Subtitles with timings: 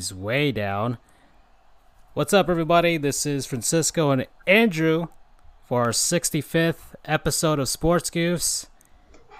[0.00, 0.96] noise way down.
[2.14, 2.96] What's up, everybody?
[2.96, 5.08] This is Francisco and Andrew
[5.66, 8.66] for our 65th episode of Sports Goofs,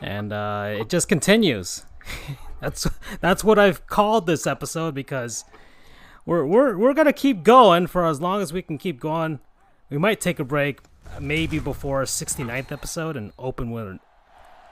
[0.02, 1.86] and uh, it just continues.
[2.60, 2.86] that's
[3.22, 5.46] that's what I've called this episode because
[6.26, 9.40] we're we're we're gonna keep going for as long as we can keep going.
[9.88, 10.80] We might take a break,
[11.18, 13.98] maybe before our 69th episode, and open with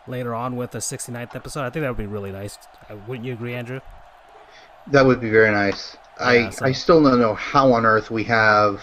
[0.06, 1.64] later on with a 69th episode.
[1.64, 2.58] I think that would be really nice.
[2.90, 3.80] Uh, wouldn't you agree, Andrew?
[4.90, 5.96] That would be very nice.
[6.20, 8.82] Yeah, I so- I still don't know how on earth we have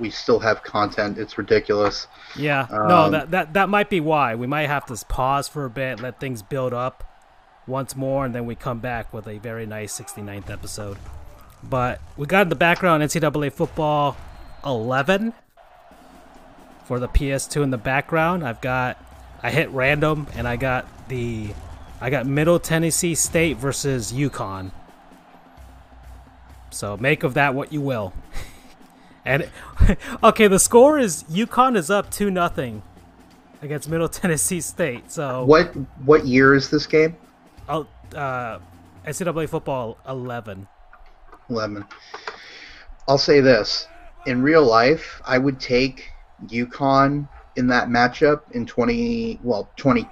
[0.00, 1.18] we still have content.
[1.18, 2.08] It's ridiculous.
[2.36, 5.64] Yeah, no, Um, that, that that might be why we might have to pause for
[5.64, 7.04] a bit, let things build up
[7.66, 10.96] once more, and then we come back with a very nice 69th episode.
[11.62, 14.16] But we got in the background NCAA football
[14.64, 15.32] 11
[16.84, 18.44] for the PS2 in the background.
[18.44, 18.96] I've got
[19.42, 21.50] I hit random and I got the
[22.00, 24.70] I got Middle Tennessee State versus UConn.
[26.70, 28.12] So make of that what you will.
[29.24, 29.50] And
[30.24, 32.82] okay, the score is UConn is up two nothing
[33.60, 35.12] against Middle Tennessee State.
[35.12, 35.66] So What
[36.06, 37.14] what year is this game?
[37.68, 38.58] oh, uh,
[39.06, 40.66] NCAA football eleven.
[41.50, 41.84] Eleven.
[43.06, 43.86] I'll say this:
[44.24, 46.10] in real life, I would take
[46.46, 50.08] UConn in that matchup in twenty well twenty.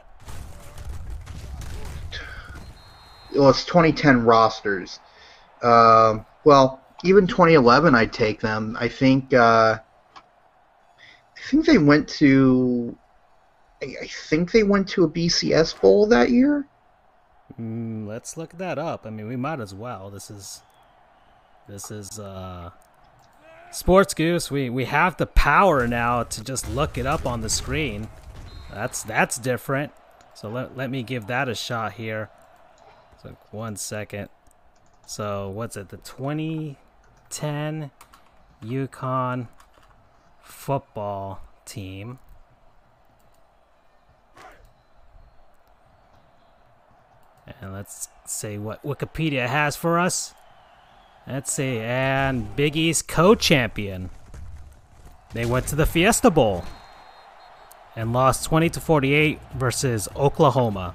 [3.34, 5.00] Well, it's 2010 rosters.
[5.62, 8.76] Um, well, even 2011, I'd take them.
[8.78, 9.34] I think.
[9.34, 9.78] Uh,
[11.36, 12.96] I think they went to.
[13.82, 16.66] I think they went to a BCS bowl that year.
[17.60, 19.04] Mm, let's look that up.
[19.04, 20.08] I mean, we might as well.
[20.08, 20.62] This is
[21.68, 22.70] this is uh,
[23.72, 24.48] Sports Goofs.
[24.48, 28.08] We we have the power now to just look it up on the screen.
[28.70, 29.92] That's that's different.
[30.34, 32.30] So let let me give that a shot here.
[33.20, 34.28] So one second.
[35.06, 35.88] So what's it?
[35.88, 37.90] The 2010
[38.62, 39.48] UConn
[40.42, 42.18] football team.
[47.60, 50.34] And let's see what Wikipedia has for us.
[51.26, 54.10] Let's see, and Big East co-champion.
[55.32, 56.64] They went to the Fiesta Bowl
[57.94, 60.94] and lost 20 to 48 versus Oklahoma.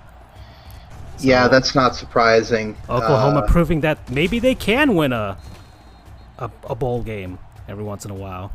[1.24, 2.76] Yeah, that's not surprising.
[2.90, 5.38] Oklahoma Uh, proving that maybe they can win a,
[6.40, 7.38] a a bowl game
[7.68, 8.52] every once in a while.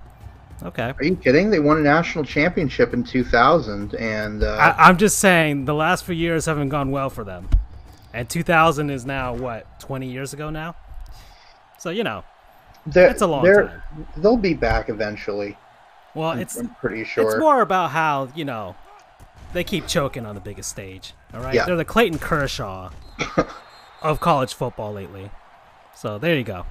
[0.62, 0.94] Okay.
[0.98, 1.50] Are you kidding?
[1.50, 6.04] They won a national championship in 2000, and uh, I, I'm just saying the last
[6.04, 7.48] few years haven't gone well for them.
[8.14, 10.74] And 2000 is now what 20 years ago now.
[11.78, 12.24] So you know,
[12.86, 13.82] that's a long time.
[14.16, 15.58] They'll be back eventually.
[16.14, 17.24] well, I'm, it's I'm pretty sure.
[17.24, 18.74] it's more about how you know
[19.56, 21.14] they keep choking on the biggest stage.
[21.32, 21.64] All right, Yeah.
[21.64, 22.90] they're the Clayton Kershaw
[24.02, 25.30] of college football lately.
[25.94, 26.66] So there you go.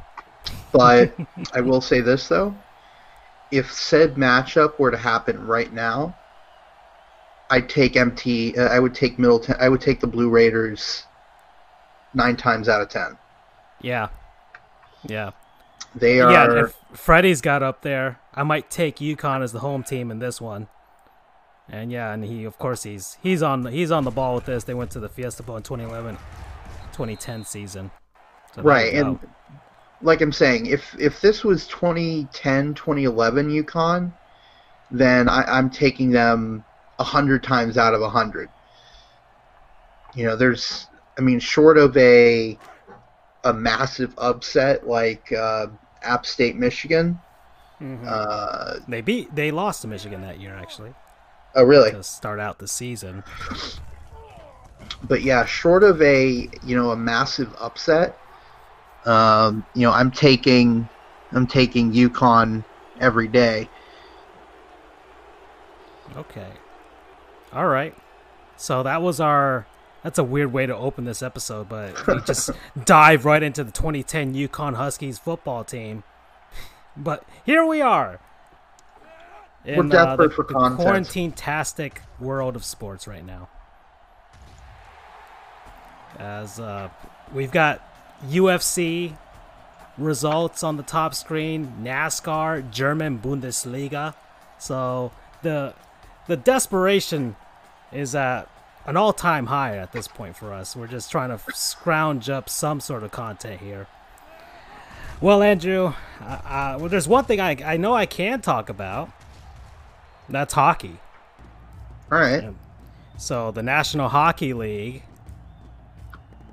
[0.72, 1.16] But
[1.54, 2.56] I will say this though:
[3.52, 6.16] if said matchup were to happen right now,
[7.50, 8.56] I'd take MT.
[8.56, 9.56] Uh, I would take Middleton.
[9.60, 11.06] I would take the Blue Raiders
[12.14, 13.18] nine times out of ten.
[13.82, 14.10] Yeah,
[15.08, 15.32] yeah.
[15.96, 16.32] They are.
[16.32, 20.20] Yeah, if Freddie's got up there, I might take UConn as the home team in
[20.20, 20.68] this one.
[21.70, 24.46] And yeah, and he of course he's he's on the, he's on the ball with
[24.46, 24.64] this.
[24.64, 26.16] They went to the Fiesta Bowl in 2011,
[26.92, 27.92] 2010 season.
[28.54, 29.20] So right, and
[30.02, 34.14] like I'm saying, if if this was 2010, 2011 UConn,
[34.92, 36.64] then I, I'm taking them
[37.00, 38.50] a hundred times out of a hundred.
[40.14, 40.88] You know, there's,
[41.18, 42.58] I mean, short of a
[43.44, 45.68] a massive upset like uh,
[46.04, 47.20] App State, Michigan.
[47.82, 48.08] Mhm.
[48.08, 50.94] Uh, they beat they lost to Michigan that year actually
[51.56, 51.92] oh, really?
[51.92, 53.24] to start out the season.
[55.04, 58.18] But yeah, short of a you know a massive upset,
[59.06, 60.90] um, you know, I'm taking
[61.32, 62.64] I'm taking UConn
[63.00, 63.70] every day.
[66.16, 66.52] Okay.
[67.54, 67.96] All right.
[68.58, 69.68] So that was our.
[70.04, 72.52] That's a weird way to open this episode, but we just
[72.86, 76.04] dive right into the 2010 UConn Huskies football team.
[76.96, 78.20] But here we are.
[79.66, 83.50] In, We're uh, the, for the quarantine-tastic world of sports right now.
[86.20, 86.90] As uh,
[87.34, 87.82] we've got
[88.28, 89.18] UFC
[89.98, 94.14] results on the top screen, NASCAR, German Bundesliga.
[94.60, 95.74] So the
[96.28, 97.36] the desperation
[97.92, 98.50] is at
[98.86, 100.76] an all-time high at this point for us.
[100.76, 103.88] We're just trying to scrounge up some sort of content here.
[105.22, 109.10] Well, Andrew, uh, uh, well, there's one thing I I know I can talk about.
[110.30, 110.98] That's hockey.
[112.12, 112.44] All right.
[112.44, 112.52] Yeah.
[113.18, 115.04] So the National Hockey League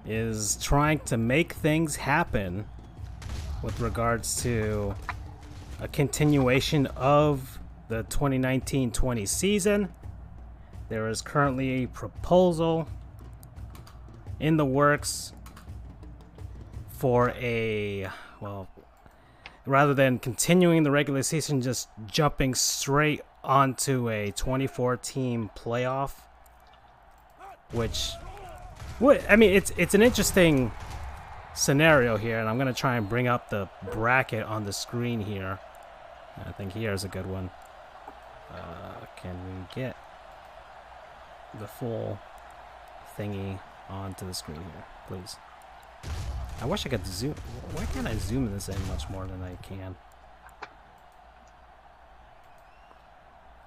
[0.06, 2.66] is trying to make things happen
[3.62, 4.94] with regards to
[5.80, 7.58] a continuation of
[7.88, 9.88] the 2019 20 season.
[10.88, 12.88] There is currently a proposal
[14.40, 15.32] in the works
[16.90, 18.08] for a,
[18.40, 18.69] well,
[19.66, 26.12] rather than continuing the regular season, just jumping straight onto a 24 team playoff,
[27.72, 28.10] which,
[28.98, 30.72] what I mean, it's it's an interesting
[31.54, 35.58] scenario here, and I'm gonna try and bring up the bracket on the screen here.
[36.46, 37.50] I think here's a good one.
[38.50, 39.96] Uh, can we get
[41.60, 42.18] the full
[43.18, 45.36] thingy onto the screen here, please?
[46.60, 47.34] I wish I could zoom.
[47.72, 49.96] Why can't I zoom this in much more than I can?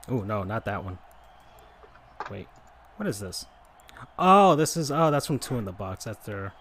[0.07, 1.00] Oh, no, not that one.
[2.30, 2.48] Wait,
[2.98, 3.46] what is this?
[4.19, 6.06] Oh, this is, oh, that's from Two in the Box.
[6.06, 6.54] That's their,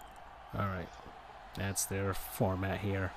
[0.55, 0.89] alright.
[1.55, 3.11] That's their format here.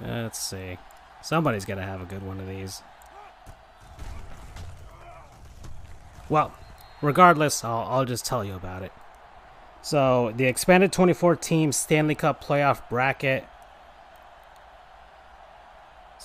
[0.00, 0.78] Let's see.
[1.22, 2.82] Somebody's got to have a good one of these.
[6.28, 6.52] Well,
[7.02, 8.92] regardless, I'll, I'll just tell you about it.
[9.82, 13.44] So, the expanded 24 team Stanley Cup playoff bracket.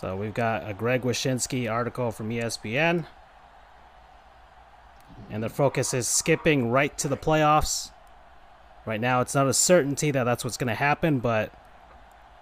[0.04, 3.06] So, we've got a Greg Wyshynski article from ESPN.
[5.30, 7.90] And the focus is skipping right to the playoffs.
[8.86, 11.54] Right now, it's not a certainty that that's what's going to happen, but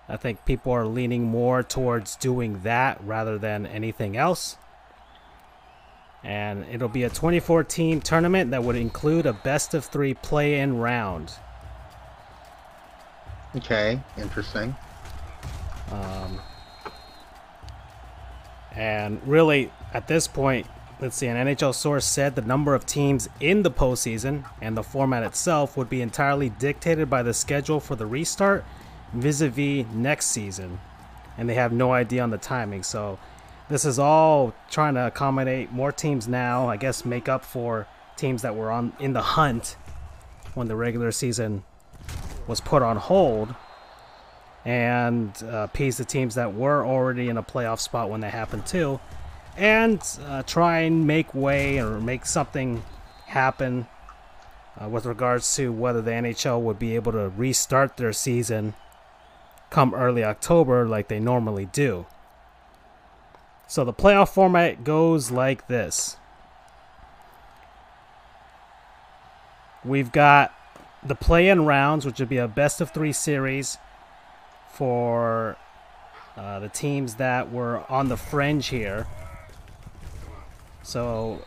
[0.10, 4.58] I think people are leaning more towards doing that rather than anything else.
[6.24, 10.60] And it'll be a 24 team tournament that would include a best of three play
[10.60, 11.32] in round.
[13.56, 14.76] Okay, interesting.
[15.92, 16.40] Um,
[18.76, 20.68] and really, at this point,
[21.00, 24.84] let's see, an NHL source said the number of teams in the postseason and the
[24.84, 28.64] format itself would be entirely dictated by the schedule for the restart
[29.14, 30.80] vis a vis next season.
[31.38, 32.84] And they have no idea on the timing.
[32.84, 33.20] So
[33.70, 38.42] this is all trying to accommodate more teams now, I guess make up for teams
[38.44, 39.76] that were on in the hunt
[40.54, 41.64] when the regular season
[42.48, 43.56] was put on hold
[44.66, 48.66] and uh, appease the teams that were already in a playoff spot when that happened
[48.66, 49.00] too
[49.58, 52.84] and uh, try and make way or make something
[53.28, 53.88] happen
[54.82, 58.74] uh, with regards to whether the NHL would be able to restart their season
[59.70, 62.06] come early October like they normally do.
[63.68, 66.18] So the playoff format goes like this.
[69.84, 70.54] We've got
[71.02, 73.78] the play-in rounds, which would be a best of three series
[74.74, 75.58] for
[76.38, 79.08] uh, the teams that were on the fringe here.
[80.84, 81.44] So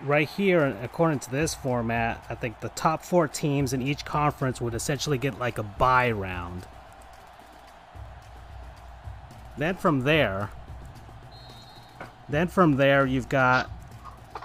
[0.00, 4.60] right here, according to this format, I think the top four teams in each conference
[4.60, 6.66] would essentially get like a bye round.
[9.56, 10.50] Then from there,
[12.28, 13.70] then from there, you've got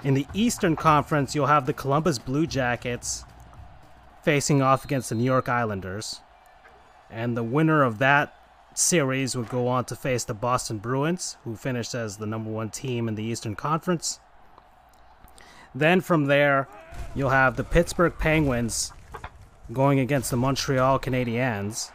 [0.02, 3.24] in the Eastern Conference, you'll have the Columbus Blue Jackets
[4.22, 6.20] facing off against the New York Islanders.
[7.14, 8.34] And the winner of that
[8.74, 12.70] series would go on to face the Boston Bruins, who finished as the number one
[12.70, 14.18] team in the Eastern Conference.
[15.72, 16.68] Then from there,
[17.14, 18.92] you'll have the Pittsburgh Penguins
[19.72, 21.92] going against the Montreal Canadiens,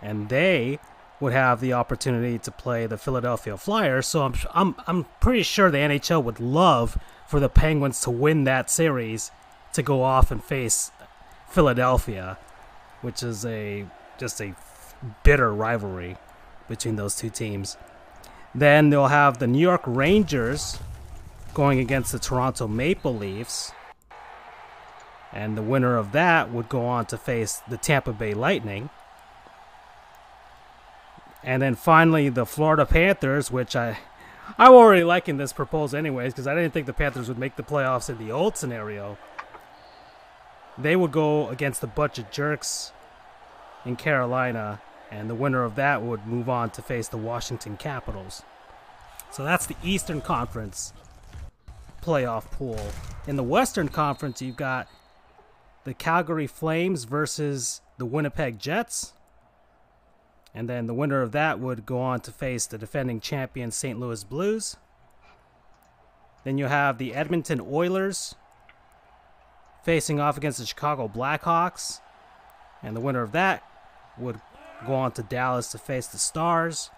[0.00, 0.78] and they
[1.20, 4.06] would have the opportunity to play the Philadelphia Flyers.
[4.06, 8.44] So I'm I'm I'm pretty sure the NHL would love for the Penguins to win
[8.44, 9.30] that series
[9.74, 10.90] to go off and face
[11.50, 12.38] Philadelphia,
[13.02, 13.86] which is a
[14.18, 14.54] just a
[15.22, 16.16] bitter rivalry
[16.68, 17.76] between those two teams.
[18.54, 20.78] Then they'll have the New York Rangers
[21.54, 23.72] going against the Toronto Maple Leafs.
[25.32, 28.90] And the winner of that would go on to face the Tampa Bay Lightning.
[31.42, 33.98] And then finally, the Florida Panthers, which I,
[34.56, 37.62] I'm already liking this proposal anyways, because I didn't think the Panthers would make the
[37.62, 39.18] playoffs in the old scenario.
[40.78, 42.92] They would go against the bunch of jerks
[43.84, 48.42] in Carolina, and the winner of that would move on to face the Washington Capitals.
[49.30, 50.92] So that's the Eastern Conference
[52.02, 52.80] playoff pool.
[53.26, 54.88] In the Western Conference, you've got
[55.84, 59.12] the Calgary Flames versus the Winnipeg Jets.
[60.54, 63.98] And then the winner of that would go on to face the defending champion St.
[63.98, 64.76] Louis Blues.
[66.44, 68.34] Then you have the Edmonton Oilers
[69.82, 72.00] facing off against the Chicago Blackhawks.
[72.82, 73.62] And the winner of that
[74.18, 74.40] would
[74.86, 76.90] go on to Dallas to face the Stars.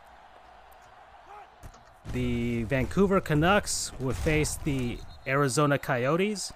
[2.12, 6.52] The Vancouver Canucks would face the Arizona Coyotes.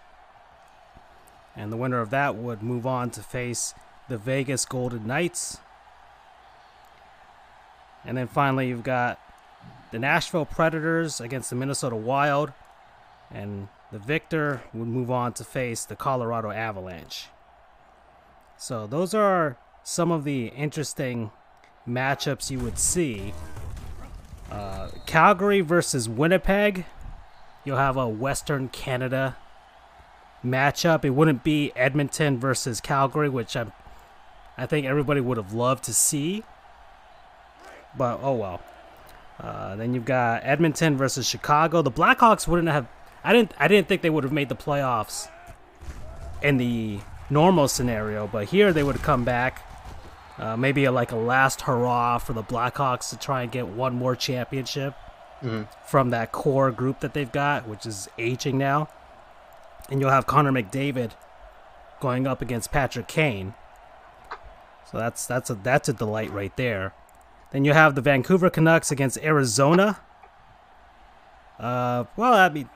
[1.57, 3.75] And the winner of that would move on to face
[4.09, 5.59] the Vegas Golden Knights.
[8.05, 9.19] And then finally, you've got
[9.90, 12.52] the Nashville Predators against the Minnesota Wild.
[13.31, 17.26] And the victor would move on to face the Colorado Avalanche.
[18.57, 19.57] So, those are
[19.90, 21.32] some of the interesting
[21.87, 23.35] matchups you would see.
[24.49, 26.85] Uh, Calgary versus Winnipeg.
[27.64, 29.37] You'll have a Western Canada
[30.44, 31.04] matchup.
[31.04, 33.66] It wouldn't be Edmonton versus Calgary, which I,
[34.56, 36.44] I think everybody would have loved to see.
[37.99, 38.62] But oh well.
[39.40, 41.82] Uh, then you've got Edmonton versus Chicago.
[41.82, 42.87] The Blackhawks wouldn't have.
[43.25, 43.54] I didn't.
[43.59, 45.28] I didn't think they would have made the playoffs
[46.42, 49.66] in the normal scenario, but here they would have come back.
[50.40, 53.94] Uh, maybe a, like a last hurrah for the Blackhawks to try and get one
[53.94, 54.94] more championship
[55.42, 55.68] Mhm.
[55.85, 58.88] from that core group that they've got, which is aging now.
[59.90, 61.11] And you'll have Connor McDavid
[62.00, 63.52] going up against Patrick Kane.
[64.90, 66.94] So that's that's a that's a delight right there.
[67.52, 69.99] Then you have the Vancouver Canucks against Arizona.
[71.59, 72.68] Uh, well, I mean,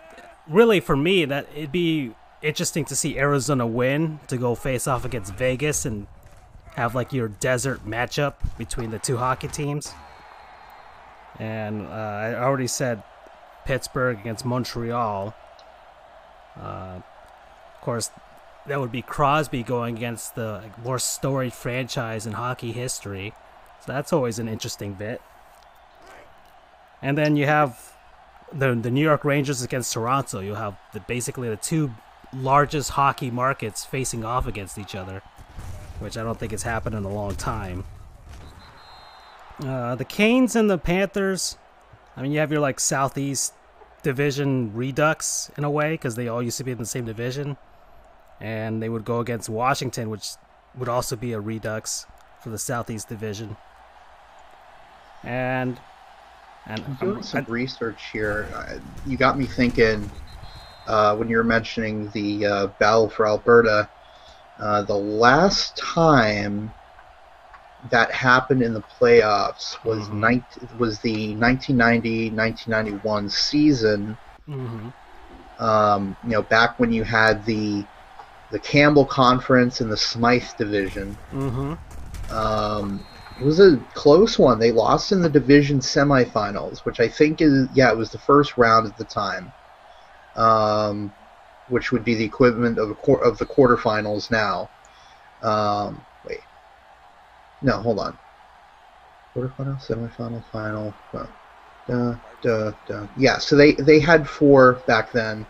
[0.47, 5.05] really for me, that it'd be interesting to see Arizona win to go face off
[5.05, 6.07] against Vegas and
[6.75, 9.93] have like your desert matchup between the two hockey teams.
[11.39, 13.03] And uh, I already said
[13.65, 15.35] Pittsburgh against Montreal.
[16.57, 18.11] Uh, of course,
[18.67, 23.35] that would be Crosby going against the more storied franchise in hockey history.
[23.85, 25.21] So that's always an interesting bit.
[27.03, 27.93] And then you have
[28.53, 30.41] the the New York Rangers against Toronto.
[30.41, 31.93] You have the, basically the two
[32.33, 35.23] largest hockey markets facing off against each other,
[36.05, 37.83] which I don't think has happened in a long time.
[39.65, 41.57] Uh, the Canes and the Panthers.
[42.17, 43.55] I mean, you have your like Southeast
[44.03, 47.57] Division redux in a way because they all used to be in the same division,
[48.39, 50.33] and they would go against Washington, which
[50.77, 52.05] would also be a redux
[52.43, 53.57] for the Southeast Division.
[55.23, 55.81] And
[56.67, 58.47] and I'm doing I'm- some research here.
[58.55, 58.75] Uh,
[59.07, 60.11] You got me thinking
[60.87, 63.89] uh, when you were mentioning the uh, battle for Alberta.
[64.61, 66.73] Uh, the last time
[67.91, 70.15] that happened in the playoffs was Mhm.
[70.15, 70.45] nine-
[70.79, 74.17] was the 1990-1991 season.
[74.49, 74.93] Mhm.
[75.59, 77.85] Um, you know, back when you had the
[78.51, 81.17] the Campbell Conference and the Smythe Division.
[81.33, 81.77] Mhm.
[82.31, 83.01] Um,
[83.41, 84.61] it was a close one.
[84.61, 88.57] They lost in the division semifinals, which I think is yeah, it was the first
[88.57, 89.53] round at the time,
[90.37, 91.13] um,
[91.69, 94.71] which would be the equivalent of a of the quarterfinals now.
[95.43, 96.41] Um, wait,
[97.63, 98.19] no, hold on.
[99.35, 100.95] Quarterfinal, semifinal, final.
[101.13, 101.29] Well,
[101.87, 103.07] duh, duh, duh.
[103.17, 105.47] Yeah, so they they had four back then.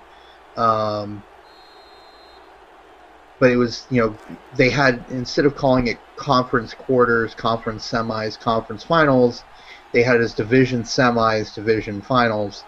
[0.56, 1.24] Um,
[3.40, 4.16] but it was you know
[4.52, 9.44] they had instead of calling it conference quarters, conference semis, conference finals,
[9.92, 12.64] they had it as division semis, division finals.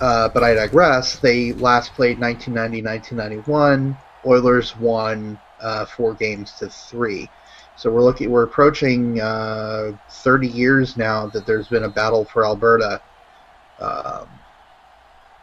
[0.00, 1.18] Uh, but I digress.
[1.20, 3.96] They last played 1990, 1991.
[4.26, 7.30] Oilers won uh, four games to three.
[7.76, 12.44] So we're looking, we're approaching uh, 30 years now that there's been a battle for
[12.44, 13.00] Alberta
[13.78, 14.28] um,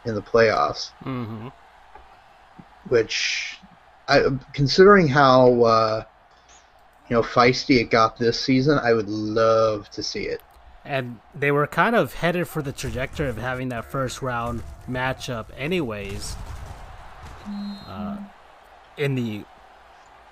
[0.05, 1.51] in the playoffs Mhm.
[2.87, 3.59] which
[4.07, 6.03] I, considering how uh,
[7.07, 10.41] you know feisty it got this season, I would love to see it.
[10.89, 15.45] And they were kind of headed for the trajectory of having that first round matchup,
[15.55, 16.35] anyways,
[17.87, 18.17] uh,
[18.97, 19.45] in the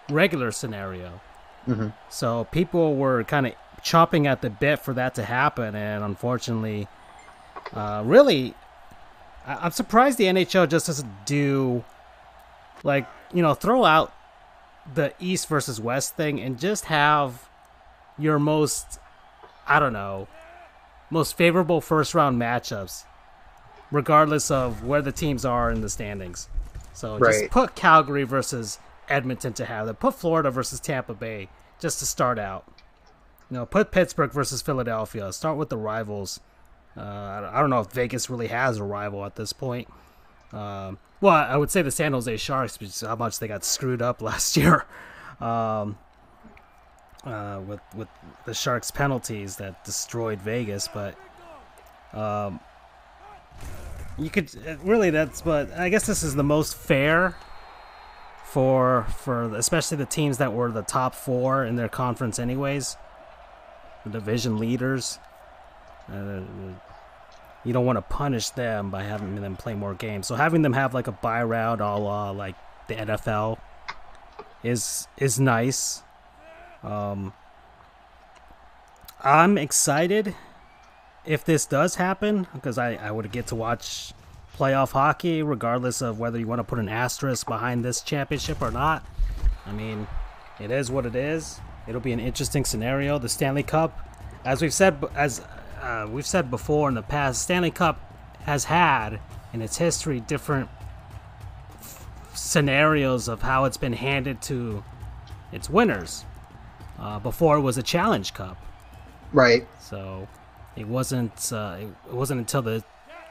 [0.09, 1.19] regular scenario.
[1.67, 1.93] Mhm.
[2.09, 6.87] So people were kind of chomping at the bit for that to happen, and unfortunately,
[7.75, 8.55] uh, really,
[9.45, 11.83] I- I'm surprised the NHL just doesn't do,
[12.83, 14.11] like, you know, throw out
[14.91, 17.47] the East versus West thing and just have
[18.17, 18.99] your most,
[19.67, 20.27] I don't know,
[21.09, 23.03] most favorable first round matchups,
[23.91, 26.49] regardless of where the teams are in the standings.
[26.93, 27.51] So just Right.
[27.51, 29.99] put Calgary versus Edmonton to have it.
[29.99, 31.49] Put Florida versus Tampa Bay
[31.79, 32.65] just to start out.
[33.49, 35.31] You know, put Pittsburgh versus Philadelphia.
[35.31, 36.39] Start with the rivals.
[36.97, 39.87] Uh, I I don't know if Vegas really has a rival at this point.
[40.51, 44.01] Um, well, I would say the San Jose Sharks because how much they got screwed
[44.01, 44.85] up last year.
[45.39, 45.97] Um,
[47.27, 48.07] uh, with with
[48.45, 51.15] the Sharks penalties that destroyed Vegas, but
[52.13, 52.59] um,
[54.17, 57.35] you could uh, really that's but I guess this is the most fair
[58.45, 62.95] for for especially the teams that were the top four in their conference anyways,
[64.05, 65.19] the division leaders.
[66.11, 66.41] Uh,
[67.65, 70.25] you don't want to punish them by having them play more games.
[70.25, 72.55] So having them have like a bye round, a la like
[72.87, 73.57] the NFL
[74.63, 76.03] is is nice.
[76.87, 77.33] Um,
[79.21, 80.35] I'm excited
[81.25, 84.13] if this does happen because I, I would get to watch
[84.57, 88.71] playoff hockey regardless of whether you want to put an asterisk behind this championship or
[88.71, 89.05] not.
[89.65, 90.07] I mean,
[90.61, 91.59] it is what it is.
[91.87, 93.19] It'll be an interesting scenario.
[93.19, 93.99] The Stanley Cup,
[94.45, 95.41] as we've said as
[95.81, 97.99] uh, we've said before in the past, Stanley Cup
[98.43, 99.19] has had
[99.51, 100.69] in its history different
[101.81, 104.85] f- scenarios of how it's been handed to
[105.51, 106.23] its winners.
[106.99, 108.57] Uh, before it was a Challenge Cup,
[109.31, 109.67] Right.
[109.79, 110.27] so
[110.75, 111.77] it wasn't uh,
[112.07, 112.83] it wasn't until the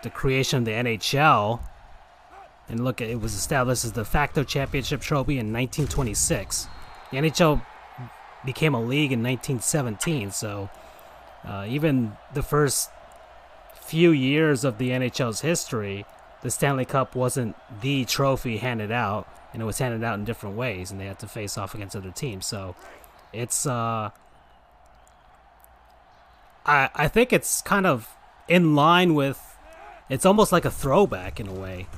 [0.02, 1.58] the creation of the NHL
[2.68, 6.68] and look it was established as the facto championship trophy in 1926.
[7.11, 7.62] The NHL
[8.44, 10.68] became a league in 1917, so
[11.44, 12.90] uh, even the first
[13.75, 16.04] few years of the NHL's history,
[16.42, 20.56] the Stanley Cup wasn't the trophy handed out, and it was handed out in different
[20.56, 22.46] ways, and they had to face off against other teams.
[22.46, 22.75] So
[23.37, 24.11] it's uh,
[26.64, 28.09] I I think it's kind of
[28.49, 29.40] in line with.
[30.09, 31.88] It's almost like a throwback in a way.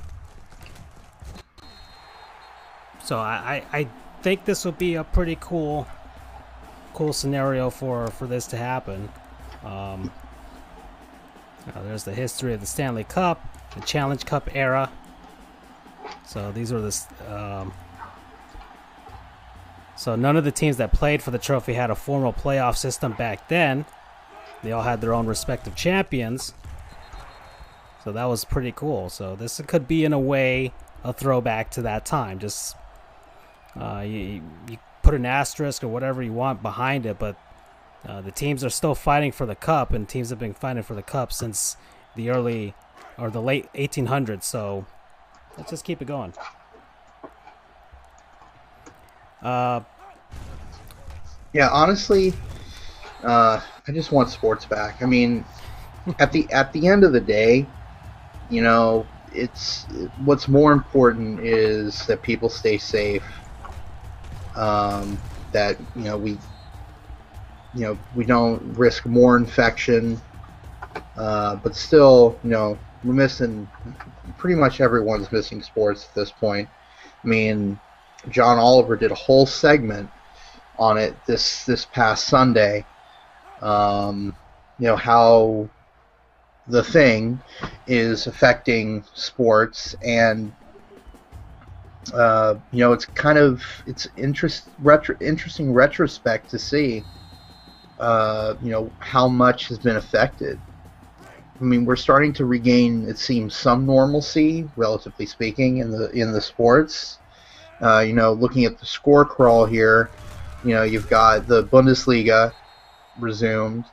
[3.03, 3.87] So I, I, I
[4.21, 5.87] think this would be a pretty cool
[6.93, 9.09] cool scenario for, for this to happen.
[9.63, 10.11] Um,
[11.83, 13.41] there's the history of the Stanley Cup,
[13.73, 14.91] the Challenge Cup era.
[16.25, 16.93] So these are the
[17.33, 17.73] um,
[19.99, 23.11] so none of the teams that played for the trophy had a formal playoff system
[23.11, 23.85] back then.
[24.63, 26.53] They all had their own respective champions.
[28.05, 29.09] So that was pretty cool.
[29.09, 30.71] So this could be in a way
[31.03, 32.39] a throwback to that time.
[32.39, 32.77] Just
[33.75, 37.35] uh, you, you put an asterisk or whatever you want behind it, but
[38.07, 40.93] uh, the teams are still fighting for the cup, and teams have been fighting for
[40.93, 41.75] the cup since
[42.15, 42.73] the early
[43.17, 44.43] or the late 1800s.
[44.43, 44.85] So
[45.57, 46.31] let's just keep it going.
[49.41, 49.81] Uh,
[51.53, 52.39] Yeah, honestly,
[53.23, 55.01] uh, I just want sports back.
[55.01, 55.45] I mean,
[56.19, 57.71] at the at the end of the day,
[58.49, 63.25] you know, it's what's more important is that people stay safe.
[64.55, 66.41] Um, that you know we,
[67.73, 70.21] you know, we don't risk more infection.
[71.15, 73.69] Uh, but still, you know, we're missing.
[74.37, 76.69] Pretty much everyone's missing sports at this point.
[77.23, 77.79] I mean,
[78.27, 80.09] John Oliver did a whole segment
[80.77, 82.85] on it this this past Sunday.
[83.61, 84.35] Um,
[84.77, 85.69] you know how
[86.67, 87.41] the thing
[87.87, 90.51] is affecting sports, and
[92.13, 97.03] uh, you know it's kind of it's interest retro, interesting retrospect to see.
[97.99, 100.59] Uh, you know how much has been affected.
[101.59, 106.31] I mean, we're starting to regain, it seems, some normalcy, relatively speaking, in the in
[106.31, 107.19] the sports.
[107.81, 110.09] Uh, you know, looking at the score crawl here,
[110.63, 112.53] you know, you've got the Bundesliga
[113.19, 113.85] resumed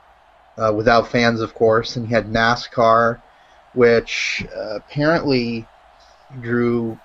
[0.57, 3.21] uh, without fans, of course, and you had NASCAR,
[3.73, 5.65] which uh, apparently
[6.41, 6.99] drew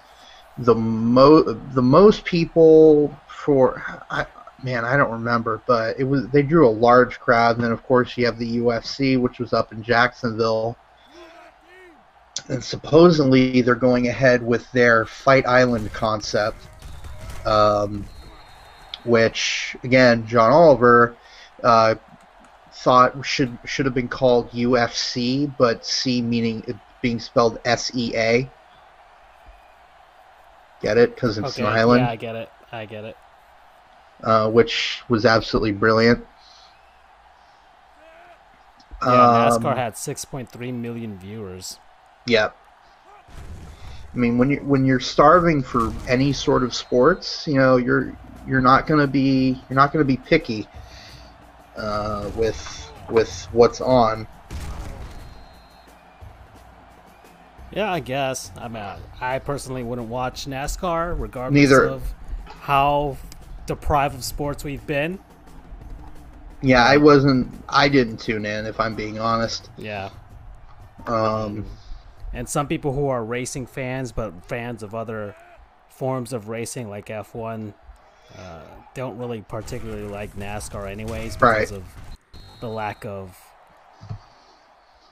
[0.59, 3.83] the mo the most people for.
[4.11, 4.27] I,
[4.63, 7.83] man, I don't remember, but it was they drew a large crowd, and then of
[7.85, 10.77] course you have the UFC, which was up in Jacksonville.
[12.49, 16.57] And supposedly they're going ahead with their Fight Island concept,
[17.47, 18.07] um,
[19.05, 21.17] which again John Oliver
[21.63, 21.97] uh,
[22.73, 28.17] thought should should have been called UFC, but C meaning it being spelled S E
[28.17, 28.51] A.
[30.83, 31.15] Get it?
[31.15, 32.51] Because it's okay, an island, yeah, I get it.
[32.73, 33.17] I get it.
[34.23, 36.25] uh, which was absolutely brilliant.
[39.05, 41.79] Yeah, Um, NASCAR had 6.3 million viewers.
[42.27, 42.51] Yeah.
[44.15, 48.17] I mean, when you when you're starving for any sort of sports, you know, you're
[48.47, 50.69] you're not gonna be you're not gonna be picky
[51.77, 54.27] uh, with with what's on.
[57.73, 58.53] Yeah, I guess.
[58.59, 58.85] I mean,
[59.21, 61.87] I personally wouldn't watch NASCAR, regardless Neither.
[61.87, 62.03] of
[62.47, 63.17] how
[63.67, 65.19] deprived of sports we've been.
[66.61, 67.51] Yeah, I wasn't.
[67.71, 69.71] I didn't tune in, if I'm being honest.
[69.79, 70.11] Yeah,
[71.07, 71.65] Um,
[72.33, 75.35] and some people who are racing fans, but fans of other
[75.89, 77.75] forms of racing, like F1,
[78.39, 78.61] uh,
[78.95, 81.79] don't really particularly like NASCAR, anyways, because Right.
[81.79, 81.85] of
[82.61, 83.37] the lack of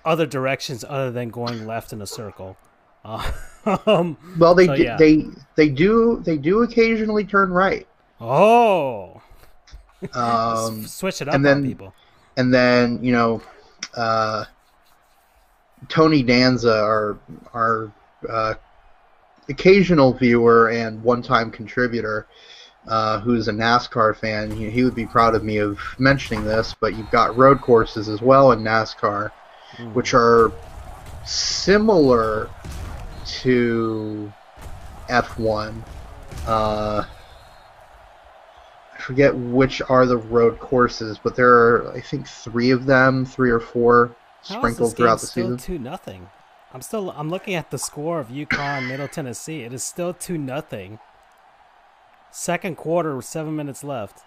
[0.04, 2.56] other directions other than going left in a circle.
[3.04, 3.30] Uh,
[3.86, 4.96] um, well, they So, do, yeah.
[4.96, 5.24] they
[5.56, 7.86] they do they do occasionally turn right.
[8.20, 9.20] oh,
[10.14, 11.94] Um, switch it up and on then- people.
[12.36, 13.42] and then you know,
[13.96, 14.44] uh,
[15.90, 17.18] Tony Danza, our
[17.52, 17.92] our
[18.28, 18.54] uh,
[19.50, 22.26] occasional viewer and one-time contributor
[22.88, 26.74] uh, who's a NASCAR fan, he, he would be proud of me of mentioning this.
[26.80, 29.30] But you've got road courses as well in NASCAR,
[29.78, 29.94] Mm.
[29.94, 30.50] which are
[31.24, 32.50] similar
[33.24, 34.32] to
[35.08, 35.82] F1.
[36.46, 37.04] Uh,
[38.92, 43.24] I forget which are the road courses, but there are I think three of them,
[43.24, 45.58] three or four sprinkled throughout the still season.
[45.58, 46.28] two nothing?
[46.72, 49.62] I'm still I'm looking at the score of UConn Middle Tennessee.
[49.62, 50.98] It is still two nothing.
[52.30, 54.20] Second quarter, with seven minutes left.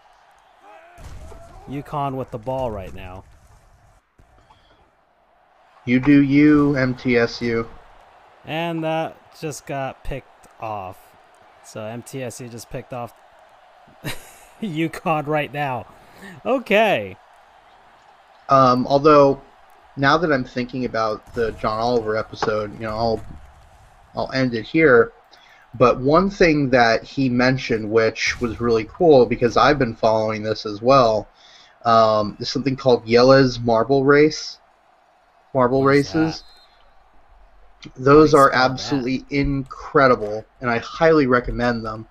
[1.70, 3.24] UConn with the ball right now.
[5.86, 7.68] You do you, MTSU.
[8.46, 10.98] And that just got picked off.
[11.66, 13.14] So MTSU just picked off
[14.62, 15.88] UConn right now.
[16.46, 17.18] Okay.
[18.50, 19.42] Um, although,
[19.96, 23.26] now that I'm thinking about the John Oliver episode, you know, I'll
[24.16, 25.12] I'll end it here.
[25.76, 30.66] But one thing that he mentioned, which was really cool, because I've been following this
[30.66, 31.28] as well,
[31.84, 34.60] um, is something called Jelle's Marble Race.
[35.54, 36.44] Marble What is races.
[37.96, 38.72] Those are spell that?
[38.72, 42.08] absolutely incredible, and I highly recommend them.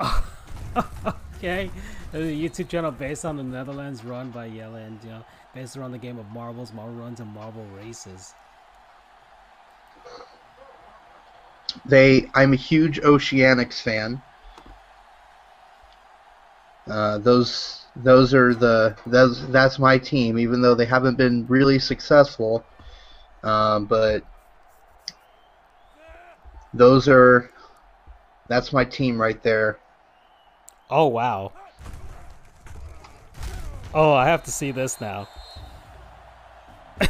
[1.44, 1.68] Okay.
[2.14, 5.22] A YouTube channel based on the Netherlands run by Jelle and you know,
[5.54, 8.32] based around the game of marbles, marble runs, and marble races.
[11.84, 14.22] They, I'm a huge Oceanics fan.
[16.86, 20.38] Uh, those, those are the, those, that's my team.
[20.38, 22.64] Even though they haven't been really successful,
[23.42, 24.24] um, but
[26.72, 27.50] those are,
[28.48, 29.78] that's my team right there.
[30.90, 31.52] Oh wow.
[33.94, 35.28] Oh, I have to see this now.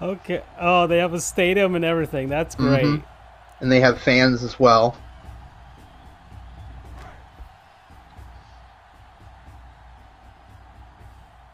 [0.00, 0.42] okay.
[0.60, 2.28] Oh, they have a stadium and everything.
[2.28, 2.84] That's great.
[2.84, 3.02] Mhm.
[3.60, 4.96] And they have fans as well.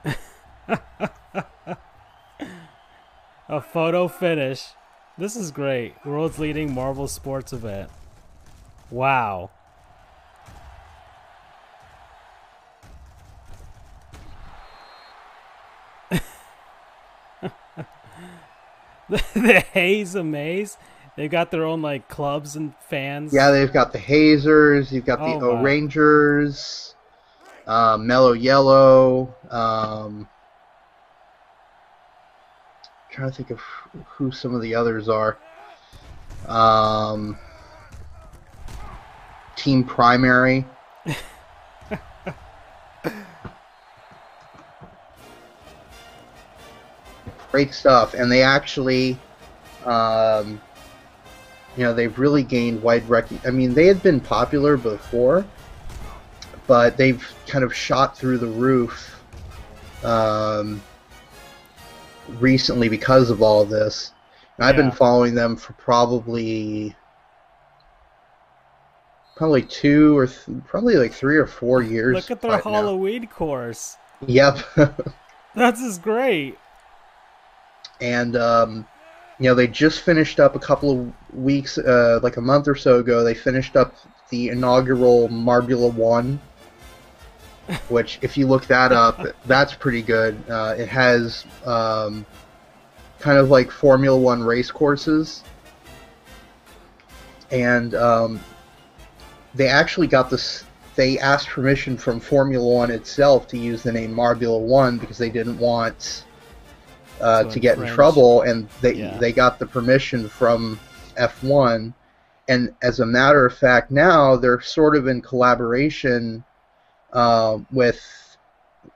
[3.50, 4.72] A photo finish.
[5.18, 5.94] This is great.
[6.04, 7.90] World's leading marble sports event.
[8.88, 9.50] Wow.
[19.08, 20.78] the, Haze Amaze.
[21.16, 23.32] They've got their own like clubs and fans.
[23.34, 25.58] Yeah, they've got the Hazers, you've got the Oh.
[25.58, 26.94] O'rangers,
[27.66, 29.34] uh, Mellow Yellow.
[29.50, 30.28] Um,
[33.18, 33.58] trying to think of
[34.06, 35.36] who some of the others are.
[36.46, 37.36] Um,
[39.56, 40.64] Team Primary.
[47.50, 49.18] Great stuff, and they actually,
[49.84, 50.60] um,
[51.76, 53.26] you know, they've really gained wide rec.
[53.44, 55.44] I mean, they had been popular before,
[56.68, 59.20] but they've kind of shot through the roof
[60.04, 60.80] um,
[62.28, 64.12] recently because of all this.
[64.56, 66.94] And I've been following them for probably
[69.36, 72.14] probably two or th- probably like three or four years.
[72.14, 72.72] Look at their right now.
[72.72, 73.96] Halloween course.
[74.26, 74.58] Yep.
[75.54, 76.58] That's just great.
[78.00, 78.86] and um,
[79.38, 82.74] you know they just finished up a couple of weeks, uh, like a month or
[82.74, 83.22] so ago.
[83.24, 83.94] They finished up
[84.30, 86.40] the inaugural Marbula One,
[87.88, 90.42] which, if you look that up, that's pretty good.
[90.48, 92.24] Uh, it has um,
[93.18, 95.42] kind of like Formula One race courses,
[97.50, 98.40] and um,
[99.54, 100.64] they actually got this.
[100.96, 105.30] They asked permission from Formula One itself to use the name Marbula One because they
[105.30, 106.24] didn't want
[107.20, 109.18] uh, To to get in trouble, and they Yeah.
[109.18, 110.78] they got the permission from
[111.16, 111.92] F1.
[112.48, 116.42] And as a matter of fact, now they're sort of in collaboration
[117.12, 118.00] uh, with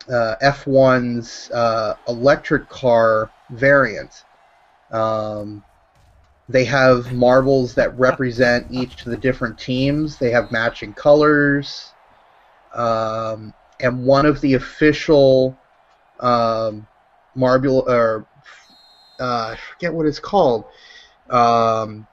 [0.09, 4.25] uh, F1's uh, electric car variant.
[4.91, 5.65] Um,
[6.49, 10.19] they have marbles that represent each of the different teams.
[10.19, 11.93] They have matching colors.
[12.75, 15.57] Um, and one of the official
[16.21, 16.87] um,
[17.35, 18.27] marble or
[19.21, 20.65] uh, I forget what it's called,
[21.31, 22.07] um,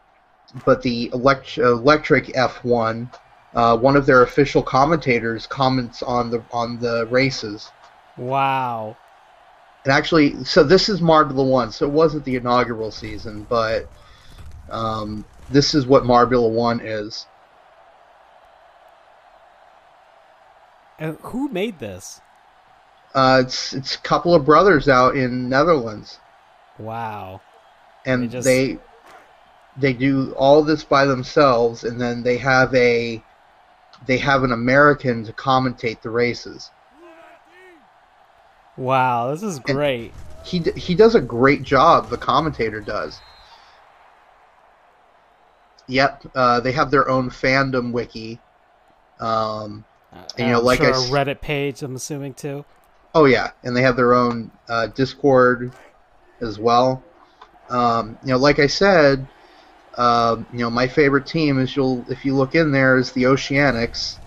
[0.65, 3.11] but the elect- electric F1,
[3.55, 7.71] uh, one of their official commentators comments on the on the races.
[8.17, 8.95] Wow.
[9.85, 13.89] And actually, so this is Marbula One, so it wasn't the inaugural season, but
[14.69, 17.25] um, this is what Marbula One is.
[20.99, 22.19] And who made this?
[23.15, 26.19] Uh, it's it's a couple of brothers out in Netherlands,
[26.77, 27.41] Wow.
[28.05, 28.77] and They just- they
[29.77, 33.23] they do all this by themselves, and then they have a
[34.07, 36.69] they have an American to commentate the races.
[38.77, 40.13] Wow, this is great.
[40.45, 42.09] He he does a great job.
[42.09, 43.19] The commentator does.
[45.87, 48.39] Yep, uh, they have their own fandom wiki.
[49.19, 52.65] Um, And, you know, I'm like I sure a Reddit page, I'm assuming too.
[53.13, 55.71] Oh yeah, and they have their own uh, Discord
[56.41, 57.03] as well.
[57.69, 59.27] Um, you know, like I said,
[59.99, 63.23] um, you know, my favorite team is you'll if you look in there is the
[63.23, 64.19] Oceanics.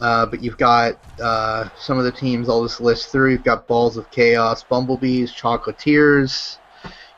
[0.00, 3.30] Uh, but you've got uh, some of the teams I'll just list through.
[3.30, 6.58] You've got Balls of Chaos, Bumblebees, Chocolatiers,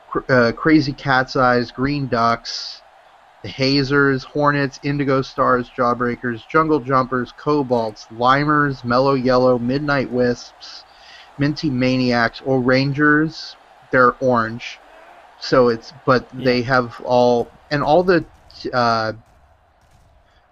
[0.09, 2.83] cr- uh, Crazy Cat's Eyes, Green Ducks,
[3.43, 10.85] the Hazers, Hornets, Indigo Stars, Jawbreakers, Jungle Jumpers, Cobalts, Limers, Mellow Yellow, Midnight Wisps,
[11.39, 13.57] Minty Maniacs, O'rangers.
[13.91, 14.82] They're orange,
[15.43, 18.25] so it's but they have all and all the
[18.73, 19.13] uh,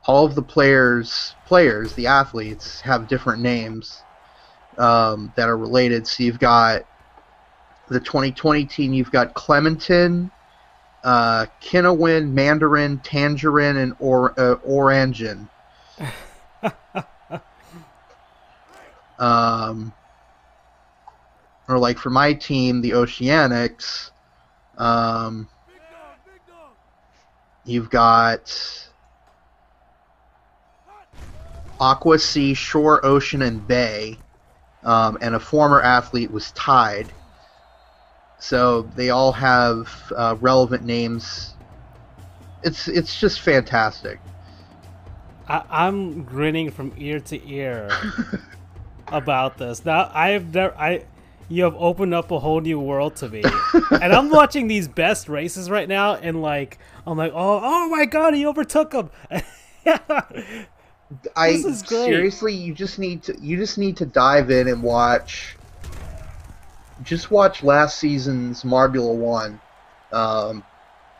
[0.06, 4.02] all of the players players the athletes have different names
[4.78, 6.06] um, that are related.
[6.06, 6.82] So you've got
[7.88, 8.92] the 2020 team.
[8.92, 10.30] You've got Clementin
[11.02, 15.48] uh, Kinnowin, Mandarin, Tangerine, and or uh, Orangen.
[19.18, 19.92] um,
[21.68, 24.10] or like for my team, the Oceanics,
[24.80, 25.46] um,
[27.64, 28.88] you've got
[31.78, 34.16] Aqua, Sea, Shore, Ocean, and Bay,
[34.82, 37.12] um, and a former athlete was tied.
[38.38, 41.54] So they all have uh, relevant names.
[42.62, 44.18] It's it's just fantastic.
[45.46, 47.90] I, I'm grinning from ear to ear
[49.08, 49.84] about this.
[49.84, 51.04] Now I've never I
[51.50, 53.42] you have opened up a whole new world to me.
[53.90, 58.06] and I'm watching these best races right now and like I'm like, "Oh, oh my
[58.06, 59.10] god, he overtook him."
[61.36, 62.04] I is great.
[62.04, 65.56] seriously, you just need to you just need to dive in and watch.
[67.02, 69.60] Just watch last season's Marbula One.
[70.12, 70.62] Um,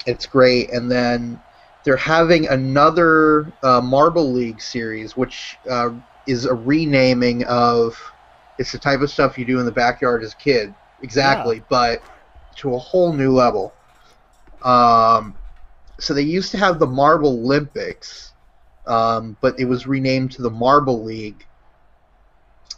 [0.06, 1.40] it's great, and then
[1.84, 5.90] they're having another uh, Marble League series, which uh,
[6.26, 8.00] is a renaming of.
[8.60, 12.02] It's the type of stuff you do in the backyard as a kid, exactly, but
[12.56, 13.72] to a whole new level.
[14.62, 15.34] Um,
[15.98, 18.32] so they used to have the Marble Olympics,
[18.86, 21.46] um, but it was renamed to the Marble League.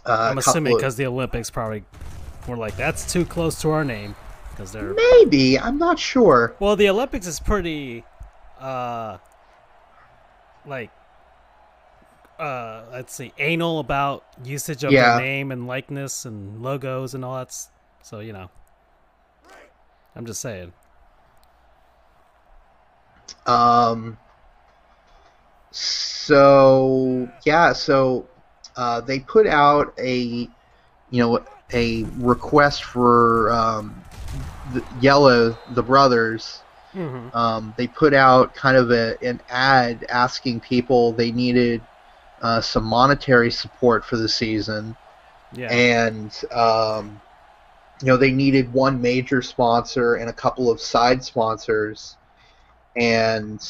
[0.06, 1.82] Uh, I'm assuming because the Olympics probably
[2.46, 4.14] were like, "That's too close to our name,"
[4.50, 6.54] because they're maybe I'm not sure.
[6.60, 8.04] well, the Olympics is pretty,
[8.60, 9.18] uh,
[10.64, 10.92] like,
[12.38, 15.16] uh, let's see, anal about usage of Yeah.
[15.16, 17.54] their name and likeness and logos and all that.
[18.02, 18.50] So you know,
[20.16, 20.72] I'm just saying.
[23.46, 24.18] Um,
[25.70, 28.26] so yeah, so
[28.76, 30.48] uh, they put out a you
[31.12, 34.02] know a request for um,
[34.72, 36.60] the Yellow the brothers.
[36.94, 37.34] Mm-hmm.
[37.34, 41.80] Um, they put out kind of a, an ad asking people they needed
[42.42, 44.96] uh, some monetary support for the season.
[45.54, 45.70] Yeah.
[45.70, 47.20] and um,
[48.00, 52.16] you know they needed one major sponsor and a couple of side sponsors,
[52.96, 53.62] and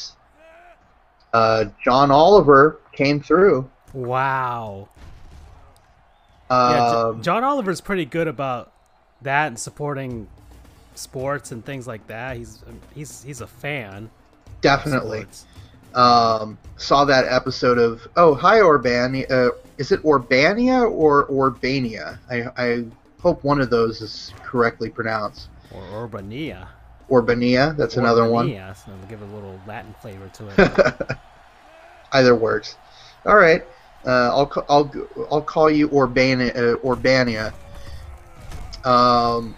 [1.33, 3.69] uh, John Oliver came through.
[3.93, 4.87] wow.
[6.49, 8.71] Yeah, Um, John Oliver's pretty good about
[9.23, 10.27] that and supporting
[10.95, 12.37] sports and things like that.
[12.37, 14.09] He's he's he's a fan.
[14.61, 15.45] definitely sports.
[15.95, 19.29] Um, saw that episode of Oh Hi Urbania.
[19.29, 22.17] Uh, is it Urbania or Urbania?
[22.29, 22.85] I, I
[23.21, 25.49] hope one of those is correctly pronounced.
[25.73, 26.67] or Urbania.
[27.09, 27.75] Urbania.
[27.75, 28.47] That's another one.
[28.75, 31.17] So give it a little Latin flavor to it.
[32.13, 32.77] Either works.
[33.25, 33.63] All right.
[34.05, 34.91] Uh, I'll I'll
[35.31, 36.49] I'll call you Urbania.
[36.55, 37.53] Uh, Urbania.
[38.85, 39.55] Um.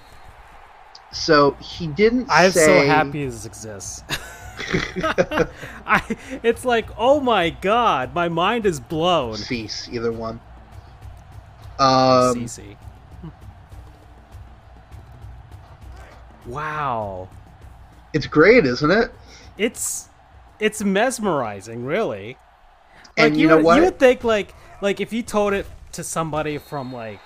[1.11, 2.65] So he didn't I'm say.
[2.65, 4.03] so happy this exists.
[5.85, 9.35] I, it's like, oh my god, my mind is blown.
[9.37, 10.39] Cease either one.
[11.79, 12.35] Um.
[12.35, 12.77] CC.
[16.45, 17.27] Wow,
[18.13, 19.11] It's great, isn't it?
[19.57, 20.09] it's
[20.59, 22.37] it's mesmerizing, really.
[23.17, 23.75] And like you know would, what?
[23.77, 27.19] You would think like like if you told it to somebody from like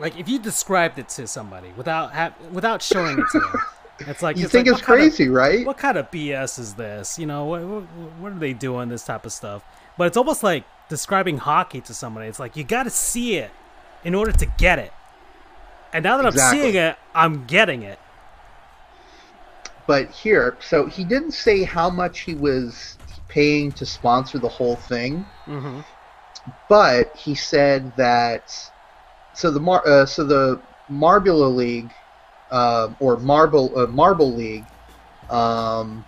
[0.00, 3.52] like if you described it to somebody without ha- without showing it to them,
[4.00, 5.66] it's like You it's think like, it's kind of- crazy, right?
[5.66, 7.18] what kind of BS is this?
[7.18, 7.82] You know, what, what,
[8.18, 8.88] what are they doing?
[8.88, 9.62] This type of stuff.
[9.98, 12.26] But it's almost like describing hockey to somebody.
[12.28, 13.50] It's like you got to see it
[14.04, 14.92] in order to get it.
[15.92, 16.58] And now that Exactly.
[16.60, 17.98] I'm seeing it, I'm getting it.
[19.86, 22.96] But here, so he didn't say how much he was
[23.28, 25.80] paying to sponsor the whole thing, hmm
[26.70, 28.52] but he said that
[29.34, 30.58] so the Mar- uh, so the
[30.90, 31.92] Marbula League
[32.50, 34.64] uh, or Marble uh, Marble League.
[35.28, 36.04] Um,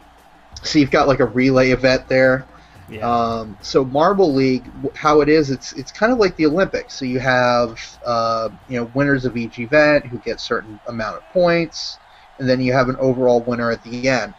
[0.63, 2.47] so you've got like a relay event there.
[2.89, 3.09] Yeah.
[3.09, 6.95] Um, so Marble League, how it is, it's it's kind of like the Olympics.
[6.95, 11.29] So you have uh, you know winners of each event who get certain amount of
[11.31, 11.99] points,
[12.39, 14.35] and then you have an overall winner at the end.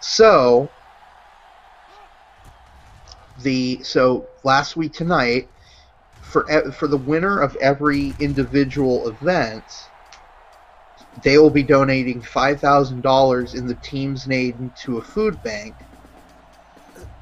[0.00, 0.70] So
[3.42, 5.48] the so last week tonight
[6.22, 9.89] for for the winner of every individual event,
[11.22, 15.74] they will be donating five thousand dollars in the team's name to a food bank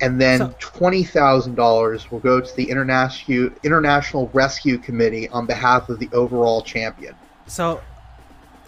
[0.01, 5.47] and then So- twenty thousand dollars will go to the international international rescue committee on
[5.47, 7.15] behalf of the overall champion.
[7.47, 7.81] So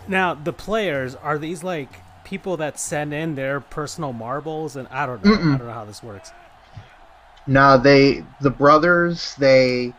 [0.09, 1.89] now the players are these like
[2.25, 5.33] people that send in their personal marbles, and I don't know.
[5.33, 5.55] Mm-mm.
[5.55, 6.33] I don't know how this works.
[7.47, 9.93] Now they the brothers they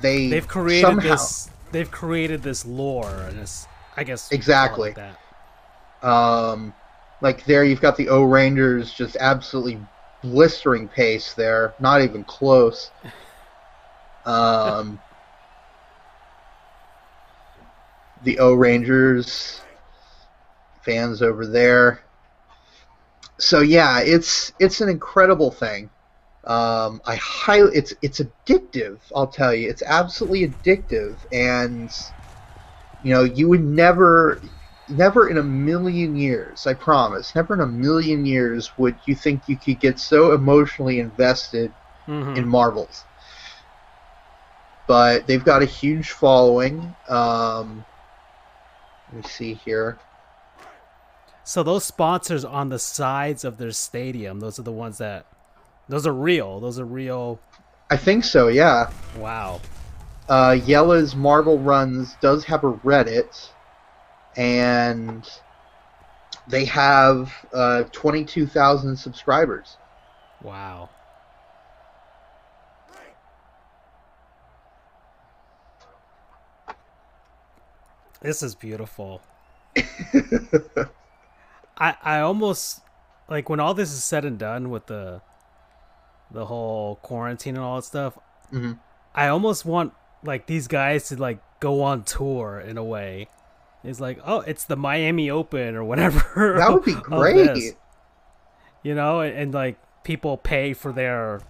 [0.00, 1.50] they They've created somehow, this.
[1.72, 3.66] They've created this lore, and this.
[3.96, 4.88] I guess we call it Exactly.
[4.90, 5.16] like
[6.02, 6.08] that.
[6.08, 6.74] Um,
[7.20, 9.80] like there, you've got the O'rangers just absolutely
[10.22, 12.90] blistering pace there, not even close.
[14.24, 15.00] Um,
[18.22, 19.60] the O'rangers
[20.82, 22.02] fans over there.
[23.38, 25.90] So yeah, it's it's an incredible thing.
[26.44, 28.98] Um, I highly it's it's addictive.
[29.14, 31.90] I'll tell you, it's absolutely addictive, and
[33.02, 34.42] you know you would never
[34.88, 39.48] never in a million years, I promise, never in a million years would you think
[39.48, 41.72] you could get so emotionally invested
[42.08, 42.36] Mhm.
[42.36, 43.04] in marbles.
[44.86, 46.94] But they've got a huge following.
[47.08, 47.84] Um,
[49.12, 49.98] let me see here.
[51.44, 55.26] So those sponsors on the sides of their stadium, those are the ones that,
[55.88, 56.60] those are real.
[56.60, 57.40] Those are real.
[57.90, 58.90] I think so, yeah.
[59.18, 59.60] Wow.
[60.28, 63.48] Uh, Jelle's Marble Runs does have a Reddit,
[64.36, 65.28] and
[66.48, 69.76] they have uh, 22,000 subscribers.
[70.42, 70.88] Wow.
[78.22, 79.20] This is beautiful.
[81.76, 82.80] I I almost
[83.28, 85.20] like when all this is said and done with the
[86.32, 88.18] the whole quarantine and all that stuff.
[88.52, 88.78] Mhm.
[89.14, 89.92] I almost want
[90.24, 93.28] like these guys to like go on tour in a way.
[93.84, 96.54] It's like, oh, it's the Miami Open or whatever.
[96.58, 97.74] That would be great.
[98.82, 101.40] you know and, and like people pay for their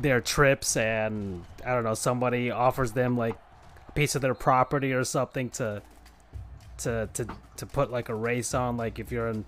[0.00, 3.34] their trips and i don't know somebody offers them like
[3.88, 5.80] a piece of their property or something to
[6.78, 9.44] to to to put like a race on like if you're in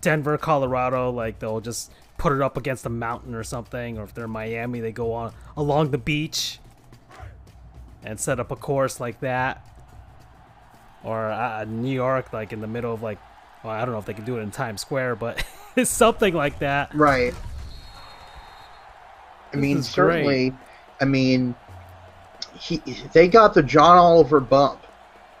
[0.00, 4.14] denver colorado like they'll just put it up against a mountain or something or if
[4.14, 6.58] they're in miami they go on along the beach
[8.04, 9.66] and set up a course like that
[11.04, 13.18] or uh, new york like in the middle of like
[13.62, 15.44] well, I don't know if they can do it in Times Square, but
[15.76, 16.94] it's something like that.
[16.94, 17.34] Right.
[19.52, 20.52] I This mean, certainly.
[21.00, 21.54] I mean,
[22.54, 22.78] he
[23.12, 24.80] they got the John Oliver bump.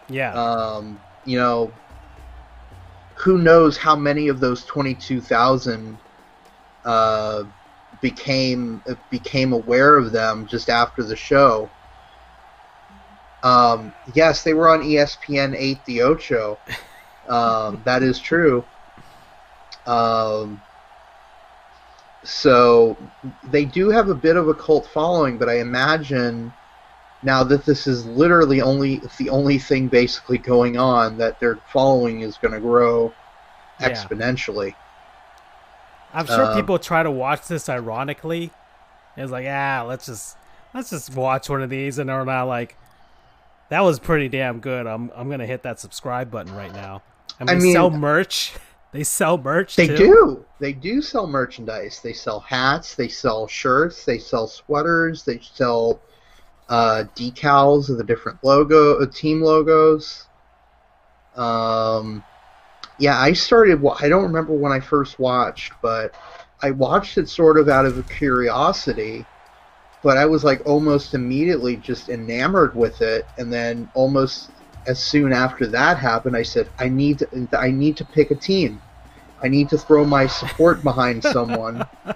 [0.08, 1.72] Yeah, Um, you know,
[3.22, 5.96] who knows how many of those twenty-two thousand
[6.84, 7.44] uh,
[8.00, 11.70] became became aware of them just after the show.
[13.44, 16.58] Um, yes, they were on ESPN eight the Ocho.
[17.28, 18.64] Um, that is true.
[19.86, 20.60] Um,
[22.24, 22.96] so
[23.44, 26.52] they do have a bit of a cult following, but I imagine
[27.22, 32.20] now that this is literally only the only thing basically going on that their following
[32.20, 33.12] is going to grow
[33.80, 33.90] Yeah.
[33.90, 34.74] exponentially.
[36.14, 38.50] I'm sure um, people try to watch this ironically.
[39.16, 40.36] It's like, ah, let's just
[40.74, 42.76] let's just watch one of these, and they're not like,
[43.70, 44.86] that was pretty damn good.
[44.86, 47.02] I'm I'm gonna hit that subscribe button right now.
[47.40, 48.54] And I they mean- sell merch.
[48.92, 49.74] They sell merch.
[49.74, 49.96] They too.
[49.96, 50.44] do.
[50.58, 52.00] They do sell merchandise.
[52.04, 52.94] They sell hats.
[52.94, 54.04] They sell shirts.
[54.04, 55.22] They sell sweaters.
[55.22, 55.98] They sell
[56.68, 60.26] uh, decals of the different logo, uh, team logos.
[61.36, 62.24] Um,
[62.98, 63.84] yeah, I started.
[64.00, 66.14] I don't remember when I first watched, but
[66.62, 69.24] I watched it sort of out of curiosity.
[70.02, 74.50] But I was like almost immediately just enamored with it, and then almost
[74.86, 78.34] as soon after that happened, I said, I need to, I need to pick a
[78.34, 78.80] team.
[79.42, 81.84] I need to throw my support behind someone.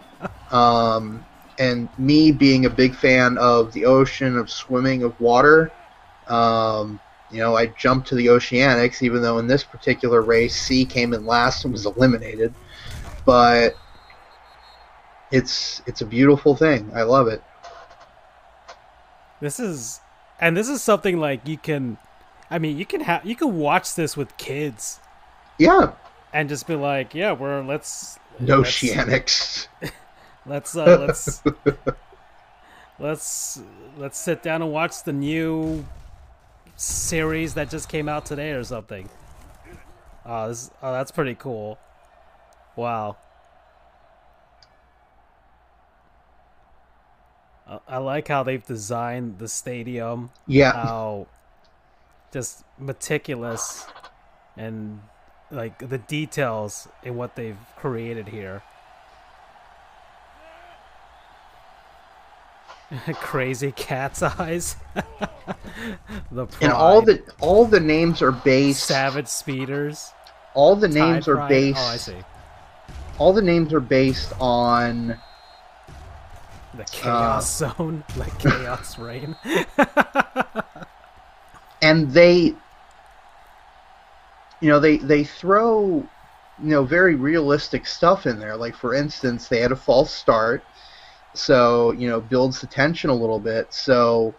[0.53, 1.27] Um,
[1.59, 5.73] and me being a big fan of the ocean, of swimming, of water,
[6.29, 7.01] um,
[7.31, 11.13] you know, I jumped to the Oceanics, even though in this particular race, C came
[11.13, 12.55] in last and was eliminated.
[13.25, 13.75] But
[15.33, 16.91] it's it's a beautiful thing.
[16.95, 17.43] I love it.
[19.41, 20.01] This is,
[20.41, 21.99] and this is something like you can,
[22.51, 25.01] I mean, you can have you can watch this with kids
[25.59, 25.93] Yeah,
[26.33, 29.67] and just be like, yeah, we're let's no let's- Oceanics.
[30.47, 31.43] Let's uh, let's
[32.99, 33.61] let's
[33.99, 35.85] let's sit down and watch the new
[36.77, 39.09] series that just came out today or something.
[40.25, 41.79] Oh, this, oh, that's pretty cool.
[42.75, 43.17] Wow.
[47.69, 50.31] I- I like how they've designed the stadium.
[50.47, 51.27] Yeah, How
[52.33, 53.87] just meticulous
[54.57, 55.01] and
[55.51, 58.63] like the details in what they've created here.
[63.15, 64.77] Crazy cat's eyes.
[66.31, 68.85] the and all the all the names are based.
[68.85, 70.13] savage speeders.
[70.55, 71.49] All the names are Pride.
[71.49, 71.79] based.
[71.81, 72.17] Oh, I see.
[73.19, 75.09] All the names are based on
[76.75, 76.87] The Uh.
[76.93, 79.35] chaos zone, like chaos rain.
[81.83, 82.55] and they
[84.61, 86.05] you know they they throw
[86.63, 90.63] you know very realistic stuff in there like for instance they had a false start
[91.37, 94.35] so you know builds the tension a little bit so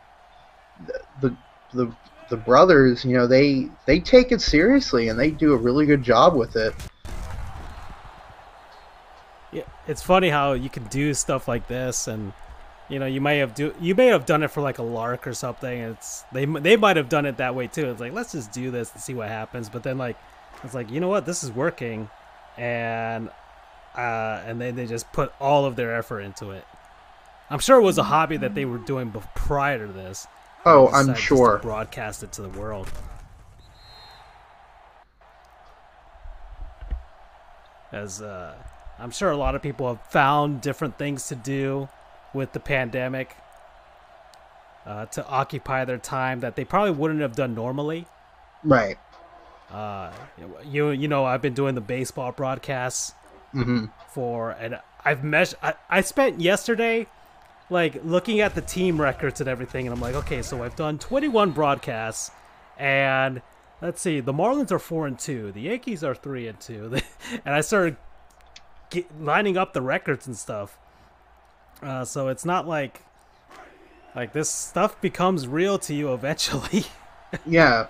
[0.86, 1.38] the the
[1.74, 1.95] the,
[2.30, 6.04] the brothers you know they they take it seriously and they do a really good
[6.04, 6.74] job with it
[9.52, 12.34] Yeah, it's funny how you can do stuff like this, and
[12.89, 15.26] you know you may have do you may have done it for like a lark
[15.26, 15.80] or something.
[15.80, 17.89] It's they they might have done it that way too.
[17.89, 19.70] It's like let's just do this and see what happens.
[19.70, 20.18] But then like
[20.64, 22.10] it's like you know what this is working,
[22.58, 23.30] and
[23.95, 26.66] uh, and then they just put all of their effort into it.
[27.50, 30.28] I'm sure it was a hobby that they were doing prior to this.
[30.66, 32.89] oh i'm sure broadcast it to the world.
[37.91, 38.54] As uh,
[39.00, 41.88] I'm sure a lot of people have found different things to do
[42.34, 43.36] with the pandemic
[44.86, 48.06] uh, to occupy their time that they probably wouldn't have done normally.
[48.64, 48.98] right
[49.72, 50.12] Uh,
[50.66, 53.14] you you know I've been doing the baseball broadcasts
[53.52, 55.60] hmm for and I've measured.
[55.64, 57.08] I, I spent yesterday
[57.70, 60.97] like looking at the team records and everything, and I'm like, okay, so I've done
[60.99, 62.32] 21 broadcasts,
[62.78, 63.41] and
[63.82, 66.97] let's see, the Marlins are four and two, the Yankees are three and two,
[67.45, 67.97] and I started
[68.89, 70.78] get, lining up the records and stuff.
[71.82, 73.01] Uh, so it's not like
[74.15, 76.86] like this stuff becomes real to you eventually.
[77.45, 77.88] yeah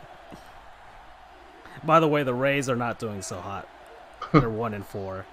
[1.84, 3.68] By the way, the Rays are not doing so hot.
[4.34, 5.26] They're one and four.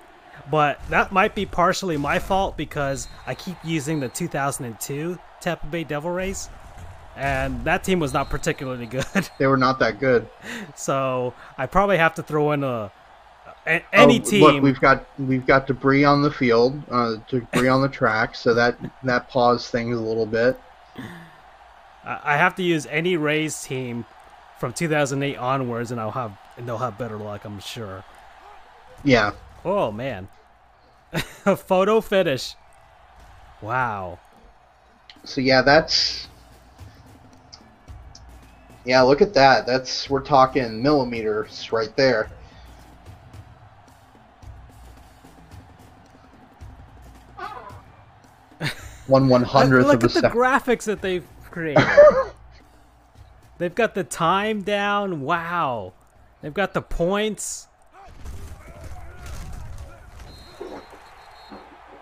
[0.50, 5.84] But that might be partially my fault because I keep using the 2002 Tampa Bay
[5.84, 6.50] Devil Rays,
[7.16, 9.28] and that team was not particularly good.
[9.38, 10.28] they were not that good
[10.74, 12.90] so I probably have to throw in a,
[13.66, 14.42] a any Oh, team.
[14.42, 18.52] Look, we've got we've got debris on the field, uh, debris on the track, so
[18.54, 20.58] that that paused things a little bit.
[22.04, 24.04] I I have to use any Rays team
[24.58, 28.04] from 2008 onwards, and I'll have and they'll have better luck, I'm sure.
[29.02, 29.32] Yeah,
[29.64, 30.28] Oh man,
[31.46, 32.54] a photo finish.
[33.62, 34.18] Wow.
[35.24, 36.28] so yeah, that's
[38.84, 39.00] yeah.
[39.02, 39.66] Look at that.
[39.66, 42.30] That's we're talking millimeters right there.
[49.06, 50.34] One one hundredth Look of a second.
[50.34, 51.82] Look at the graphics that they've created.
[53.58, 55.22] they've got the time down.
[55.22, 55.94] Wow.
[56.42, 57.68] They've got the points.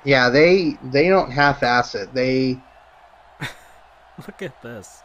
[0.05, 2.13] Yeah, they they don't half-ass it.
[2.15, 2.59] They
[4.27, 5.03] Look at this.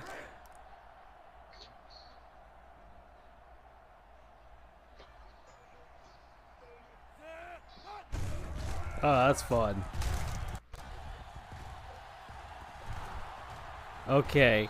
[9.03, 9.83] Oh, that's fun.
[14.09, 14.69] Okay.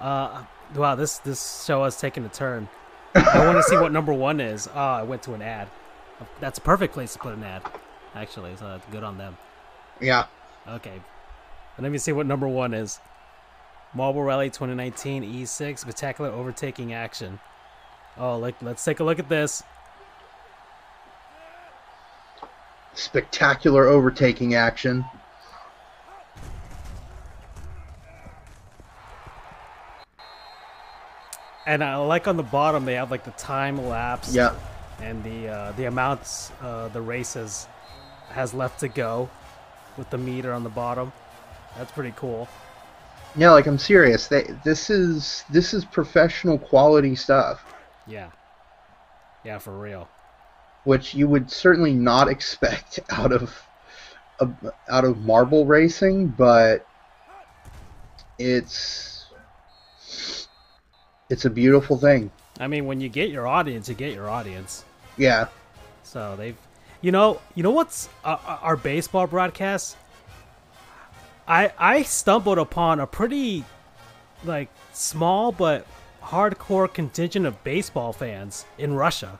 [0.00, 0.44] Uh,
[0.74, 2.68] wow, this this show has taken a turn.
[3.14, 4.68] I want to see what number one is.
[4.74, 5.68] Oh, I went to an ad.
[6.40, 7.62] That's a perfect place to put an ad,
[8.14, 8.56] actually.
[8.56, 9.36] So that's good on them.
[10.00, 10.26] yeah.
[10.68, 11.00] Okay.
[11.78, 12.98] Let me see what number one is.
[13.94, 17.38] Marble Rally 2019 E6 Spectacular Overtaking Action.
[18.18, 19.62] Oh, like let's take a look at this.
[22.94, 25.04] Spectacular overtaking action.
[31.66, 34.34] And I like on the bottom they have like the time lapse.
[34.34, 34.54] Yeah.
[35.00, 37.66] And the uh, the amounts uh, the races
[38.30, 39.28] has left to go,
[39.96, 41.12] with the meter on the bottom.
[41.76, 42.48] That's pretty cool.
[43.34, 44.26] No, like I'm serious.
[44.28, 47.62] They, this is this is professional quality stuff,
[48.06, 48.30] Yeah.
[49.44, 50.08] Yeah, for real.
[50.84, 53.54] which you would certainly not expect out of
[54.40, 56.86] of- out of marble racing, but
[58.38, 59.26] it's
[61.28, 62.30] it's a beautiful thing.
[62.58, 64.84] I mean, when you get your audience, you get your audience.
[65.16, 65.48] Yeah.
[66.02, 66.56] So they've,
[67.00, 69.96] you know, you know what's uh, uh, our baseball broadcast?
[71.46, 73.64] I I stumbled upon a pretty,
[74.44, 75.86] like, small but
[76.22, 79.38] hardcore contingent of baseball fans in Russia.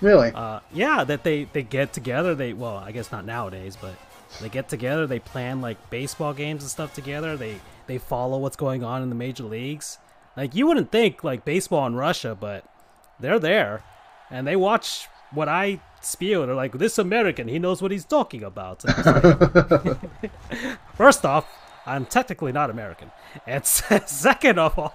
[0.00, 0.30] Really?
[0.34, 2.34] Uh, yeah, that they they get together.
[2.34, 3.94] They well, I guess not nowadays, but
[4.40, 5.06] they get together.
[5.06, 7.36] They plan like baseball games and stuff together.
[7.36, 9.98] They they follow what's going on in the major leagues.
[10.36, 12.64] Like you wouldn't think like baseball in Russia, but
[13.18, 13.82] they're there,
[14.30, 16.44] and they watch what I spew.
[16.44, 18.84] They're like, this American, he knows what he's talking about.
[18.84, 19.98] Like-
[20.94, 21.46] First off,
[21.86, 23.10] I'm technically not American,
[23.46, 24.94] and second of all,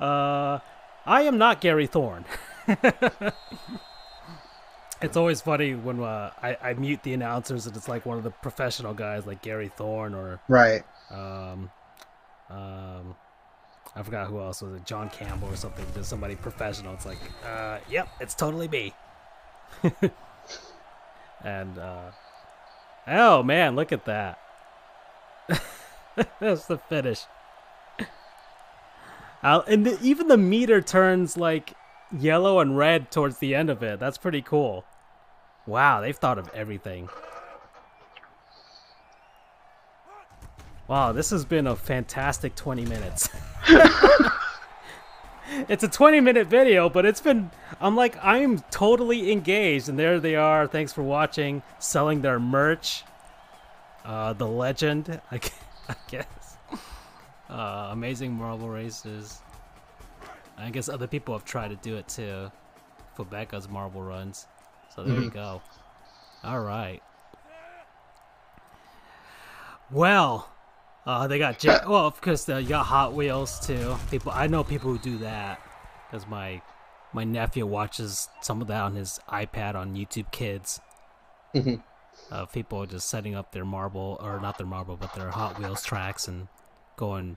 [0.00, 0.60] uh,
[1.04, 2.24] I am not Gary Thorne.
[5.02, 8.24] It's always funny when uh, I, I mute the announcers and it's like one of
[8.24, 10.84] the professional guys like Gary Thorne or right.
[11.10, 11.70] um,
[12.48, 13.16] um,
[13.94, 16.94] I forgot who else was it, John Campbell or something, just somebody professional.
[16.94, 18.94] It's like, uh, yep, it's totally me.
[21.44, 22.10] and uh,
[23.06, 24.38] oh man, look at that.
[26.40, 27.24] That's the finish.
[29.42, 31.74] And the, even the meter turns like
[32.16, 33.98] yellow and red towards the end of it.
[33.98, 34.84] That's pretty cool.
[35.66, 37.08] Wow, they've thought of everything.
[40.88, 43.28] Wow, this has been a fantastic 20 minutes.
[45.68, 47.50] it's a 20 minute video, but it's been.
[47.80, 49.88] I'm like, I'm totally engaged.
[49.88, 50.66] And there they are.
[50.66, 51.62] Thanks for watching.
[51.78, 53.04] Selling their merch.
[54.04, 55.40] Uh, the legend, I,
[56.08, 56.56] guess.
[57.48, 59.40] Uh, amazing marble races.
[60.58, 62.50] I guess other people have tried to do it too.
[63.16, 64.46] Quebecca's marble runs.
[64.94, 65.62] So there you go.
[66.42, 67.02] All right.
[69.90, 70.48] Well,
[71.06, 71.88] uh, they got jet.
[71.88, 73.96] Well, of course, uh, you got Hot Wheels too.
[74.10, 75.60] People, I know people who do that
[76.10, 76.62] because my
[77.14, 80.80] my nephew watches some of that on his iPad on YouTube Kids.
[81.54, 81.82] Mhm.
[82.30, 85.82] Uh, people just setting up their marble or not their marble, but their Hot Wheels
[85.84, 86.48] tracks and
[86.96, 87.36] going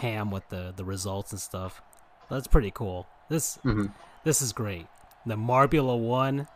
[0.00, 1.82] ham with the the results and stuff.
[2.30, 3.06] That's pretty cool.
[3.28, 3.92] This Mhm.
[4.24, 4.86] this is great.
[5.26, 6.48] The Marbula One,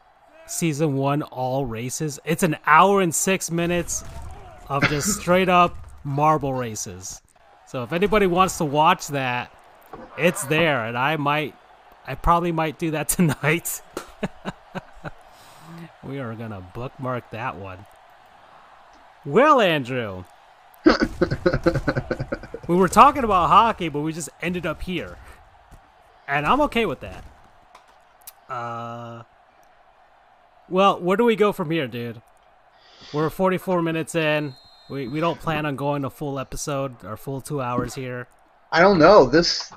[0.47, 2.19] season one, all races.
[2.25, 4.03] It's an hour and six minutes
[4.69, 5.77] of just straight up
[6.07, 7.21] marble races.
[7.67, 9.51] So if anybody wants to watch that,
[10.17, 11.55] it's there, and I might,
[12.07, 13.83] I probably might do that tonight.
[16.05, 17.85] we are gonna bookmark that one.
[19.25, 20.23] Well, Andrew,
[22.69, 25.19] we were talking about hockey, but we just ended up here,
[26.29, 27.25] and I'm okay with that.
[28.49, 29.25] Uh,
[30.69, 32.23] well, where do we go from here, dude?
[33.13, 34.55] We're 44 minutes in.
[34.89, 38.29] We we don't plan on going a full episode or full two hours here.
[38.71, 39.27] I don't know.
[39.27, 39.73] This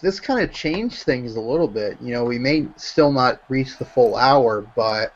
[0.00, 1.98] this kind of changed things a little bit.
[2.00, 5.14] You know, we may still not reach the full hour, but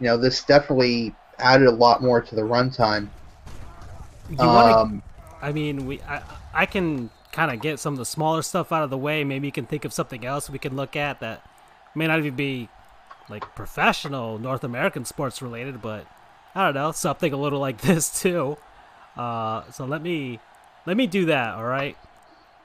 [0.00, 3.08] you know, this definitely added a lot more to the runtime.
[4.30, 4.78] You want to?
[4.78, 5.02] Um,
[5.40, 8.82] I mean, we I I can kind of get some of the smaller stuff out
[8.82, 9.22] of the way.
[9.22, 11.48] Maybe you can think of something else we can look at that
[11.94, 12.68] may not even be
[13.28, 16.06] like professional North American sports related, but
[16.56, 18.56] I don't know something a little like this too.
[19.16, 20.40] Uh, so let me
[20.86, 21.54] let me do that.
[21.54, 21.96] All right.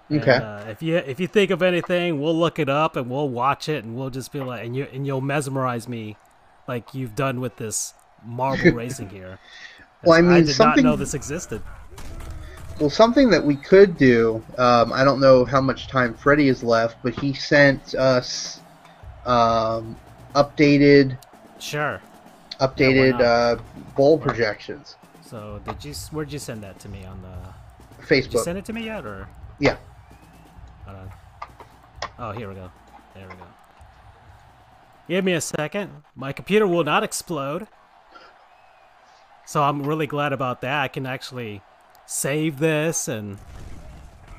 [0.10, 0.32] And, Okay.
[0.32, 3.70] uh, if you if you think of anything, we'll look it up and we'll watch
[3.70, 6.16] it and we'll just be like, and you and you'll mesmerize me,
[6.68, 7.94] like you've done with this
[8.26, 9.40] marble racing here.
[10.04, 11.62] Well, I mean, I did something- not know this existed.
[12.80, 16.64] Well, something that we could do, um, I don't know how much time Freddie has
[16.64, 18.60] left, but he sent us
[19.28, 19.96] um,
[20.34, 21.16] updated
[21.60, 22.02] Sure.
[22.62, 23.22] Updated not?
[23.22, 23.56] uh,
[23.96, 24.96] bowl projections.
[25.26, 25.94] So did you?
[26.12, 28.08] Where'd you send that to me on the?
[28.08, 28.44] Did you Facebook.
[28.44, 29.28] send it to me yet, or?
[29.60, 29.78] Yeah.
[30.86, 31.12] Hold on.
[32.20, 32.72] Oh, here we go.
[33.16, 33.44] There we go.
[35.08, 36.04] Give me a second.
[36.16, 37.68] My computer will not explode.
[39.46, 40.82] So I'm really glad about that.
[40.84, 41.62] I can actually
[42.06, 43.38] save this and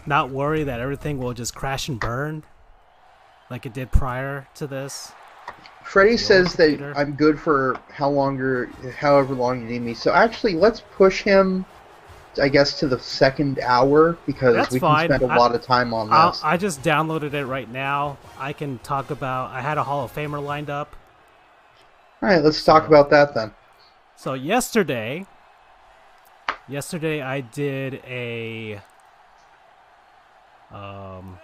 [0.06, 2.44] not worry that everything will just crash and burn
[3.50, 5.12] like it did prior to this.
[5.84, 6.94] Freddie says that.
[6.96, 8.66] I'm good for how longer,
[8.96, 9.94] however long you need me.
[9.94, 11.64] So actually, let's push him
[12.40, 15.08] I guess, to the second hour because That's we fine.
[15.08, 16.40] can spend a I- lot of time on I'll, this.
[16.42, 18.16] I just downloaded it right now.
[18.38, 19.50] I can talk about.
[19.50, 20.96] I had a Hall of Famer lined up.
[22.22, 23.52] All right, let's talk about that then.
[24.16, 25.26] So yesterday,
[26.68, 28.80] yesterday I did a.
[30.70, 31.38] Um.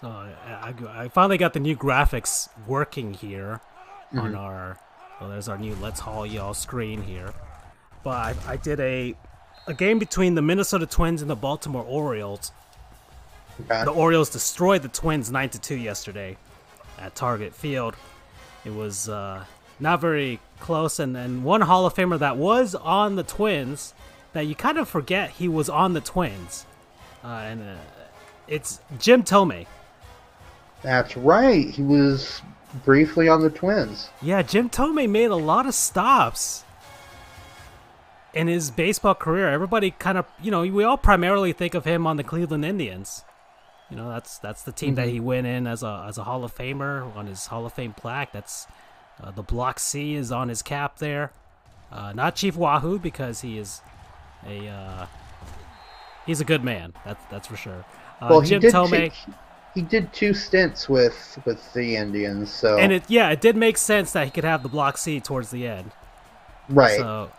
[0.00, 3.60] So I, I, I finally got the new graphics working here
[4.12, 4.78] on our.
[5.20, 7.34] Well, there's our new Let's Haul Y'all screen here.
[8.02, 9.14] But I, I did a
[9.66, 12.50] a game between the Minnesota Twins and the Baltimore Orioles.
[13.60, 13.84] Okay.
[13.84, 16.38] The Orioles destroyed the Twins nine to two yesterday
[16.98, 17.94] at Target Field.
[18.64, 19.44] It was uh,
[19.78, 23.92] not very close, and and one Hall of Famer that was on the Twins
[24.32, 26.64] that you kind of forget he was on the Twins,
[27.22, 27.76] uh, and uh,
[28.48, 29.66] it's Jim Thome.
[30.82, 31.68] That's right.
[31.68, 32.42] He was
[32.84, 34.10] briefly on the Twins.
[34.22, 36.64] Yeah, Jim Thome made a lot of stops
[38.32, 39.48] in his baseball career.
[39.48, 43.24] Everybody kind of, you know, we all primarily think of him on the Cleveland Indians.
[43.90, 46.44] You know, that's that's the team that he went in as a as a Hall
[46.44, 48.32] of Famer on his Hall of Fame plaque.
[48.32, 48.68] That's
[49.20, 51.32] uh, the Block C is on his cap there.
[51.90, 53.80] Uh, not Chief Wahoo because he is
[54.46, 55.06] a uh,
[56.24, 56.92] he's a good man.
[57.04, 57.84] That's that's for sure.
[58.20, 58.62] Uh, well, Jim.
[58.62, 59.10] Thome.
[59.10, 59.32] Two,
[59.74, 62.52] he did two stints with with the Indians.
[62.52, 65.20] So and it yeah, it did make sense that he could have the Block C
[65.20, 65.92] towards the end.
[66.68, 66.96] right.
[66.96, 67.30] So,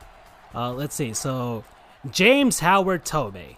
[0.54, 1.14] uh, let's see.
[1.14, 1.64] So,
[2.10, 3.58] James Howard Thome,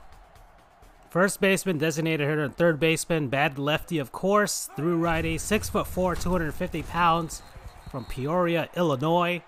[1.09, 5.87] first baseman, designated hitter, and third baseman, bad lefty, of course, through righty, six foot
[5.87, 7.41] four, 250 pounds,
[7.89, 9.43] from Peoria, Illinois.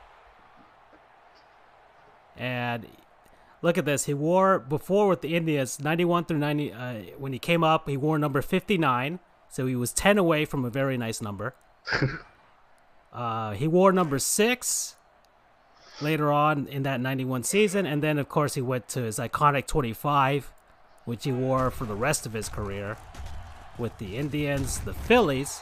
[2.37, 2.85] And
[3.61, 4.05] look at this.
[4.05, 6.73] He wore before with the Indians, 91 through 90.
[6.73, 10.65] Uh, when he came up, he wore number 59, so he was 10 away from
[10.65, 11.55] a very nice number.
[13.13, 14.95] uh, he wore number six
[16.01, 17.85] later on in that 91 season.
[17.85, 20.51] And then, of course, he went to his iconic 25,
[21.05, 22.97] which he wore for the rest of his career
[23.77, 25.61] with the Indians, the Phillies,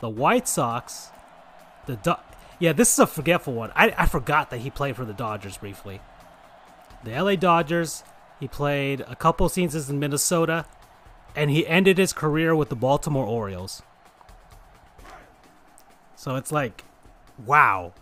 [0.00, 1.10] the White Sox,
[1.86, 2.16] the Do-
[2.58, 3.72] Yeah, this is a forgetful one.
[3.74, 6.00] I, I forgot that he played for the Dodgers briefly.
[7.04, 8.04] The LA Dodgers,
[8.38, 10.66] he played a couple seasons in Minnesota,
[11.34, 13.82] and he ended his career with the Baltimore Orioles.
[16.14, 16.84] So it's like,
[17.44, 17.92] wow.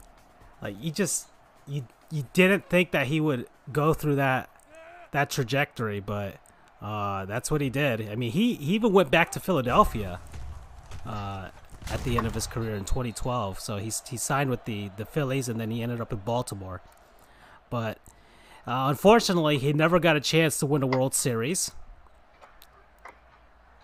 [0.61, 1.29] Like you just
[1.67, 4.51] you you didn't think that he would go through that
[5.13, 6.37] that trajectory, but
[6.83, 8.09] uh, that's what he did.
[8.11, 10.21] I mean, he, he even went back to Philadelphia
[11.05, 11.49] uh,
[11.91, 13.59] at the end of his career in 2012.
[13.59, 16.83] So he's he signed with the the Phillies, and then he ended up in Baltimore.
[17.71, 17.99] But
[18.67, 21.73] uh, unfortunately, he never got a chance to win a World Series.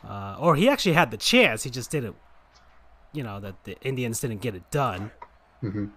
[0.06, 2.16] Uh, or he actually had the chance, he just didn't.
[3.12, 5.10] You know that the Indians didn't get it done.
[5.62, 5.90] Mhm.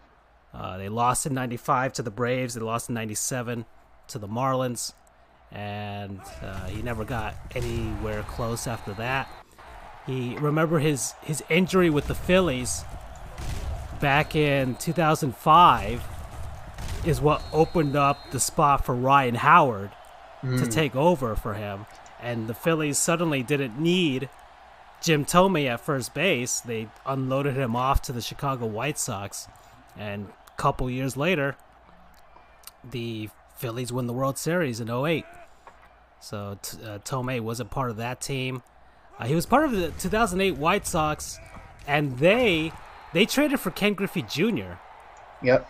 [0.53, 2.53] Uh, they lost in '95 to the Braves.
[2.53, 3.65] They lost in '97
[4.07, 4.93] to the Marlins,
[5.51, 9.27] and uh, he never got anywhere close after that.
[10.07, 12.83] He remember his his injury with the Phillies
[13.99, 16.01] back in 2005
[17.05, 19.91] is what opened up the spot for Ryan Howard
[20.41, 21.85] to take over for him,
[22.21, 24.29] and the Phillies suddenly didn't need
[25.01, 26.59] Jim Thome at first base.
[26.61, 29.47] They unloaded him off to the Chicago White Sox,
[29.97, 31.55] and a couple years later,
[32.89, 35.25] the Phillies win the World Series in 08.
[36.21, 38.63] So uh, Thome wasn't part of that team.
[39.17, 41.37] Uh, he was part of the 2008 White Sox,
[41.85, 42.71] and they
[43.13, 44.75] they traded for Ken Griffey Jr.
[45.41, 45.69] Yep.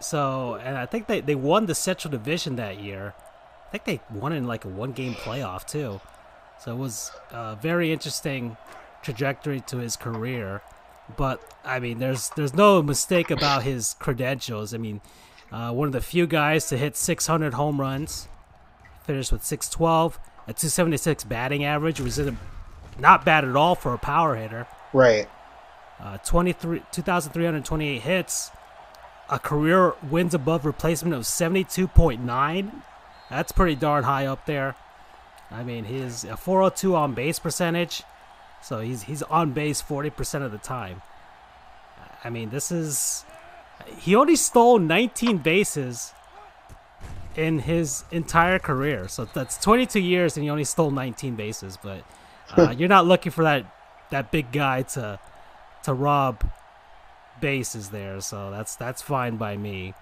[0.00, 3.14] So, and I think they, they won the Central Division that year.
[3.68, 6.00] I think they won in like a one game playoff too.
[6.58, 8.56] So it was a very interesting
[9.02, 10.62] trajectory to his career.
[11.16, 14.74] But I mean, there's there's no mistake about his credentials.
[14.74, 15.00] I mean,
[15.52, 18.28] uh, one of the few guys to hit 600 home runs,
[19.04, 20.18] finished with 612,
[20.48, 24.66] a 276 batting average, was in a, not bad at all for a power hitter.
[24.92, 25.28] Right.
[26.00, 28.50] Uh, 23 2,328 hits,
[29.28, 32.82] a career wins above replacement of 72.9.
[33.30, 34.76] That's pretty darn high up there.
[35.50, 38.02] I mean, his a 402 on base percentage,
[38.62, 41.02] so he's he's on base 40% of the time.
[42.24, 43.24] I mean, this is
[43.98, 46.12] he only stole 19 bases
[47.36, 49.08] in his entire career.
[49.08, 52.02] So that's 22 years and he only stole 19 bases, but
[52.56, 53.66] uh, you're not looking for that
[54.10, 55.18] that big guy to
[55.82, 56.44] to rob
[57.40, 59.94] bases there, so that's that's fine by me.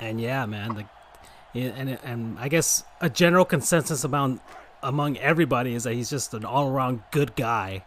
[0.00, 4.40] And yeah, man, the and and I guess a general consensus among
[4.82, 7.84] among everybody is that he's just an all around good guy.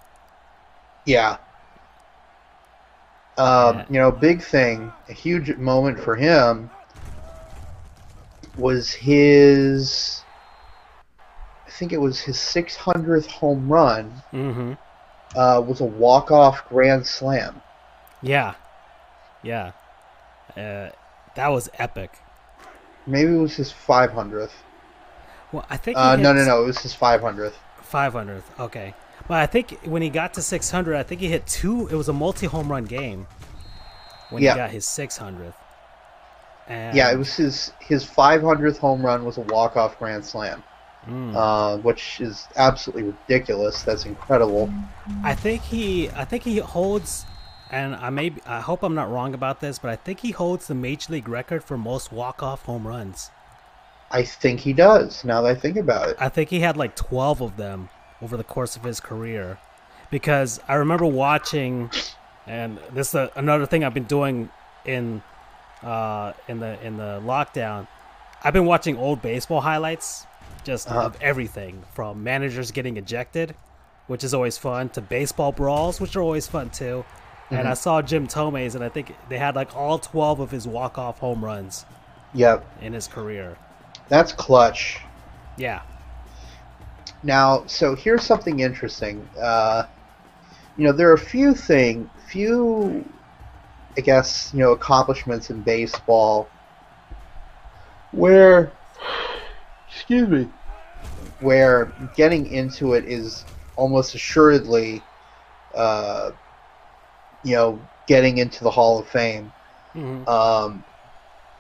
[1.06, 1.38] Yeah.
[3.38, 3.86] Um, Yeah.
[3.90, 6.70] You know, big thing, a huge moment for him
[8.58, 10.24] was his.
[11.66, 14.12] I think it was his 600th home run.
[14.34, 14.74] Mm-hmm.
[15.36, 17.62] Uh, was a walk-off grand slam.
[18.22, 18.56] Yeah,
[19.44, 19.72] yeah.
[20.56, 20.90] Uh,
[21.36, 22.12] that was epic.
[23.06, 24.52] Maybe it was his 500th.
[25.52, 25.98] Well, I think.
[25.98, 26.64] Uh, no, no, no.
[26.64, 27.54] It was his 500th.
[27.90, 28.44] 500th.
[28.60, 28.94] Okay.
[29.28, 31.88] But I think when he got to 600, I think he hit two.
[31.88, 33.28] It was a multi home run game
[34.30, 34.54] when Yeah.
[34.54, 35.54] he got his 600th.
[36.68, 40.64] And, Yeah, it was his his 500th home run was a walk-off grand slam,
[41.08, 41.34] mm.
[41.34, 43.84] uh, which is absolutely ridiculous.
[43.84, 44.70] That's incredible.
[45.24, 46.10] I think he.
[46.10, 47.26] I think he holds.
[47.72, 48.30] And I may.
[48.30, 51.12] be- I hope I'm not wrong about this, but I think he holds the major
[51.14, 53.30] league record for most walk off home runs.
[54.10, 55.26] I think he does.
[55.26, 56.18] Now that I think about it.
[56.20, 57.90] I think he had like 12 of them
[58.22, 59.58] over the course of his career.
[60.10, 61.92] Because I remember watching,
[62.46, 64.50] and this is a, another thing I've been doing
[64.86, 65.22] in
[65.84, 67.88] uh, in the in the lockdown.
[68.44, 70.26] I've been watching old baseball highlights,
[70.64, 71.08] just Uh-huh.
[71.08, 73.56] of everything from managers getting ejected,
[74.08, 77.04] which is always fun, to baseball brawls, which are always fun too.
[77.50, 80.68] And I saw Jim Thome's, and I think they had like all 12 of his
[80.68, 81.86] walk off home runs
[82.34, 83.58] Yep, in his career.
[84.10, 85.00] that's clutch.
[85.58, 85.82] Yeah.
[87.24, 89.28] Now, so here's something interesting.
[89.42, 89.84] Uh,
[90.78, 93.04] you know, there are a few thing, few,
[93.98, 96.48] I guess, you know, accomplishments in baseball
[98.12, 98.72] where,
[99.90, 100.48] excuse me,
[101.40, 103.46] where getting into it is
[103.76, 105.02] almost assuredly,
[105.76, 106.32] uh,
[107.48, 109.52] you know, getting into the Hall of Fame.
[109.94, 110.84] hmm Um,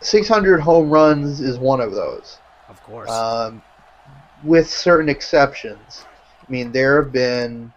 [0.01, 3.11] 600 home runs is one of those Of course.
[3.11, 3.61] um,
[4.43, 6.05] with certain exceptions.
[6.47, 7.73] I mean, there have been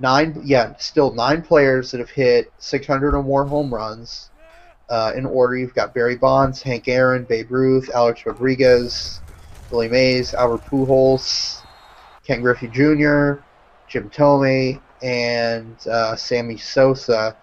[0.00, 4.30] nine, yeah, still nine players that have hit 600 or more home runs.
[4.88, 9.22] Uh, in order, you've got Barry Bonds, Hank Aaron, Babe Ruth, Alex Rodriguez,
[9.70, 11.64] Willie Mays, Albert Pujols,
[12.26, 13.46] Ken Griffey Jr.,
[13.88, 17.36] Jim Thome, and uh, Sammy Sosa.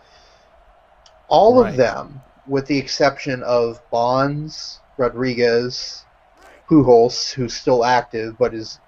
[1.28, 1.70] All Right.
[1.72, 6.04] of them, with the exception of Bonds, Rodriguez,
[6.70, 8.80] Pujols, who's still active but is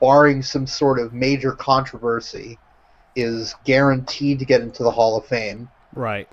[0.00, 2.58] barring some sort of major controversy,
[3.14, 5.68] is guaranteed to get into the Hall of Fame.
[5.94, 6.28] right.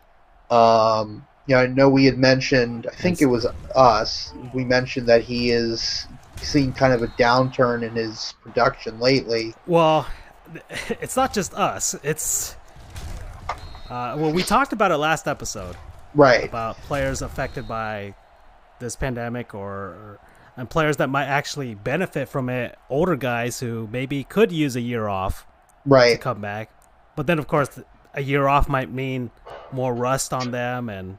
[0.49, 3.45] Um, you know, I know we had mentioned, I think it was
[3.76, 6.07] us, we mentioned that he is
[6.41, 9.53] seeing kind of a downturn in his production lately.
[9.67, 10.07] Well,
[11.01, 11.95] it's not just us.
[12.03, 12.55] It's
[13.89, 15.75] uh, well, we talked about it last episode
[16.13, 16.43] Right.
[16.43, 18.13] about players affected by
[18.79, 20.19] this pandemic, or, or
[20.55, 22.77] and players that might actually benefit from it.
[22.89, 25.45] Older guys who maybe could use a year off
[25.85, 26.71] right, to come back,
[27.15, 27.79] but then of course
[28.13, 29.31] a year off might mean
[29.71, 31.17] more rust on them and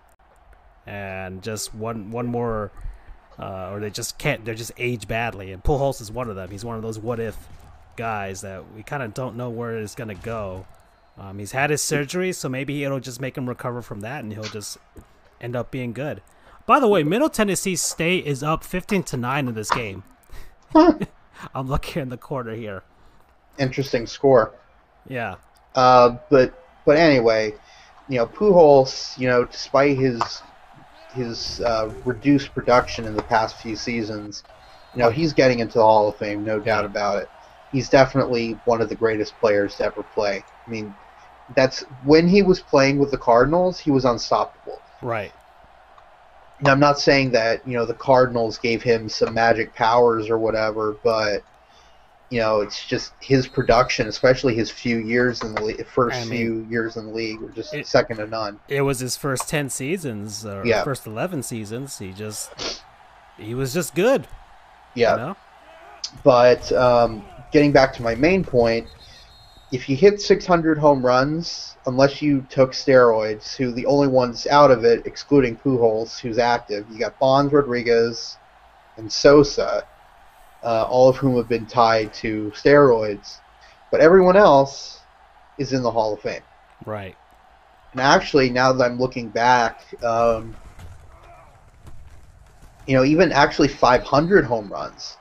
[0.87, 2.73] and just one one more.
[3.39, 4.45] Uh, or they just can't.
[4.45, 6.51] They're just age badly, and Pujols is one of them.
[6.51, 7.37] He's one of those what if
[8.01, 10.67] guys that we kind of don't know where it's gonna go.
[11.19, 14.33] Um, he's had his surgery, so maybe it'll just make him recover from that, and
[14.33, 14.79] he'll just
[15.41, 16.23] end up being good.
[16.67, 20.03] By the way, Middle Tennessee State is up fifteen to nine in this game.
[21.55, 22.83] I'm looking in the corner here.
[23.59, 24.53] Interesting score.
[25.09, 25.37] Yeah,
[25.75, 26.55] Uh, but
[26.87, 27.55] but anyway,
[28.09, 30.43] you know, Pujols, you know, despite his
[31.15, 34.45] his uh, reduced production in the past few seasons,
[34.95, 37.29] you know, he's getting into the Hall of Fame, no doubt about it.
[37.73, 40.43] He's definitely one of the greatest players to ever play.
[40.67, 40.95] I mean,
[41.55, 44.81] that's when he was playing with the Cardinals, he was unstoppable.
[45.03, 45.33] right.
[46.63, 50.37] Now, I'm not saying that you know the Cardinals gave him some magic powers or
[50.37, 51.43] whatever, but
[52.29, 56.25] you know it's just his production, especially his few years in the le- first I
[56.27, 58.61] mean, few years in the league, were just it- second to none.
[58.69, 60.85] It was his first ten seasons, or Yeah.
[60.85, 61.99] first eleven seasons.
[61.99, 62.53] He just
[63.39, 64.29] he was just good.
[64.95, 65.37] Yeah, You know?
[66.25, 68.87] but um, getting back to my main point,
[69.73, 74.71] if you hit 600 home runs, unless you took steroids, who the only ones out
[74.71, 78.37] of it, excluding Pujols, who's active, you got Bonds, Rodriguez,
[78.97, 79.85] and Sosa,
[80.63, 83.39] uh, all of whom have been tied to steroids.
[83.91, 85.01] But everyone else
[85.59, 86.43] is in the Hall of Fame.
[86.85, 87.17] Right.
[87.93, 90.57] And actually, now that I'm looking back, um,
[92.87, 95.17] you know, even actually 500 home runs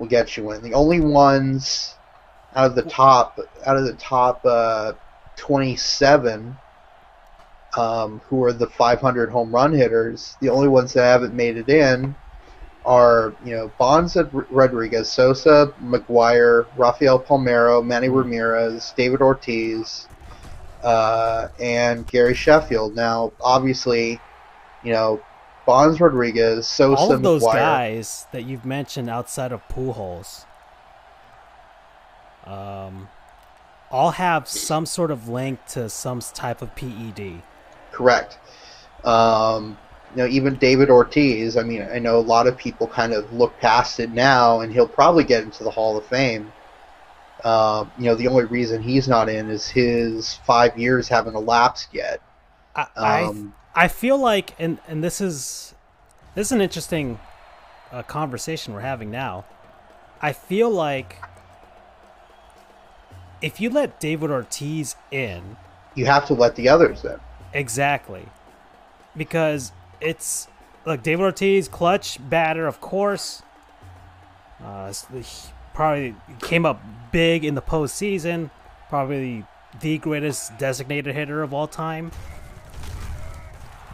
[0.00, 0.62] will get you in.
[0.62, 1.94] The only ones
[2.56, 4.94] out of the top, out of the top uh,
[5.36, 6.56] 27,
[7.76, 11.68] um, who are the 500 home run hitters, the only ones that haven't made it
[11.68, 12.16] in
[12.84, 14.16] are, you know, Bonds
[14.50, 20.08] Rodriguez, Sosa, McGwire, Rafael Palmeiro, Manny Ramirez, David Ortiz,
[20.82, 22.96] uh, and Gary Sheffield.
[22.96, 24.18] Now, obviously,
[24.82, 25.20] you know,
[25.66, 27.52] Bonds Rodriguez, Sosa, all of those McGwire.
[27.54, 30.44] guys that you've mentioned outside of Pujols,
[32.46, 33.08] um,
[33.90, 37.42] all have some sort of link to some type of PED.
[37.92, 38.38] Correct.
[39.04, 39.78] Um,
[40.14, 41.56] you know, even David Ortiz.
[41.56, 44.72] I mean, I know a lot of people kind of look past it now, and
[44.72, 46.52] he'll probably get into the Hall of Fame.
[47.44, 51.88] Um, you know, the only reason he's not in is his five years haven't elapsed
[51.92, 52.20] yet.
[52.76, 55.74] I, I Um, I feel like, and and this is
[56.34, 57.18] this is an interesting
[57.92, 59.44] uh, conversation we're having now.
[60.20, 61.22] I feel like
[63.40, 65.56] if you let David Ortiz in,
[65.94, 67.18] you have to let the others in.
[67.52, 68.26] exactly,
[69.16, 70.48] because it's
[70.84, 73.42] like David Ortiz, clutch batter, of course.
[74.62, 74.92] Uh,
[75.72, 78.50] probably came up big in the postseason.
[78.88, 79.44] Probably
[79.80, 82.10] the greatest designated hitter of all time.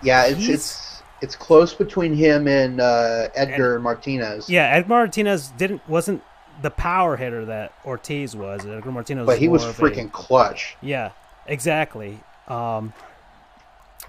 [0.02, 4.50] Yeah, it's He's- it's it's close between him and uh, Edgar Martinez.
[4.50, 6.22] Yeah, Edgar Martinez didn't wasn't
[6.62, 8.66] the power hitter that Ortiz was.
[8.66, 9.34] Edgar Martinez, was.
[9.34, 10.76] but he was of a- freaking clutch.
[10.82, 11.10] yeah,
[11.46, 12.20] exactly.
[12.48, 12.92] Um,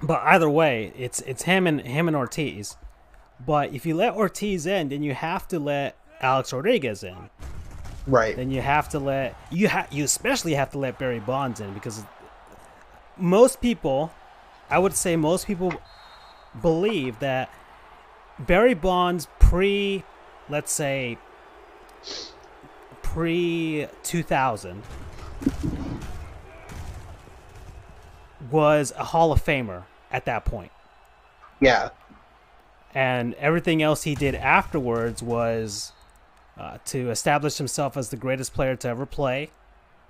[0.04, 2.76] but either way, it's it's him and him and Ortiz.
[3.46, 7.30] But if you let Ortiz in, then you have to let Alex Rodriguez in.
[8.06, 8.36] Right.
[8.36, 11.74] Then you have to let you ha- you especially have to let Barry Bonds in
[11.74, 12.04] because
[13.18, 14.12] most people,
[14.70, 15.74] I would say most people
[16.62, 17.50] believe that
[18.40, 20.04] Barry Bonds pre,
[20.50, 21.18] let's say,
[23.02, 24.84] pre 2000
[28.52, 30.72] was a Hall of Famer at that point.
[31.60, 31.90] Yeah.
[32.94, 35.92] And everything else he did afterwards was
[36.58, 39.52] uh, to establish himself as the greatest player to ever play,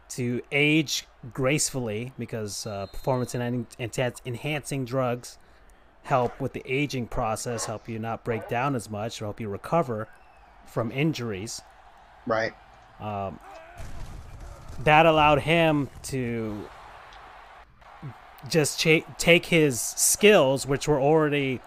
[0.10, 5.38] to age gracefully because uh, performance enhan- enhan- enhancing drugs
[6.04, 9.50] help with the aging process, help you not break down as much, or help you
[9.50, 10.08] recover
[10.66, 11.62] from injuries.
[12.26, 12.54] Right.
[14.84, 16.68] That allowed him to
[18.48, 21.60] just cha- take his skills, which were already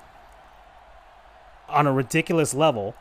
[1.69, 2.95] on a ridiculous level,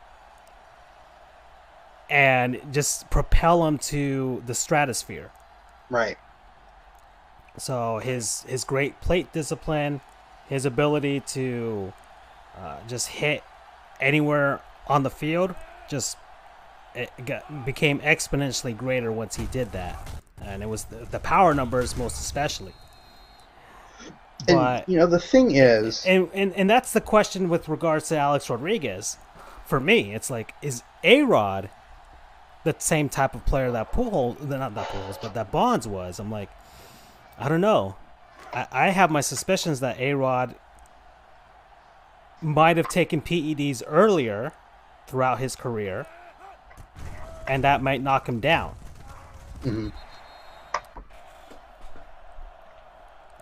[2.10, 5.30] and just propel him to the stratosphere.
[5.88, 6.18] Right.
[7.56, 10.00] So his his great plate discipline,
[10.48, 11.92] his ability to
[12.58, 13.42] uh, just hit
[14.00, 15.54] anywhere on the field,
[15.88, 16.16] just
[16.94, 20.08] it got, became exponentially greater once he did that,
[20.42, 22.72] and it was the, the power numbers most especially.
[24.48, 28.08] And But you know the thing is, and, and and that's the question with regards
[28.08, 29.18] to Alex Rodriguez.
[29.66, 31.68] For me, it's like is A Rod
[32.64, 36.18] the same type of player that Pujols, not that Pujols, but that Bonds was?
[36.18, 36.50] I'm like,
[37.38, 37.96] I don't know.
[38.52, 40.54] I, I have my suspicions that A Rod
[42.42, 44.52] might have taken PEDs earlier
[45.06, 46.06] throughout his career,
[47.46, 48.74] and that might knock him down.
[49.62, 49.92] Mhm.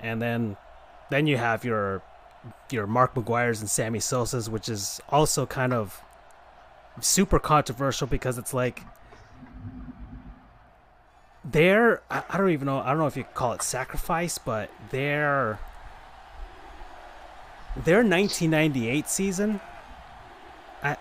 [0.00, 0.56] And then,
[1.10, 2.02] then you have your
[2.70, 6.00] your Mark McGwire's and Sammy Sosa's, which is also kind of
[7.00, 8.82] super controversial because it's like
[11.50, 14.70] they're I, I don't even know I don't know if you call it sacrifice, but
[14.90, 15.58] their
[17.76, 19.60] their 1998 season.
[20.82, 20.96] I,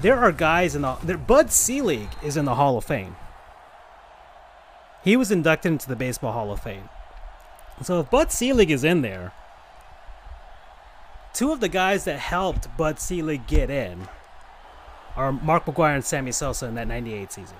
[0.00, 3.16] there are guys in the there, Bud Selig is in the Hall of Fame.
[5.04, 6.88] He was inducted into the Baseball Hall of Fame.
[7.82, 9.32] So if Bud Selig is in there,
[11.32, 14.08] two of the guys that helped Bud Selig get in
[15.16, 17.56] are Mark McGwire and Sammy Sosa in that 98 season.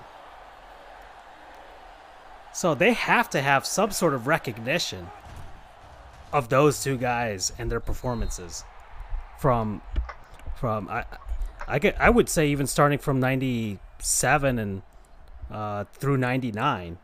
[2.53, 5.07] So they have to have some sort of recognition
[6.31, 8.63] of those two guys and their performances
[9.39, 9.81] from
[10.55, 11.05] from I
[11.67, 14.81] I get I would say even starting from 97 and
[15.51, 16.97] uh, through 99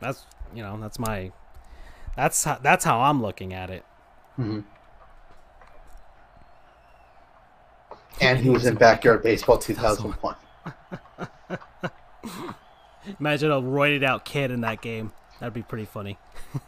[0.00, 0.24] that's
[0.54, 1.30] you know that's my
[2.16, 3.84] that's how, that's how I'm looking at it.
[4.38, 4.64] Mhm.
[8.20, 10.36] and he was in Backyard Baseball 2001.
[13.18, 15.12] Imagine a roided out kid in that game.
[15.40, 16.18] That'd be pretty funny.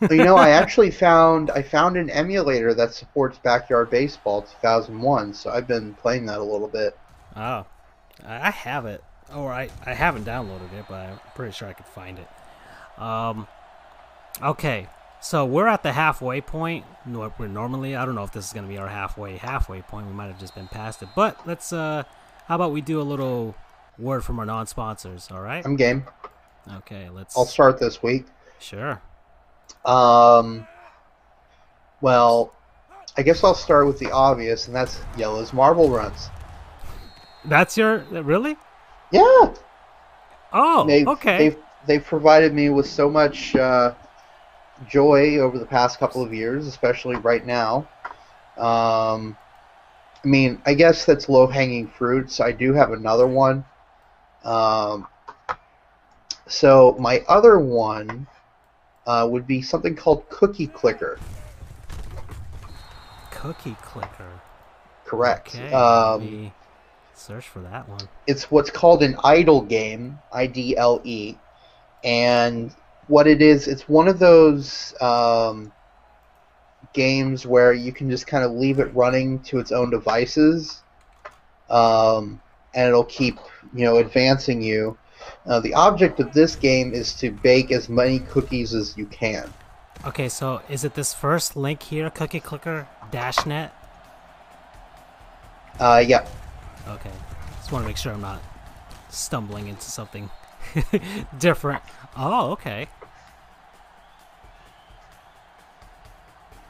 [0.01, 5.35] Well, you know, I actually found I found an emulator that supports Backyard Baseball 2001,
[5.35, 6.99] so I've been playing that a little bit.
[7.37, 7.67] Oh,
[8.27, 11.87] I have it, or I I haven't downloaded it, but I'm pretty sure I could
[11.87, 13.01] find it.
[13.01, 13.47] Um,
[14.43, 14.89] okay,
[15.21, 16.85] so we're at the halfway point.
[17.07, 20.09] We're normally I don't know if this is gonna be our halfway halfway point.
[20.09, 22.03] We might have just been past it, but let's uh,
[22.47, 23.55] how about we do a little
[23.99, 25.29] word from our non-sponsors?
[25.31, 25.65] All right.
[25.65, 26.05] I'm game.
[26.79, 27.37] Okay, let's.
[27.37, 28.27] I'll start this week.
[28.59, 29.01] Sure.
[29.85, 30.67] Um,
[32.01, 32.55] Well,
[33.17, 36.29] I guess I'll start with the obvious, and that's Jelle's Marble Runs.
[37.45, 38.57] That's your really?
[39.11, 39.55] Yeah.
[40.53, 41.39] Oh, They've, okay.
[41.39, 43.93] They've they've provided me with so much uh,
[44.89, 47.87] joy over the past couple of years, especially right now.
[48.57, 49.37] Um,
[50.25, 52.41] I mean, I guess that's low hanging fruits.
[52.41, 53.65] I do have another one.
[54.45, 55.07] Um,
[56.47, 58.27] so my other one
[59.07, 61.19] uh, would be something called Cookie Clicker.
[63.31, 64.41] Cookie clicker.
[65.05, 65.55] Correct.
[65.55, 65.73] Okay.
[65.73, 66.53] Um,
[67.15, 68.01] search for that one.
[68.27, 71.37] it's what's called an idle game, I D L E,
[72.03, 72.75] and
[73.07, 75.71] what it is, it's one of those um,
[76.95, 80.83] games where you can just kind of leave it running to its own devices,
[81.69, 82.41] um,
[82.75, 83.39] and it'll keep
[83.75, 84.97] you know advancing you.
[85.47, 89.53] Uh, the object of this game is to bake as many cookies as you can.
[90.07, 93.71] Okay, so is it this first link here, Cookie Clicker Dashnet?
[95.81, 96.27] Uh, yeah,
[96.87, 97.11] Okay,
[97.57, 98.43] just want to make sure I'm not
[99.09, 100.29] stumbling into something
[101.39, 101.83] different.
[102.15, 102.89] Oh, okay.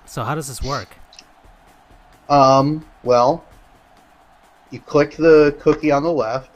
[0.06, 0.88] So how does this work?
[2.28, 3.44] Um, well,
[4.74, 6.50] you click the cookie on the left,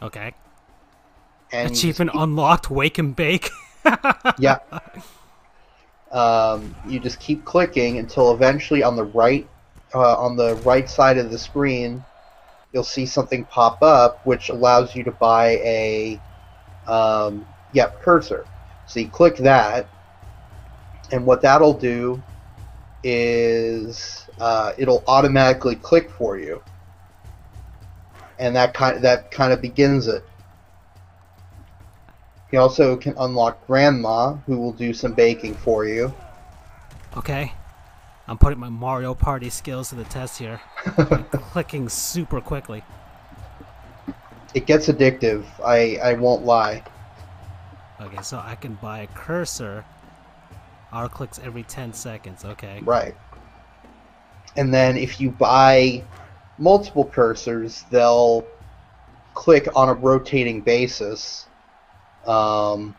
[0.00, 0.32] Okay.
[1.52, 2.70] and you just unlocked.
[2.70, 3.50] Wake and bake.
[4.38, 4.58] yeah.
[6.10, 9.46] Um, you just keep clicking until eventually on the right,
[9.94, 12.02] uh, on the right side of the screen,
[12.72, 16.20] you'll see something pop up which allows you to buy a,
[16.86, 18.46] um, yep, cursor.
[18.86, 19.86] So you click that,
[21.12, 22.22] and what that'll do
[23.04, 26.60] is uh, it'll automatically click for you,
[28.40, 30.24] and that kind that kind of begins it.
[32.50, 36.12] You also can unlock Grandma, who will do some baking for you.
[37.16, 37.52] Okay.
[38.26, 40.60] I'm putting my Mario Party skills to the test here.
[41.30, 42.82] Clicking super quickly.
[44.54, 45.44] It gets addictive.
[45.64, 46.82] I I won't lie.
[48.00, 49.84] Okay, so I can buy a cursor.
[50.92, 52.44] Auto clicks every 10 seconds.
[52.44, 52.80] Okay.
[52.82, 53.14] Right.
[54.56, 56.04] And then if you buy
[56.58, 58.46] multiple cursors, they'll
[59.34, 61.46] click on a rotating basis.
[62.26, 62.94] Um,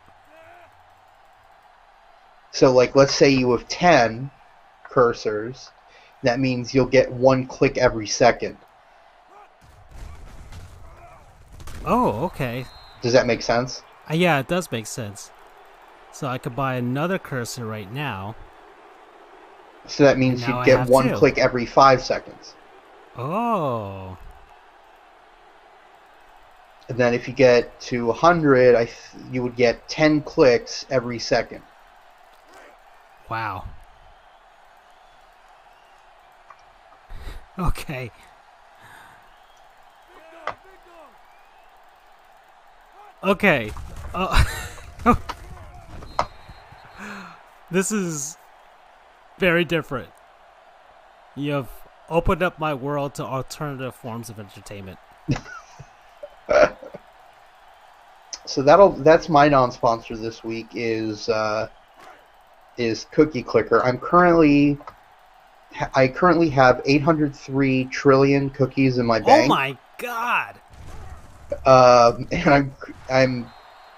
[2.51, 4.29] so, like, let's say you have 10
[4.89, 5.69] cursors,
[6.23, 8.57] that means you'll get one click every second.
[11.85, 12.65] Oh, okay.
[13.01, 13.83] Does that make sense?
[14.09, 15.31] Uh, yeah, it does make sense.
[16.11, 18.35] So I could buy another cursor right now.
[19.87, 21.15] So that means you get one two.
[21.15, 22.55] click every five seconds.
[23.17, 24.17] Oh.
[26.89, 28.97] And then if you get to 100, I th-
[29.31, 31.61] you would get 10 clicks every second.
[33.29, 33.65] Wow.
[37.57, 38.11] Okay.
[43.23, 43.71] Okay.
[44.13, 44.43] Uh,
[47.71, 48.37] this is
[49.43, 50.09] very different.
[51.35, 51.69] You have
[52.09, 54.99] opened up my world to alternative forms of entertainment.
[58.45, 61.69] So that'll that's my non-sponsor this week is uh,
[62.77, 63.81] is Cookie Clicker.
[63.81, 64.77] I'm currently
[65.95, 69.45] I currently have 803 trillion cookies in my bank.
[69.45, 70.59] Oh my god!
[71.65, 72.75] Um, and I'm
[73.09, 73.49] I'm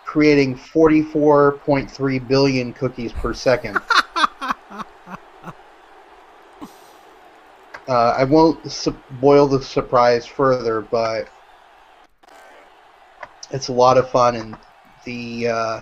[0.06, 3.80] creating 44.3 billion cookies per second.
[7.88, 11.28] uh, I won't su- boil the surprise further, but
[13.52, 14.58] it's a lot of fun and
[15.04, 15.82] the uh,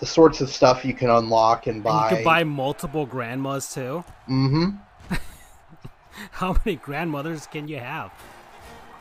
[0.00, 2.10] the sorts of stuff you can unlock and And buy.
[2.10, 4.04] you can buy multiple grandmas too.
[4.28, 5.14] Mm-hmm.
[6.32, 8.12] How many grandmothers can you have?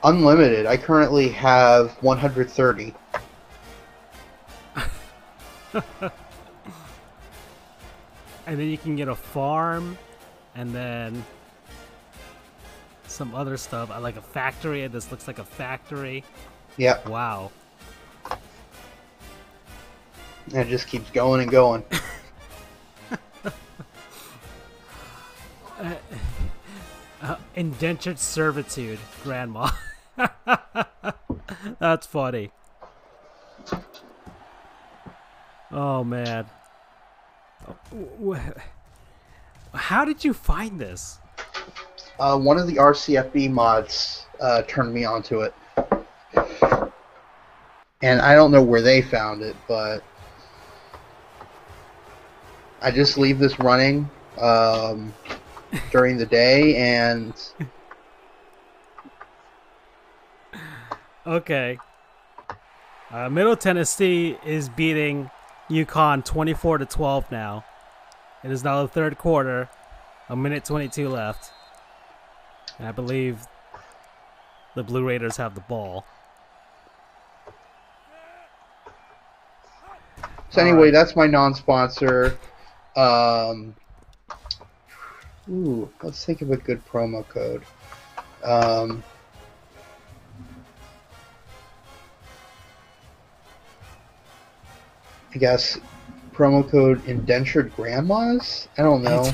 [0.03, 0.65] Unlimited.
[0.65, 2.93] I currently have 130.
[8.47, 9.97] And then you can get a farm,
[10.55, 11.25] and then
[13.07, 14.85] some other stuff, I like a factory.
[14.87, 16.23] This looks like a factory.
[16.77, 17.51] Yep, Wow.
[20.53, 21.83] and it just keeps going and going.
[27.19, 29.69] Uh, indentured servitude, grandma.
[31.79, 32.51] That's funny.
[35.71, 36.45] Oh man.
[39.73, 41.19] How did you find this?
[42.19, 45.53] Uh, one of the RCFB mods uh, turned me onto it.
[48.01, 50.03] And I don't know where they found it, but
[52.81, 54.09] I just leave this running
[54.39, 55.13] um,
[55.91, 57.33] during the day, and
[61.27, 61.77] Okay.
[63.11, 65.29] Uh, Middle Tennessee is beating
[65.69, 67.65] UConn 24 to 12 now.
[68.45, 69.69] It is now the third quarter,
[70.29, 71.51] a minute 22 left.
[72.77, 73.39] And I believe
[74.75, 76.05] the Blue Raiders have the ball.
[80.49, 82.37] so anyway, that's my non-sponsor.
[82.95, 83.75] Um,
[85.49, 87.63] ooh, let's think of a good promo code.
[88.43, 89.03] Um,
[95.33, 95.79] I guess
[96.33, 98.67] promo code indentured grandmas.
[98.77, 99.31] I don't know.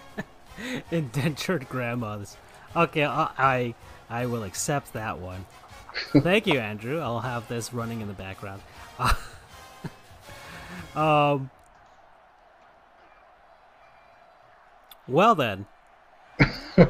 [0.90, 2.36] Indentured grandmas.
[2.76, 3.74] Okay, I, I
[4.10, 5.46] I will accept that one.
[6.12, 7.00] Thank you, Andrew.
[7.00, 8.62] I'll have this running in the background.
[10.94, 11.50] um.
[15.06, 15.66] Well then.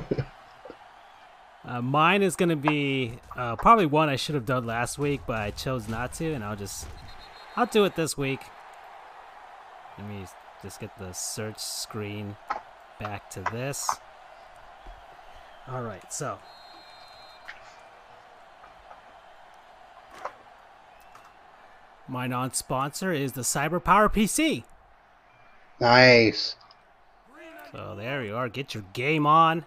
[1.68, 5.20] Uh, mine is going to be uh, probably one I should have done last week,
[5.26, 6.86] but I chose not to, and I'll just
[7.56, 8.40] I'll do it this week.
[9.98, 10.24] Let me
[10.62, 12.36] just get the search screen
[12.98, 13.86] back to this.
[15.70, 16.38] All right, so
[22.08, 24.64] my non-sponsor is the CyberPower PC.
[25.80, 26.56] nice.
[27.72, 28.48] So there you are.
[28.48, 29.66] Get your game on.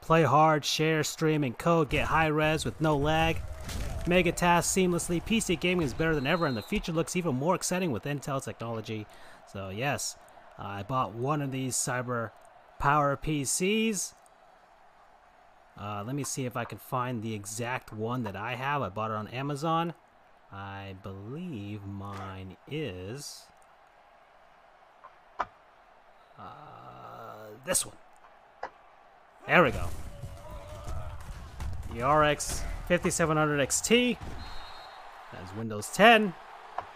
[0.00, 1.90] Play hard, share, stream, and code.
[1.90, 3.36] Get high res with no lag.
[4.06, 5.22] Mega task seamlessly.
[5.22, 8.42] PC gaming is better than ever, and the future looks even more exciting with Intel
[8.42, 9.06] technology.
[9.52, 10.16] So yes,
[10.58, 12.30] I bought one of these Cyber
[12.78, 14.14] Power PCs.
[15.80, 18.82] Uh, let me see if I can find the exact one that I have.
[18.82, 19.94] I bought it on Amazon.
[20.52, 23.42] I believe mine is
[26.38, 27.96] uh, this one.
[29.46, 29.86] There we go.
[31.94, 34.16] The RX 5700 XT
[35.32, 36.34] has Windows 10.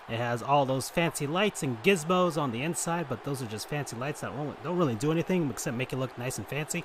[0.08, 3.68] It has all those fancy lights and gizmos on the inside, but those are just
[3.68, 6.84] fancy lights that won't, don't really do anything except make it look nice and fancy.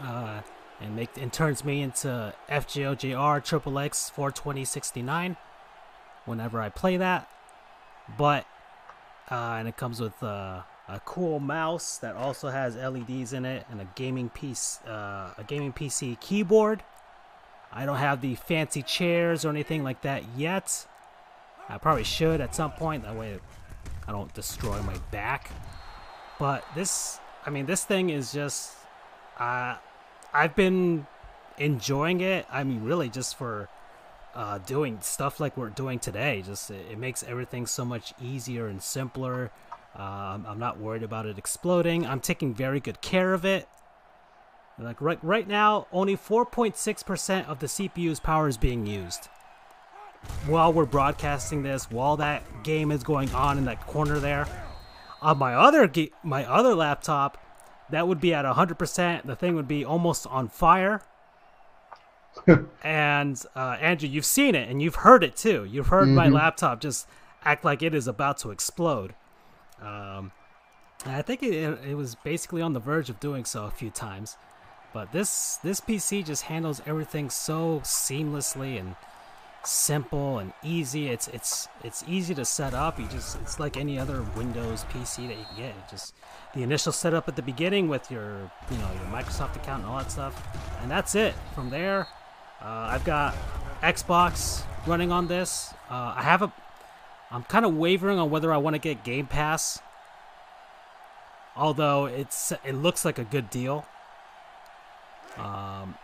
[0.00, 0.40] Uh,
[0.80, 5.36] and make and turns me into FGOJR Triple X 42069
[6.24, 7.28] whenever I play that.
[8.16, 8.46] But
[9.30, 13.66] uh, and it comes with uh, a cool mouse that also has LEDs in it
[13.70, 16.82] and a gaming piece, uh, a gaming PC keyboard.
[17.70, 20.86] I don't have the fancy chairs or anything like that yet.
[21.68, 23.02] I probably should at some point.
[23.02, 23.38] That way,
[24.06, 25.50] I don't destroy my back.
[26.38, 28.74] But this, I mean, this thing is just.
[29.38, 29.76] Uh,
[30.32, 31.06] I've been
[31.58, 32.46] enjoying it.
[32.50, 33.68] I mean, really, just for
[34.34, 36.42] uh, doing stuff like we're doing today.
[36.44, 39.50] Just it, it makes everything so much easier and simpler.
[39.94, 42.06] Um, I'm not worried about it exploding.
[42.06, 43.68] I'm taking very good care of it.
[44.78, 49.28] Like right right now, only 4.6% of the CPU's power is being used.
[50.46, 54.46] While we're broadcasting this, while that game is going on in that corner there,
[55.20, 55.90] on my other
[56.22, 57.38] my other laptop,
[57.90, 59.26] that would be at 100%.
[59.26, 61.02] The thing would be almost on fire.
[62.84, 65.64] and uh, Andrew, you've seen it and you've heard it too.
[65.64, 67.08] You've heard my laptop just
[67.44, 69.14] act like it is about to explode.
[69.80, 70.32] Um,
[71.06, 74.36] I think it, it was basically on the verge of doing so a few times.
[74.92, 78.96] But this this PC just handles everything so seamlessly and
[79.68, 81.08] simple and easy.
[81.08, 82.98] It's it's it's easy to set up.
[82.98, 85.90] You just it's like any other Windows PC that you can get.
[85.90, 86.14] Just
[86.54, 89.98] the initial setup at the beginning with your you know your Microsoft account and all
[89.98, 90.42] that stuff,
[90.82, 91.34] and that's it.
[91.54, 92.06] From there,
[92.62, 93.34] uh, I've got
[93.82, 95.72] Xbox running on this.
[95.90, 96.52] Uh, I have a
[97.30, 99.80] I'm kind of wavering on whether I want to get Game Pass.
[101.56, 103.84] Although it's it looks like a good deal.
[105.36, 105.96] Um,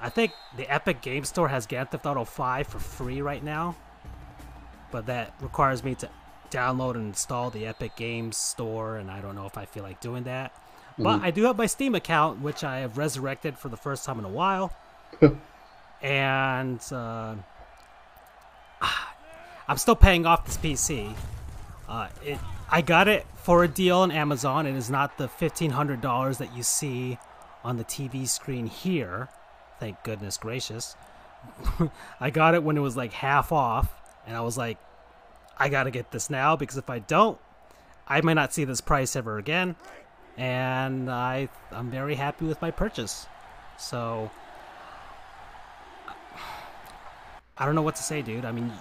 [0.00, 3.76] I think the Epic Game Store has Grand Theft Auto 5 for free right now,
[4.90, 6.10] but that requires me to
[6.50, 10.00] download and install the Epic Games Store, and I don't know if I feel like
[10.00, 10.52] doing that.
[10.96, 14.18] But I do have my Steam account, which I have resurrected for the first time
[14.20, 14.72] in a while,
[16.02, 17.34] and uh,
[19.68, 21.12] I'm still paying off this PC.
[21.88, 22.38] Uh, it
[22.70, 24.66] I got it for a deal on Amazon.
[24.66, 27.18] It is not the fifteen hundred dollars that you see
[27.64, 29.28] on the TV screen here.
[29.80, 30.96] Thank goodness gracious.
[32.20, 33.94] I got it when it was like half off,
[34.26, 34.78] and I was like,
[35.58, 37.38] I gotta get this now because if I don't,
[38.06, 39.76] I might not see this price ever again.
[40.36, 43.26] And I I'm very happy with my purchase.
[43.78, 44.30] So
[47.58, 48.44] I don't know what to say, dude.
[48.44, 48.72] I mean,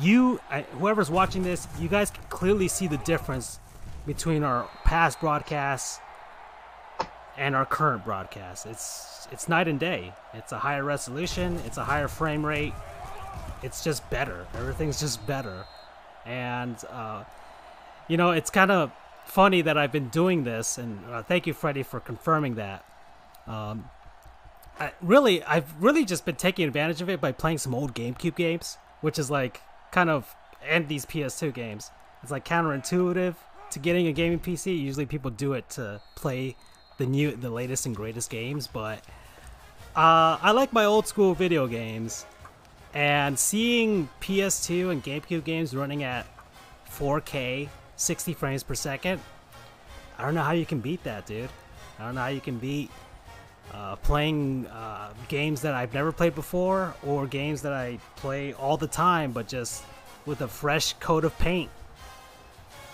[0.00, 3.58] you, I, whoever's watching this, you guys can clearly see the difference
[4.06, 6.00] between our past broadcasts
[7.36, 8.66] and our current broadcast.
[8.66, 10.12] It's it's night and day.
[10.32, 11.60] It's a higher resolution.
[11.66, 12.74] It's a higher frame rate.
[13.62, 14.46] It's just better.
[14.54, 15.64] Everything's just better,
[16.26, 17.24] and uh,
[18.08, 18.92] you know it's kind of
[19.24, 20.78] funny that I've been doing this.
[20.78, 22.84] And uh, thank you, Freddie, for confirming that.
[23.46, 23.88] Um,
[24.78, 28.36] I, really, I've really just been taking advantage of it by playing some old GameCube
[28.36, 29.60] games, which is like
[29.92, 30.34] kind of
[30.66, 31.90] and these PS2 games.
[32.22, 33.34] It's like counterintuitive
[33.70, 34.78] to getting a gaming PC.
[34.78, 36.56] Usually, people do it to play
[36.98, 38.98] the new, the latest and greatest games, but
[39.96, 42.26] uh, I like my old school video games,
[42.92, 46.26] and seeing PS2 and GameCube games running at
[46.90, 49.20] 4K, 60 frames per second.
[50.18, 51.50] I don't know how you can beat that, dude.
[51.98, 52.90] I don't know how you can beat
[53.72, 58.76] uh, playing uh, games that I've never played before or games that I play all
[58.76, 59.84] the time, but just
[60.26, 61.70] with a fresh coat of paint.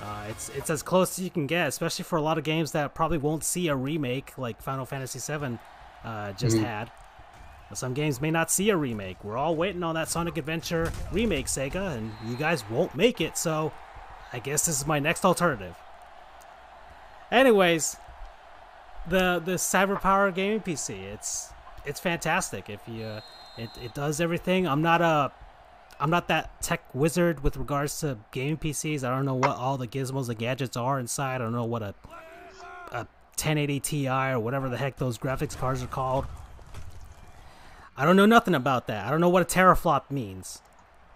[0.03, 2.73] Uh, it's it's as close as you can get, especially for a lot of games
[2.73, 5.59] that probably won't see a remake, like Final Fantasy VII
[6.05, 6.65] uh, just mm-hmm.
[6.65, 6.91] had.
[7.73, 9.23] Some games may not see a remake.
[9.23, 13.39] We're all waiting on that Sonic Adventure remake, Sega, and you guys won't make it.
[13.39, 13.73] So,
[14.33, 15.77] I guess this is my next alternative.
[17.31, 17.97] Anyways,
[19.09, 21.53] the the CyberPower gaming PC, it's
[21.85, 22.69] it's fantastic.
[22.69, 23.21] If you, uh,
[23.57, 24.67] it it does everything.
[24.67, 25.31] I'm not a
[26.01, 29.05] I'm not that tech wizard with regards to gaming PCs.
[29.05, 31.37] I don't know what all the gizmos and gadgets are inside.
[31.37, 31.95] I don't know what a
[32.91, 33.07] a
[33.37, 36.27] 1080 Ti or whatever the heck those graphics cards are called.
[37.97, 39.07] I don't know nothing about that.
[39.07, 40.63] I don't know what a teraflop means.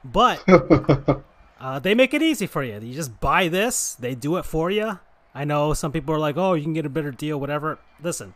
[0.05, 0.45] But
[1.61, 2.79] uh, they make it easy for you.
[2.79, 4.99] You just buy this, they do it for you.
[5.35, 7.79] I know some people are like, oh, you can get a better deal, whatever.
[8.03, 8.35] Listen,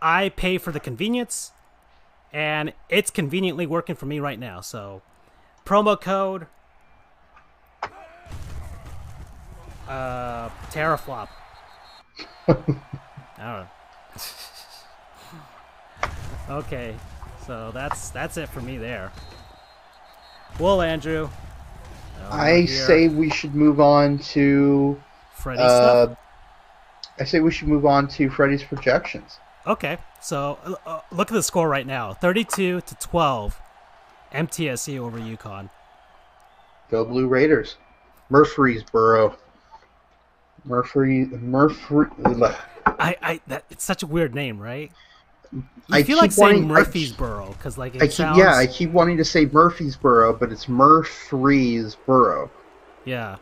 [0.00, 1.52] I pay for the convenience,
[2.32, 4.60] and it's conveniently working for me right now.
[4.60, 5.02] So
[5.64, 6.46] promo code
[9.88, 11.28] uh teraflop.
[12.48, 12.66] I don't
[13.38, 13.68] know
[16.50, 16.94] okay
[17.46, 19.12] so that's that's it for me there.
[20.58, 21.28] Well andrew
[22.30, 25.00] i say we should move on to
[25.34, 26.18] Freddy uh, stuff?
[27.18, 29.38] i say we should move on to freddy's projections.
[29.66, 32.12] Okay so uh, look at the score right now.
[32.12, 33.60] 32 to 12
[34.32, 35.70] MTSU over UConn.
[36.90, 37.76] Go Blue Raiders.
[38.30, 39.36] Murfreesboro.
[40.64, 42.56] Murphy Murphy.
[42.86, 44.90] I I that it's such a weird name, right?
[45.52, 48.38] You I feel like saying Murfreesboro because like it I keep, sounds...
[48.38, 52.50] yeah, I keep wanting to say Murfreesboro, but it's Murfreesboro.
[53.04, 53.36] Yeah.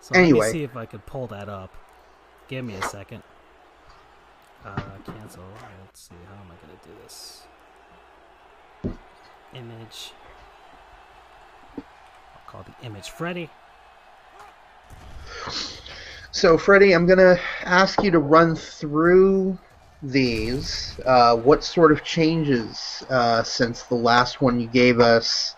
[0.00, 1.74] So anyway, let me see if I could pull that up.
[2.48, 3.22] Give me a second.
[4.64, 5.44] Uh, cancel.
[5.84, 6.14] Let's see.
[6.28, 7.42] How am I gonna do this?
[9.54, 10.12] Image.
[11.76, 11.84] I'll
[12.46, 13.50] call the image Freddy.
[16.30, 19.58] So, Freddy, I'm going to ask you to run through
[20.02, 20.98] these.
[21.04, 25.56] Uh, what sort of changes uh, since the last one you gave us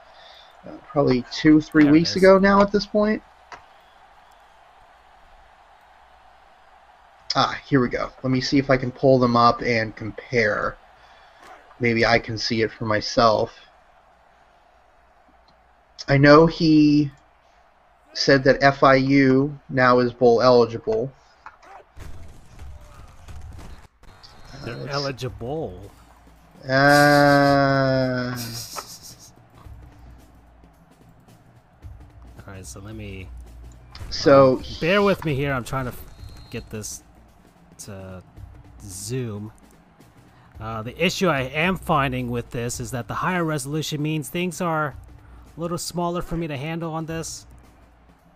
[0.67, 3.23] uh, probably two, three there weeks ago now at this point?
[7.37, 8.11] Ah, here we go.
[8.23, 10.77] Let me see if I can pull them up and compare.
[11.79, 13.53] Maybe I can see it for myself.
[16.09, 17.11] I know he
[18.13, 21.13] said that FIU now is bowl eligible.
[24.65, 25.91] They're uh, eligible.
[26.69, 28.37] Uh...
[32.39, 33.29] All right, so let me.
[34.11, 35.53] So um, bear with me here.
[35.53, 35.95] I'm trying to
[36.51, 37.03] get this
[37.79, 38.23] to
[38.83, 39.53] zoom.
[40.61, 44.61] Uh, the issue I am finding with this is that the higher resolution means things
[44.61, 44.95] are
[45.61, 47.45] a little smaller for me to handle on this.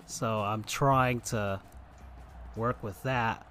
[0.04, 1.58] So I'm trying to
[2.54, 3.46] work with that.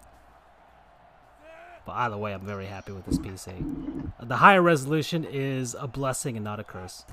[1.83, 4.11] But either way, I'm very happy with this PC.
[4.21, 7.03] The higher resolution is a blessing and not a curse.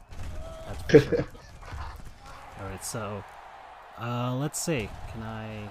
[0.67, 1.25] That's for sure.
[2.63, 3.25] Alright, so
[3.99, 4.91] uh, let's see.
[5.13, 5.63] Can I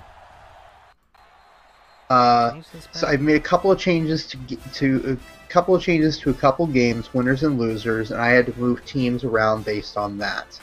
[2.09, 2.59] uh,
[2.91, 4.37] so I've made a couple of changes to
[4.73, 8.47] to a couple of changes to a couple games, winners and losers, and I had
[8.47, 10.59] to move teams around based on that.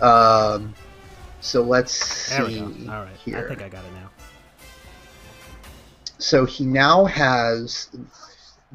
[0.00, 0.74] Um,
[1.40, 2.60] so let's there see.
[2.60, 3.44] All right, here.
[3.44, 4.10] I think I got it now.
[6.18, 7.90] So he now has.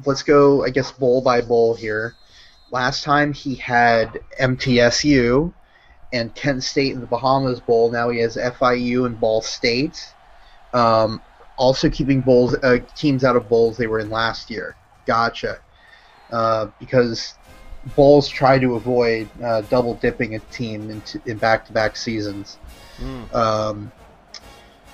[0.04, 0.64] Let's go.
[0.64, 2.14] I guess bowl by bowl here.
[2.70, 5.52] Last time he had MTSU
[6.12, 7.90] and Kent State in the Bahamas Bowl.
[7.90, 10.12] Now he has FIU and Ball State.
[10.72, 11.20] Um,
[11.56, 14.76] also keeping bowls uh, teams out of bowls they were in last year.
[15.06, 15.58] Gotcha.
[16.30, 17.34] Uh, because
[17.96, 22.58] Bulls try to avoid uh, double dipping a team in, in back-to-back seasons.
[22.98, 23.34] Mm.
[23.34, 23.92] Um,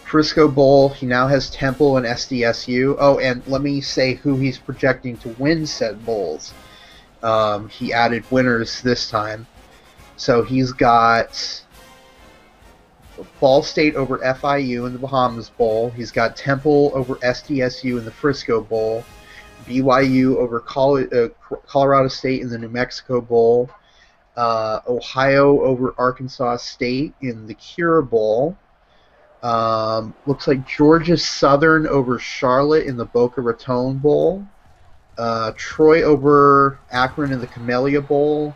[0.04, 0.88] Frisco Bowl.
[0.88, 2.96] He now has Temple and SDSU.
[2.98, 6.54] Oh, and let me say who he's projecting to win said bowls.
[7.22, 9.46] Um, he added winners this time.
[10.16, 11.62] So he's got
[13.38, 15.90] Ball State over FIU in the Bahamas Bowl.
[15.90, 19.04] He's got Temple over SDSU in the Frisco Bowl.
[19.68, 23.70] BYU over uh, Colorado State in the New Mexico Bowl.
[24.36, 28.56] Uh, Ohio over Arkansas State in the Cure Bowl.
[29.42, 34.44] Um, looks like Georgia Southern over Charlotte in the Boca Raton Bowl.
[35.16, 38.54] Uh, Troy over Akron in the Camellia Bowl.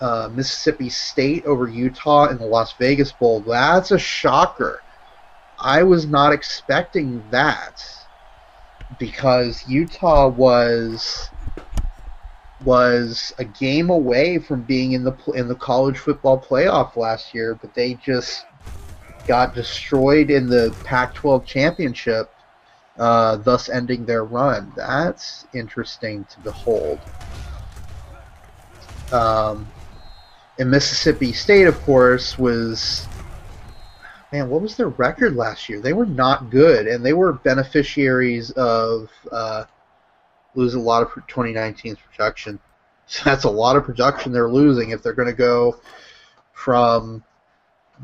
[0.00, 3.40] Uh, Mississippi State over Utah in the Las Vegas Bowl.
[3.40, 4.82] That's a shocker.
[5.58, 7.84] I was not expecting that
[8.98, 11.28] because Utah was
[12.64, 17.54] was a game away from being in the in the college football playoff last year,
[17.60, 18.46] but they just
[19.26, 22.32] got destroyed in the Pac-12 championship,
[22.98, 24.72] uh, thus ending their run.
[24.76, 26.98] That's interesting to behold.
[29.12, 29.70] Um,
[30.58, 33.06] and Mississippi State, of course, was
[34.32, 34.48] man.
[34.48, 35.80] What was their record last year?
[35.80, 39.64] They were not good, and they were beneficiaries of uh,
[40.54, 42.58] losing a lot of 2019's production.
[43.06, 45.80] So that's a lot of production they're losing if they're going to go
[46.52, 47.22] from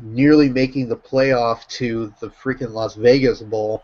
[0.01, 3.83] nearly making the playoff to the freaking Las Vegas Bowl.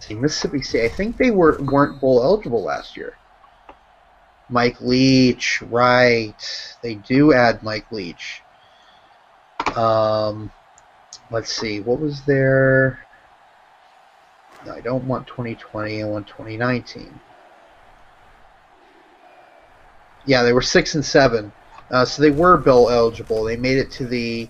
[0.00, 3.14] See, Mississippi State, I think they were weren't bowl eligible last year.
[4.50, 6.76] Mike Leach, right?
[6.82, 8.42] They do add Mike Leach.
[9.76, 10.50] Um,
[11.30, 13.06] let's see, what was there?
[14.66, 16.02] No, I don't want 2020.
[16.02, 17.20] I want 2019
[20.26, 21.52] yeah, they were six and seven,
[21.90, 23.44] uh, so they were bowl eligible.
[23.44, 24.48] They made it to the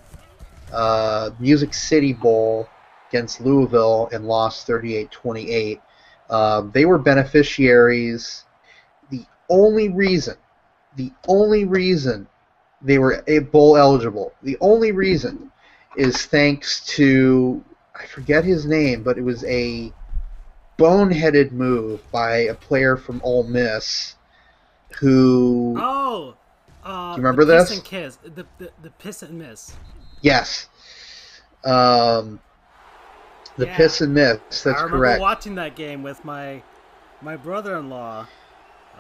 [0.73, 2.69] uh, Music City Bowl
[3.09, 5.81] against Louisville and lost 38-28.
[6.29, 8.45] Um, they were beneficiaries.
[9.51, 10.37] Only reason,
[10.97, 12.27] the only reason
[12.81, 13.23] they were
[13.53, 15.51] bowl eligible, the only reason
[15.97, 17.63] is thanks to
[17.95, 19.93] I forget his name, but it was a
[20.79, 24.15] boneheaded move by a player from Ole Miss
[24.99, 25.77] who.
[25.79, 26.35] Oh,
[26.85, 27.69] uh, do you remember the this?
[27.69, 29.75] Piss and kiss, the, the the piss and miss.
[30.23, 30.69] Yes.
[31.65, 32.41] Um,
[33.57, 33.77] the Yeah.
[33.77, 34.39] piss and miss.
[34.39, 34.79] That's correct.
[34.79, 35.21] I remember correct.
[35.21, 36.63] watching that game with my
[37.21, 38.27] my brother-in-law.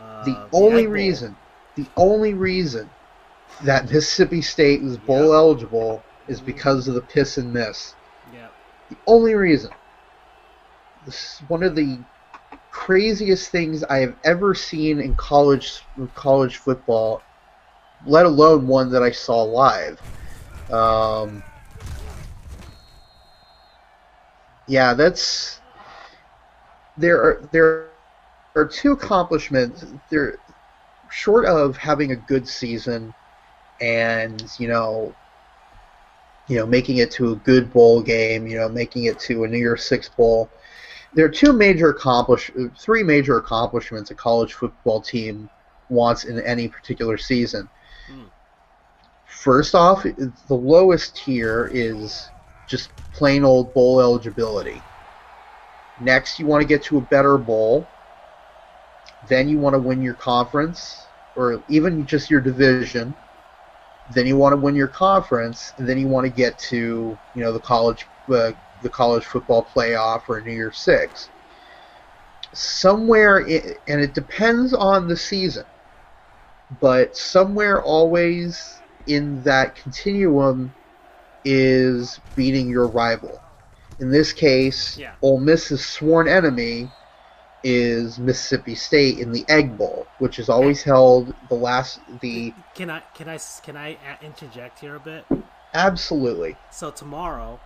[0.00, 1.36] Uh, the only reason,
[1.76, 2.88] the only reason
[3.64, 5.34] that Mississippi State was bowl Yep.
[5.34, 7.94] eligible is because of the piss and miss.
[8.34, 8.48] Yeah.
[8.90, 9.70] The only reason.
[11.04, 11.98] This is one of the
[12.70, 15.82] craziest things I have ever seen in college
[16.14, 17.22] college football,
[18.06, 20.00] let alone one that I saw live.
[20.70, 21.42] Um,
[24.66, 25.60] yeah, that's
[26.96, 27.89] there are there
[28.54, 29.84] are two accomplishments.
[30.08, 30.38] They're
[31.10, 33.12] short of having a good season,
[33.80, 35.14] and you know,
[36.48, 39.48] you know, making it to a good bowl game, you know, making it to a
[39.48, 40.50] New Year's Six bowl.
[41.14, 45.50] There are two major accomplish, three major accomplishments a college football team
[45.88, 47.68] wants in any particular season.
[48.06, 48.24] Hmm.
[49.26, 52.28] First off, the lowest tier is
[52.68, 54.80] just plain old bowl eligibility.
[56.00, 57.86] Next, you want to get to a better bowl.
[59.28, 61.06] Then you want to win your conference,
[61.36, 63.14] or even just your division.
[64.10, 67.42] Then you want to win your conference, and then you want to get to you
[67.42, 68.52] know the college uh,
[68.82, 71.28] the college football playoff or New Year's Six.
[72.52, 75.64] Somewhere, i and it depends on the season,
[76.80, 80.72] but somewhere always in that continuum
[81.44, 83.40] is beating your rival.
[84.00, 85.12] In this case, Yeah.
[85.22, 86.88] Ole Miss's sworn enemy
[87.62, 92.90] is Mississippi State in the Egg Bowl, which is always held the last the Can
[92.90, 95.24] I can I can I interject here a bit?
[95.74, 97.60] absolutely So tomorrow,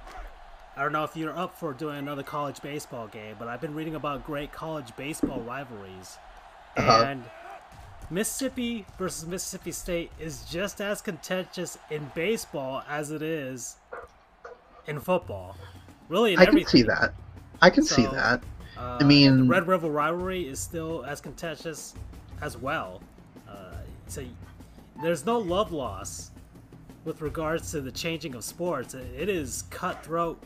[0.77, 3.75] I don't know if you're up for doing another college baseball game, but I've been
[3.75, 6.19] reading about great college baseball rivalries,
[6.77, 7.05] Uh-huh.
[7.07, 7.25] and
[8.11, 13.77] Mississippi versus Mississippi State is just as contentious in baseball as it is
[14.87, 15.57] in football.
[16.11, 17.15] Really, in I can see that.
[17.63, 18.43] I can see that.
[18.77, 21.95] Uh, I mean- the Red River rivalry is still as contentious
[22.41, 23.01] as well.
[23.49, 23.77] Uh,
[24.09, 24.23] so
[25.03, 26.31] there's no love loss
[27.05, 28.95] with regards to the changing of sports.
[28.95, 30.43] It- It is cutthroat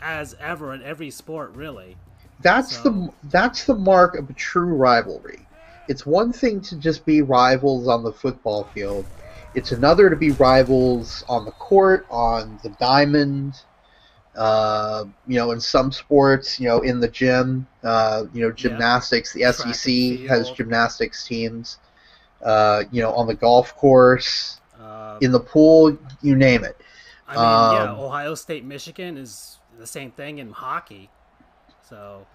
[0.00, 1.96] as ever in every sport, really.
[2.42, 5.46] That's So- the that's the mark of a true rivalry.
[5.88, 9.04] It's one thing to just be rivals on the football field.
[9.54, 13.54] it's another to be rivals on the court, on the diamond.
[14.36, 19.32] Uh, you know, in some sports, you know, in the gym, uh, you know, gymnastics.
[19.32, 21.78] The Track SEC has gymnastics teams.
[22.42, 26.76] Uh, you know, on the golf course, Uh, in the pool, you name it.
[27.26, 31.10] I mean, yeah, um, Ohio State, Michigan is the same thing in hockey.
[31.80, 32.26] So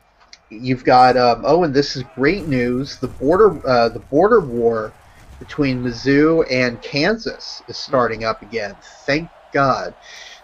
[0.50, 2.98] You've got um, oh, and this is great news.
[3.00, 4.94] The border uh, the border war
[5.40, 8.76] between Mizzou and Kansas is starting up again.
[9.06, 9.94] Thank God.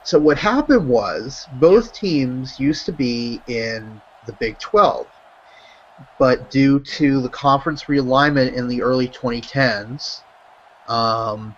[0.06, 5.07] So what happened was both teams used to be in the Big 12,
[6.19, 10.22] but due to the conference realignment in the early 2010s,
[10.88, 11.56] um,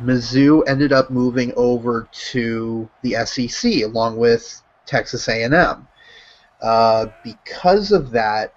[0.00, 5.86] Mizzou ended up moving over to the SEC along with Texas A&M.
[6.62, 8.54] Uh, because of that,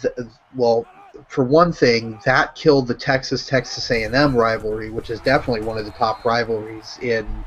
[0.00, 0.14] th-
[0.54, 0.86] well,
[1.26, 5.86] for one thing, that killed the Texas Texas A&M rivalry, which is definitely one of
[5.86, 7.44] the top rivalries in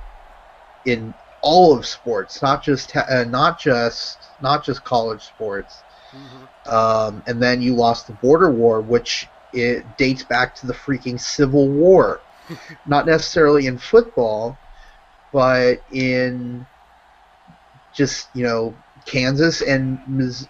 [0.86, 5.84] in all of sports, not just uh, not just not just college sports.
[6.14, 6.48] mhm.
[6.72, 11.20] Um, and then you lost the border war, which it dates back to the freaking
[11.20, 12.22] Civil War,
[12.86, 14.58] not necessarily in football,
[15.32, 16.66] but in
[17.92, 20.00] just you know Kansas and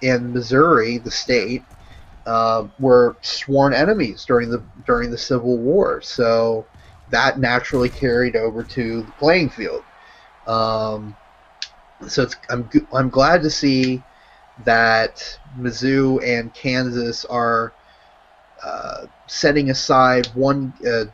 [0.01, 1.65] and Missouri, the state,
[2.26, 6.01] uh, were sworn enemies during the during the Civil War.
[6.01, 6.65] So
[7.10, 9.84] that naturally carried over to the playing field.
[10.45, 11.15] Um,
[12.07, 14.03] so I'm I'm glad to see
[14.60, 17.74] that Mizzou and Kansas are
[18.64, 21.06] uh, setting aside one, uh,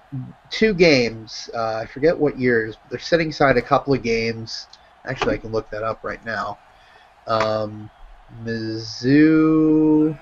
[0.50, 1.50] two games.
[1.54, 2.76] Uh, I forget what years.
[2.76, 4.68] But they're setting aside a couple of games.
[5.06, 6.60] Actually, I can look that up right now.
[7.26, 7.90] Um,
[8.44, 10.18] Mizzou.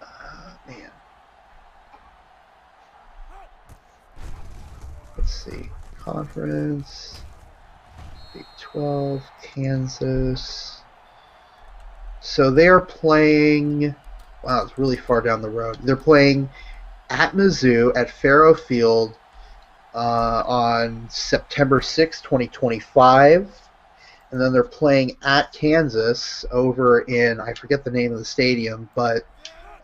[0.00, 0.90] Uh, man.
[5.16, 5.70] Let's see.
[6.04, 7.22] Conference.
[8.34, 9.22] Big 12.
[9.42, 10.82] Kansas.
[12.20, 13.94] So they're playing.
[14.42, 15.78] Wow, it's really far down the road.
[15.82, 16.50] They're playing
[17.10, 19.14] at Mizzou at Faurot Field
[19.94, 23.50] uh, on September sixth, 2025.
[24.30, 28.90] And then they're playing at Kansas over in, I forget the name of the stadium,
[28.94, 29.24] but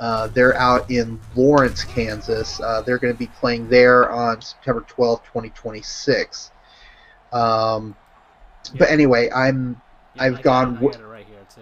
[0.01, 2.59] uh, they're out in Lawrence, Kansas.
[2.61, 6.51] Uh, they're going to be playing there on September 12th, 2026.
[7.33, 7.95] Um,
[8.79, 9.81] But anyway, I'm
[10.15, 11.61] Yeah, I've I gone got it right here too.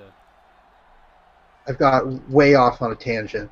[1.66, 3.50] I've got way off on a tangent.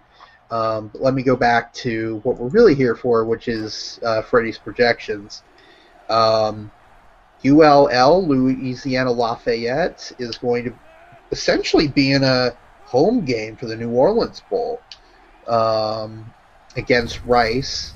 [0.51, 4.23] Um, but let me go back to what we're really here for, which is uh,
[4.23, 5.43] Freddy's projections.
[6.09, 6.71] Um,
[7.45, 10.75] ULL, Louisiana Lafayette, is going to
[11.33, 12.57] essentially be in a
[12.87, 14.81] home game for the New Orleans Bowl
[15.49, 16.33] um,
[16.77, 17.93] against Rice.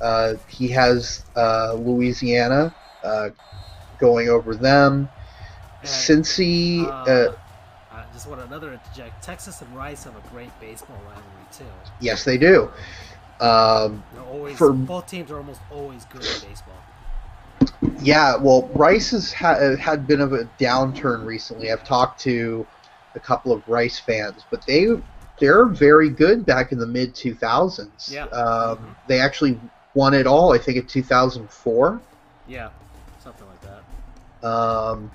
[0.00, 3.30] Uh, he has uh, Louisiana uh,
[3.98, 5.08] going over them.
[5.80, 6.84] And, Cincy.
[6.84, 7.34] uh, Uh,
[7.92, 9.22] I just want another interject.
[9.22, 11.64] Texas and Rice have a great baseball rivalry too.
[12.00, 12.70] yes, they do.
[13.40, 16.74] Um, always For- both teams are almost always good at baseball.
[18.00, 21.70] Yeah, well, Rice has ha- had been of a downturn recently.
[21.72, 22.66] I've talked to
[23.14, 24.88] a couple of Rice fans, but they
[25.40, 28.12] they're very good back in the mid 2000s.
[28.12, 28.24] Yeah.
[28.26, 28.94] Um, Mhm.
[29.08, 29.60] They actually
[29.94, 32.00] won it all, I think, in 2004.
[32.46, 32.68] Yeah,
[33.22, 34.48] something like that.
[34.48, 35.10] Um,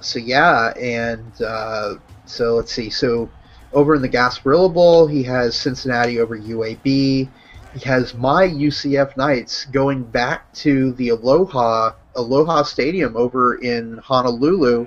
[0.00, 1.94] so yeah, and uh,
[2.26, 2.90] so let's see.
[2.90, 3.28] So
[3.72, 7.28] over in the Gasparilla Bowl, he has Cincinnati over UAB.
[7.74, 14.86] He has my UCF Knights going back to the Aloha Aloha Stadium over in Honolulu.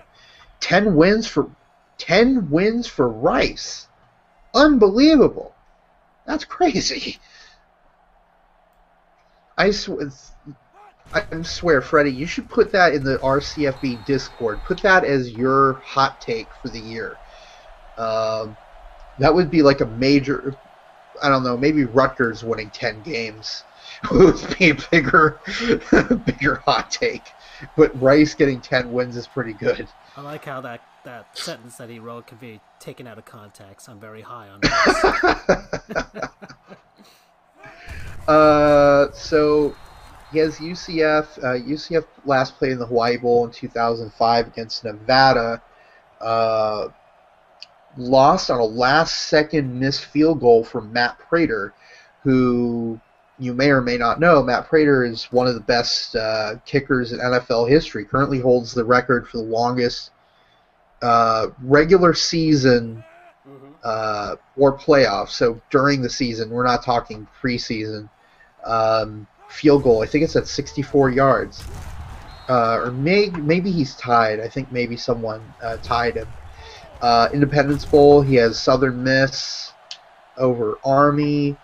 [0.61, 1.49] Ten wins for
[1.97, 3.87] ten wins for Rice.
[4.53, 5.55] Unbelievable.
[6.25, 7.19] That's crazy.
[9.57, 10.35] I sw-
[11.13, 14.63] I swear, Freddie, you should put that in the RCFB Discord.
[14.63, 17.19] Put that as your hot take for the year.
[17.97, 18.57] Um,
[19.17, 20.55] that would be like a major.
[21.21, 23.63] I don't know, maybe Rutgers winning ten games
[24.11, 25.41] would be a bigger,
[26.25, 27.33] bigger hot take.
[27.75, 29.89] But Rice getting ten wins is pretty good.
[30.15, 33.87] I like how that, that sentence that he wrote can be taken out of context.
[33.87, 36.25] I'm very high on this.
[38.27, 39.73] Uh, so
[40.33, 41.37] he has UCF.
[41.37, 45.61] Uh, UCF last played in the Hawaii Bowl in 2005 against Nevada.
[46.19, 46.89] Uh,
[47.95, 51.73] lost on a last-second missed field goal from Matt Prater,
[52.23, 52.99] who
[53.39, 54.43] you may or may not know.
[54.43, 58.03] Matt Prater is one of the best uh, kickers in NFL history.
[58.03, 60.11] Currently holds the record for the longest
[61.01, 63.03] uh, regular season
[63.47, 63.73] Mhm.
[63.83, 65.29] uh, or playoffs.
[65.29, 68.09] So during the season, we're not talking preseason.
[68.65, 70.03] Um, field goal.
[70.03, 71.63] I think it's at 64 yards.
[72.49, 74.39] Uh, or may, maybe he's tied.
[74.39, 76.27] I think maybe someone uh, tied him.
[77.01, 79.73] Uh, Independence Bowl, he has Southern Miss
[80.37, 81.55] over Army.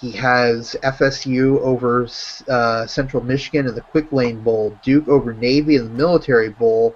[0.00, 2.06] He has FSU over
[2.48, 4.78] uh, Central Michigan in the Quick Lane Bowl.
[4.82, 6.94] Duke over Navy in the Military Bowl.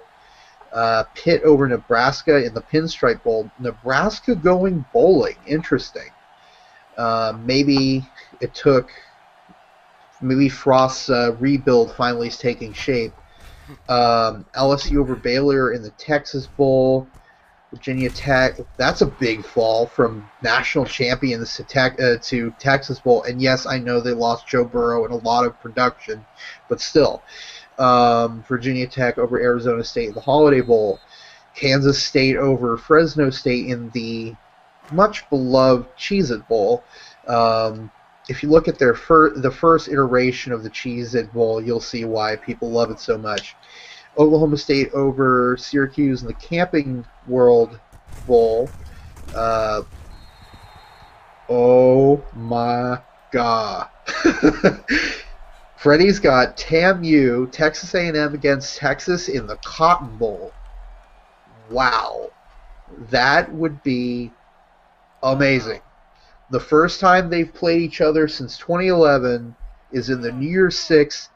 [0.73, 3.49] Uh, Pitt over Nebraska in the Pinstripe Bowl.
[3.59, 5.35] Nebraska going bowling.
[5.45, 6.09] Interesting.
[6.97, 8.03] Uh, maybe
[8.41, 8.89] it took.
[10.21, 13.13] Maybe Frost's uh, rebuild finally is taking shape.
[13.87, 17.07] Um, LSU over Baylor in the Texas Bowl.
[17.73, 18.59] Virginia Tech.
[18.77, 23.23] That's a big fall from national champions to, tech, uh, to Texas Bowl.
[23.23, 26.23] And yes, I know they lost Joe Burrow and a lot of production,
[26.69, 27.23] but still.
[27.79, 30.99] Um, Virginia Tech over Arizona State in the Holiday Bowl.
[31.55, 34.35] Kansas State over Fresno State in the
[34.91, 36.83] much beloved Cheez It Bowl.
[37.27, 37.91] Um,
[38.29, 41.79] if you look at their fir- the first iteration of the Cheez It Bowl, you'll
[41.79, 43.55] see why people love it so much.
[44.17, 47.79] Oklahoma State over Syracuse in the Camping World
[48.27, 48.71] Bowl.
[49.33, 49.81] Uh,
[51.49, 52.99] oh my
[53.31, 53.89] god.
[55.83, 60.53] Freddie's got TAMU, Texas A&M against Texas in the Cotton Bowl.
[61.69, 62.31] Wow.
[63.09, 64.31] That would be
[65.21, 65.81] amazing.
[66.51, 69.53] The first time they've played each other since 2011
[69.91, 71.27] is in the New Year's Six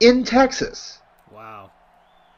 [0.00, 0.98] in Texas.
[1.30, 1.70] Wow.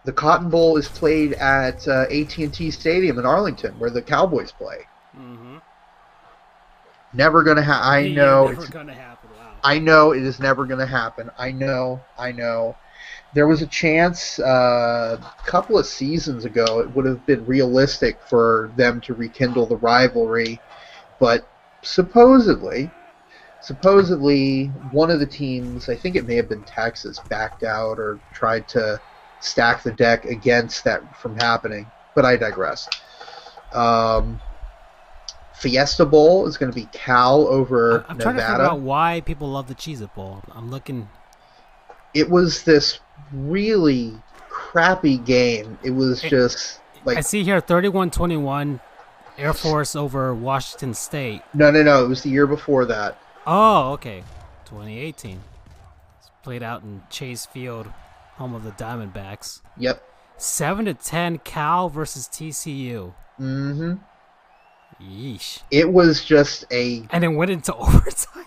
[0.05, 4.81] The Cotton Bowl is played at uh, AT&T Stadium in Arlington, where the Cowboys play.
[5.17, 5.57] Mm-hmm.
[7.15, 7.89] Never gonna happen.
[7.89, 8.49] I know.
[8.49, 9.14] Never it's- gonna happen.
[9.65, 11.31] I know it is never gonna happen.
[11.39, 12.01] I know.
[12.19, 12.77] I know.
[13.33, 18.21] There was a chance uh, a couple of seasons ago it would have been realistic
[18.29, 20.61] for them to rekindle the rivalry,
[21.19, 21.49] but
[21.83, 22.91] supposedly,
[23.61, 28.21] supposedly one of the teams, I think it may have been Texas, backed out or
[28.33, 29.01] tried to
[29.41, 31.87] stack the deck against that from happening.
[32.15, 32.89] But I digress.
[33.73, 34.41] Um,
[35.65, 38.53] Fiesta Bowl is going to be Cal over I'm trying to Nevada.
[38.65, 40.43] figure out why people love the Cheez It Bowl.
[40.53, 41.09] I'm looking.
[42.15, 43.01] it was this
[43.33, 44.15] really
[44.49, 45.79] crappy game.
[45.83, 48.81] It was just I see here 31-21,
[49.39, 51.43] Air Force over Washington State.
[51.55, 52.05] no, no, no.
[52.05, 53.19] It was the year before that.
[53.47, 54.23] Oh, okay.
[54.67, 55.41] 2018.
[56.21, 57.87] It's played out in Chase Field,
[58.37, 59.61] home of the Diamondbacks.
[59.77, 60.03] Yep.
[60.37, 63.13] Seven to ten, Cal versus TCU.
[63.37, 63.95] hmm
[65.01, 65.63] Yeesh.
[65.71, 68.47] It was just a And it went into overtime.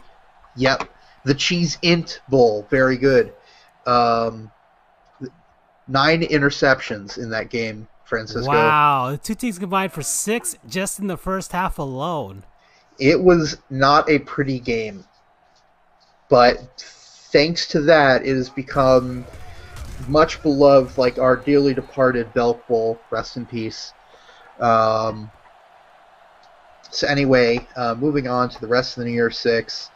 [0.56, 0.90] yep.
[1.26, 3.34] The Cheez It Bowl, very good.
[3.86, 4.52] Um,
[5.88, 8.52] nine interceptions in that game, Francisco.
[8.52, 12.44] Wow, the two teams combined for six just in the first half alone.
[13.00, 15.04] It was not a pretty game,
[16.30, 16.60] but
[17.32, 19.26] thanks to that, it has become
[20.08, 23.00] much beloved, like our dearly departed Belk Bowl.
[23.12, 23.94] Rest in peace.
[24.60, 25.30] Um,
[26.90, 29.92] so anyway, uh, moving on to the rest of the New Year Six,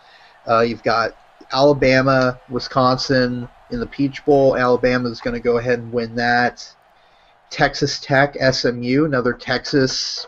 [0.48, 1.16] uh, you've got
[1.52, 4.58] Alabama, Wisconsin in the Peach Bowl.
[4.58, 6.68] Alabama is going to go ahead and win that.
[7.50, 10.28] Texas Tech, SMU, another Texas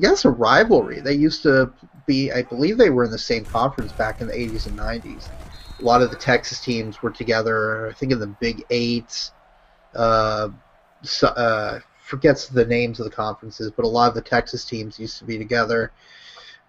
[0.00, 1.00] guess a rivalry.
[1.00, 1.72] They used to
[2.06, 5.30] be, I believe they were in the same conference back in the 80s and 90s.
[5.80, 9.30] A lot of the Texas teams were together, I think in the Big Eight.
[9.94, 10.48] Uh,
[11.02, 11.80] so, uh,
[12.12, 15.24] forgets the names of the conferences, but a lot of the Texas teams used to
[15.24, 15.92] be together.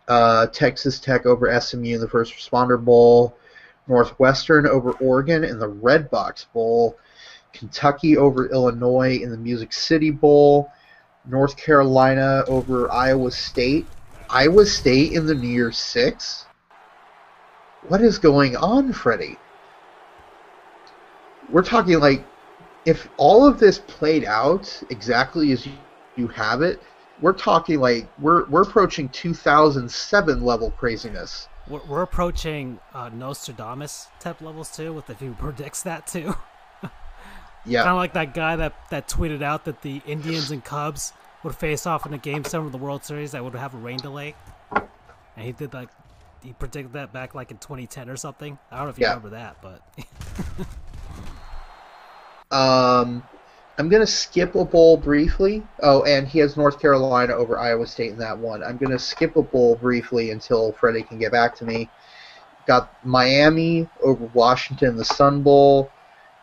[0.08, 3.36] Uh, Texas Tech over SMU in the First Responder Bowl.
[3.86, 6.98] Northwestern over Oregon in the Redbox Bowl.
[7.52, 10.72] Kentucky over Illinois in the Music City Bowl.
[11.26, 13.86] North Carolina over Iowa State.
[14.30, 16.46] Iowa State in the New Year's Six?
[17.90, 19.38] What is going on, Freddie?
[21.50, 22.24] We're talking like
[22.86, 25.74] if all of this played out exactly as you,
[26.16, 26.82] you have it,
[27.22, 31.48] we're talking like we're we're approaching 2007 level craziness.
[31.68, 36.36] We're, we're approaching uh, Nostradamus type levels too, with if he predicts that too.
[37.66, 37.84] Yeah.
[37.84, 41.56] Kind of like that guy that, that tweeted out that the Indians and Cubs would
[41.56, 44.00] face off in a game seven of the World Series that would have a rain
[44.00, 44.36] delay.
[44.74, 45.88] And he did like,
[46.44, 48.60] he predicted that back like in 2010 or something.
[48.70, 49.12] I don't know if you Yeah.
[49.12, 49.82] remember that, but
[52.54, 53.24] Um,
[53.78, 55.64] I'm going to skip a bowl briefly.
[55.82, 58.64] Oh, and he has North Carolina over Iowa State in that one.
[58.64, 61.90] I'm going to skip a bowl briefly until Freddie can get back to me.
[62.68, 65.90] Got Miami over Washington in the Sun Bowl.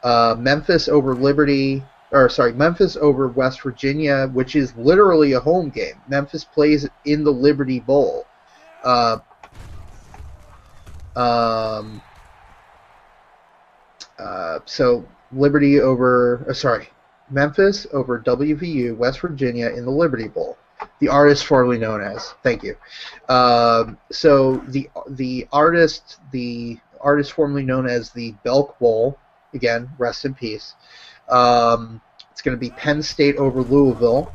[0.03, 5.71] Uh, Memphis over Liberty, or sorry, Memphis over West Virginia, which is literally a home
[5.71, 6.01] game.
[6.09, 8.27] Memphis plays in the Liberty Bowl.
[8.83, 9.19] Uh,
[11.17, 12.03] um,
[14.21, 16.89] Uh, so Liberty over, uh, sorry,
[17.31, 20.57] Memphis over WVU, West Virginia in the Liberty Bowl.
[20.99, 22.35] The artist formerly known as.
[22.43, 22.77] Thank you.
[23.29, 29.19] Um, so the the artist the artist formerly known as the Belk Bowl.
[29.53, 30.75] Again, rest in peace.
[31.29, 32.01] Um,
[32.31, 34.33] it's going to be Penn State over Louisville.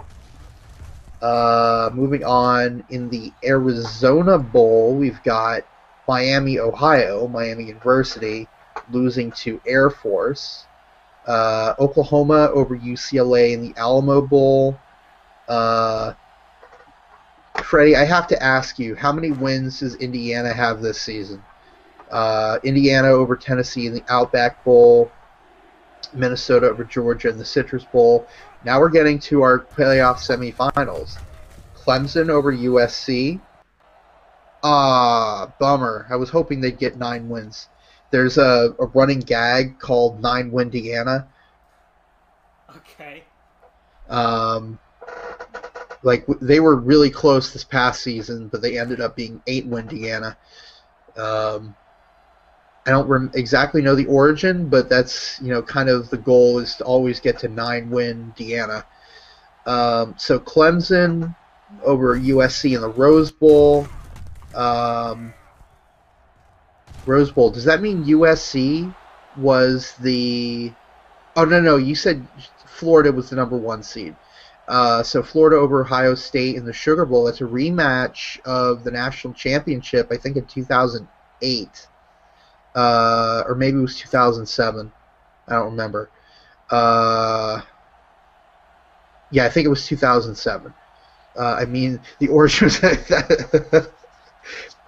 [1.22, 5.64] Uh, moving on in the Arizona Bowl, we've got
[6.08, 8.48] Miami, Ohio, Miami University
[8.92, 10.66] losing to Air Force.
[11.26, 14.80] Uh, Oklahoma over UCLA in the Alamo Bowl.
[15.48, 16.14] Uh,
[17.64, 21.44] Freddie, I have to ask you, how many wins does Indiana have this season?
[22.12, 25.12] Uh, Indiana over Tennessee in the Outback Bowl.
[26.14, 28.28] Minnesota over Georgia in the Citrus Bowl.
[28.64, 31.18] Now we're getting to our playoff semifinals.
[31.76, 33.40] Clemson over USC.
[34.64, 36.08] Ah, bummer.
[36.10, 37.68] I was hoping they'd get nine wins.
[38.12, 41.28] There's a, a running gag called Nine Windiana.
[42.76, 43.24] Okay.
[44.10, 44.80] Um,
[46.04, 50.38] like they were really close this past season, but they ended up being eight Windiana.
[51.18, 51.76] Um,
[52.86, 56.60] I don't rem- exactly know the origin, but that's you know kind of the goal
[56.60, 58.86] is to always get to nine Windiana.
[59.66, 61.36] Um, so Clemson
[61.84, 63.88] over USC in the Rose Bowl.
[64.54, 65.34] Um,
[67.08, 67.52] Rose Bowl.
[67.52, 68.94] Does that mean USC
[69.38, 70.72] was the?
[71.36, 72.26] Oh no no, you said
[72.66, 74.16] Florida was the number one seed.
[74.68, 77.26] Uh, so Florida over Ohio State in the Sugar Bowl.
[77.26, 80.08] That's a rematch of the national championship.
[80.12, 81.88] I think in 2008
[82.76, 84.92] uh, or maybe it was 2007.
[85.48, 86.10] I don't remember.
[86.70, 87.62] Uh,
[89.32, 90.74] yeah, I think it was 2007.
[91.38, 92.80] Uh, I mean, the origin was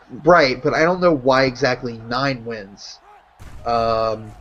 [0.09, 2.99] right, but I don't know why exactly nine wins.
[3.65, 4.35] Um,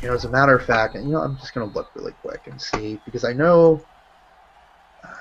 [0.00, 2.46] you know, as a matter of fact, you know, I'm just gonna look really quick
[2.46, 3.86] and see because I know.
[5.04, 5.08] Uh,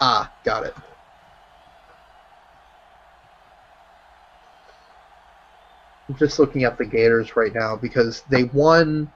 [0.00, 0.74] ah, got it.
[6.08, 9.12] I'm just looking up the Gators right now because they won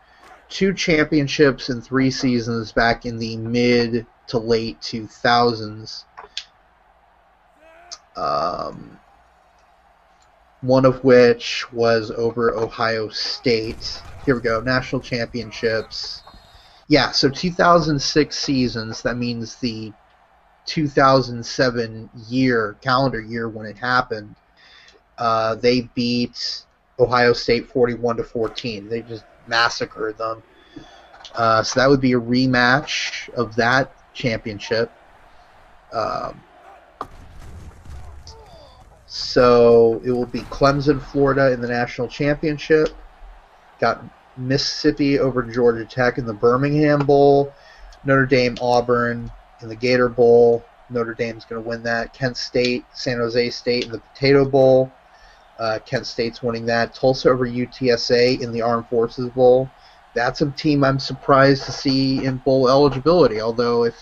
[0.48, 6.04] two championships in three seasons back in the mid to late 2000s.
[8.16, 8.98] Um,
[10.60, 14.02] one of which was over Ohio State.
[14.24, 16.22] Here we go, national championships.
[16.88, 19.02] Yeah, so 2006 seasons.
[19.02, 19.92] That means the
[20.66, 24.34] 2007 year, calendar year when it happened.
[25.18, 26.64] Uh, they beat
[26.98, 28.88] Ohio State 41 to 14.
[28.88, 30.42] They just massacred them.
[31.34, 34.90] Uh, so that would be a rematch of that championship.
[35.92, 36.40] Um,
[39.14, 42.88] so it will be Clemson, Florida in the national championship.
[43.78, 44.02] Got
[44.36, 47.54] Mississippi over Georgia Tech in the Birmingham Bowl.
[48.04, 49.30] Notre Dame, Auburn
[49.60, 50.64] in the Gator Bowl.
[50.90, 52.12] Notre Dame's going to win that.
[52.12, 54.90] Kent State, San Jose State in the Potato Bowl.
[55.60, 56.92] Uh, Kent State's winning that.
[56.92, 59.70] Tulsa over UTSA in the Armed Forces Bowl.
[60.16, 63.40] That's a team I'm surprised to see in bowl eligibility.
[63.40, 63.94] Although if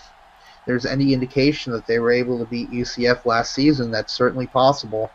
[0.65, 5.11] there's any indication that they were able to beat UCF last season, that's certainly possible.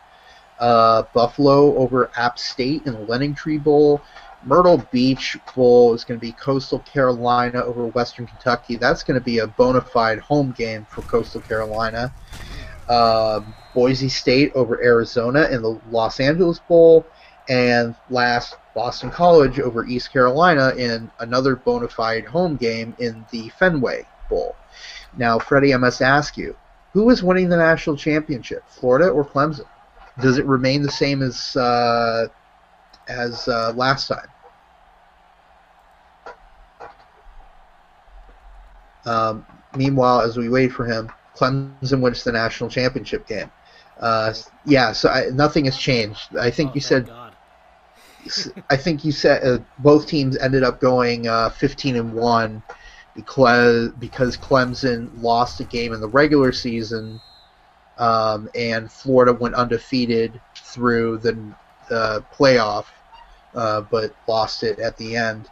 [0.59, 4.01] Uh, Buffalo over App State in the LendingTree Bowl.
[4.43, 8.77] Myrtle Beach Bowl is going to be Coastal Carolina over Western Kentucky.
[8.77, 12.13] That's going to be a bona fide home game for Coastal Carolina.
[12.87, 17.05] Um, Boise State over Arizona in the Los Angeles Bowl,
[17.49, 23.49] and last Boston College over East Carolina in another bona fide home game in the
[23.49, 24.55] Fenway Bowl.
[25.17, 26.55] Now, Freddie, I must ask you,
[26.93, 29.65] who is winning the national championship, Florida or Clemson?
[30.19, 32.27] Does it remain the same as uh,
[33.07, 34.27] as uh, last time?
[39.05, 39.45] Um,
[39.75, 43.25] meanwhile, as we wait for him, Clemson wins the national championship game.
[43.99, 44.33] Uh,
[44.65, 46.35] yeah, so I, nothing has changed.
[46.37, 47.09] I think Oh, you said.
[48.69, 52.61] I think you said uh, both teams ended up going uh, 15 and one
[53.19, 57.19] because because Clemson lost a game in the regular season,
[57.97, 61.37] um, and Florida went undefeated through the
[61.89, 62.85] the playoff,
[63.53, 65.49] uh, but lost it at the end.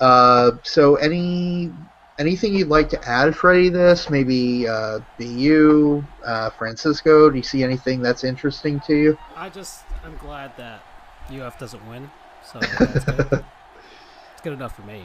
[0.00, 1.72] Uh, so any
[2.18, 3.70] anything you'd like to add, Freddie?
[3.70, 7.28] This maybe uh, BU, uh, Francisco.
[7.28, 9.18] Do you see anything that's interesting to you?
[9.34, 10.82] I just I'm glad that
[11.32, 12.08] UF doesn't win,
[12.44, 13.44] so that's good.
[14.32, 15.02] it's good enough for me.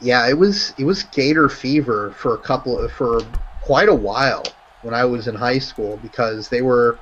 [0.00, 3.20] Yeah, it was it was Gator fever for a couple of, for
[3.62, 4.44] quite a while
[4.82, 7.00] when I was in high school because they were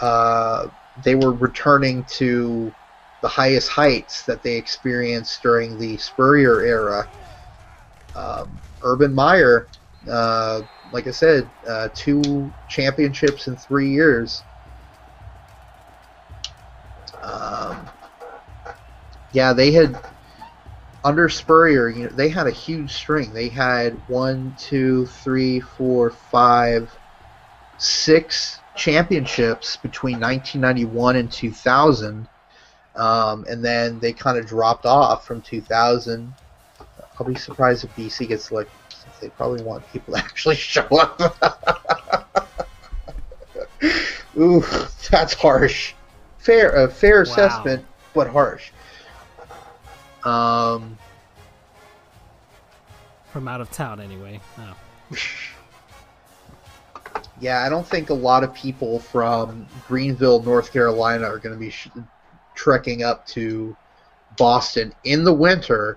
[0.00, 2.74] uh, they were returning to
[3.20, 7.08] the highest heights that they experienced during the Spurrier era.
[8.14, 9.68] Um, Urban Meyer,
[10.08, 14.44] uh, like I said, uh, two championships in three years.
[17.22, 17.88] Um,
[19.32, 19.98] yeah, they had
[21.06, 21.88] under Spurrier.
[21.88, 23.32] You know, they had a huge string.
[23.32, 26.98] They had one, two, three, four, five,
[27.78, 32.28] six championships between 1991 and 2000.
[32.96, 36.34] Um, and then they kind of dropped off from 2000.
[37.20, 38.48] I'll be surprised if BC gets.
[38.48, 41.20] Since they probably want people to actually show up.
[44.38, 44.62] Ooh,
[45.10, 45.94] that's harsh.
[46.38, 47.22] Fair, a fair Wow.
[47.22, 48.72] assessment, but harsh.
[50.26, 50.98] Um,
[53.32, 54.40] From out of town, anyway.
[54.58, 54.76] Oh.
[57.40, 61.60] yeah, I don't think a lot of people from Greenville, North Carolina, are going to
[61.60, 61.88] be sh-
[62.56, 63.76] trekking up to
[64.36, 65.96] Boston in the winter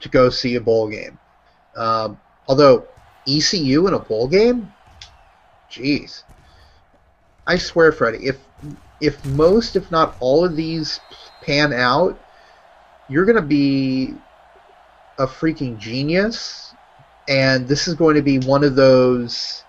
[0.00, 1.18] to go see a bowl game.
[1.74, 2.86] Um, although
[3.26, 4.72] ECU in a bowl game,
[5.68, 6.22] jeez,
[7.46, 8.38] I swear, Freddie, if
[9.00, 11.00] if most, if not all of these
[11.42, 12.18] pan out,
[13.08, 14.14] you're going to be
[15.18, 16.74] a freaking genius,
[17.28, 19.64] and this is going to be one of those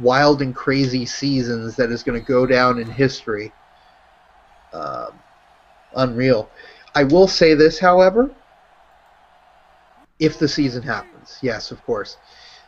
[0.00, 3.52] wild and crazy seasons that is going to go down in history.
[4.72, 5.12] Um,
[5.94, 6.50] unreal.
[6.94, 8.30] I will say this, however,
[10.18, 12.16] if the season happens, yes, of course.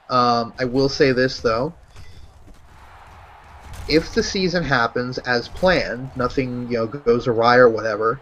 [0.09, 1.73] Um, I will say this though.
[3.89, 8.21] If the season happens as planned, nothing you know goes awry or whatever,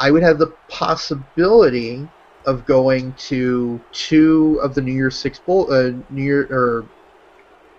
[0.00, 2.08] I would have the possibility
[2.46, 6.86] of going to two of the New Year's Six bowl, uh, New Year or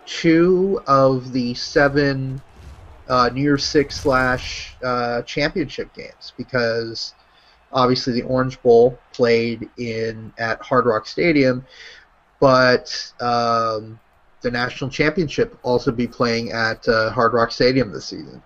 [0.06, 2.39] two of the seven
[3.10, 7.15] uh, New Year's Six slash uh, championship games because
[7.73, 11.65] obviously the Orange Bowl played in at Hard Rock Stadium,
[12.39, 13.99] but um,
[14.41, 18.43] the national championship also be playing at uh, Hard Rock Stadium this season.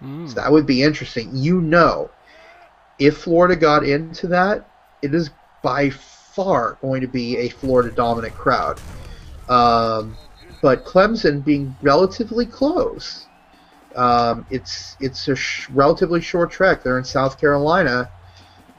[0.00, 0.28] Mm.
[0.28, 1.30] So that would be interesting.
[1.34, 2.10] You know,
[2.98, 4.68] if Florida got into that,
[5.00, 5.30] it is
[5.62, 8.76] by far going to be a Florida dominant crowd.
[9.48, 10.16] Um,
[10.60, 13.28] but Clemson being relatively close,
[13.94, 16.82] um, it's it's a sh- relatively short trek.
[16.82, 18.10] They're in South Carolina.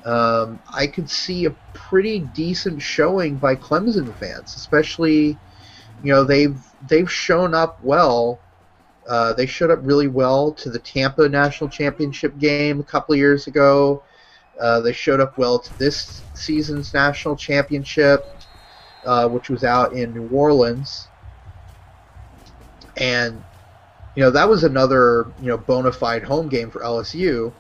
[0.06, 5.40] Um, I could see a pretty decent showing by Clemson fans, especially,
[6.02, 8.40] you know, they've they've shown up well.
[9.08, 13.48] Uh, they showed up really well to the Tampa National Championship game a couple years
[13.48, 14.04] ago.
[14.60, 18.26] Uh, they showed up well to this season's national championship,
[19.06, 21.08] uh, which was out in New Orleans.
[22.98, 23.44] And
[24.16, 27.52] you know that was another you know bona fide home game for LSU.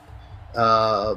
[0.55, 1.15] Uh,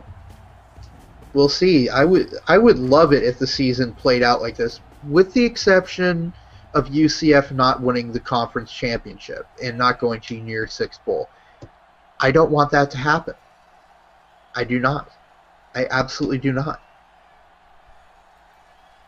[1.34, 1.88] we'll see.
[1.88, 5.44] I would I would love it if the season played out like this, with the
[5.44, 6.32] exception
[6.76, 11.28] of UCF not winning the conference championship and not going to New Six Bowl.
[12.20, 13.34] I don't want that to happen.
[14.54, 15.10] I do not.
[15.74, 16.82] I absolutely do not.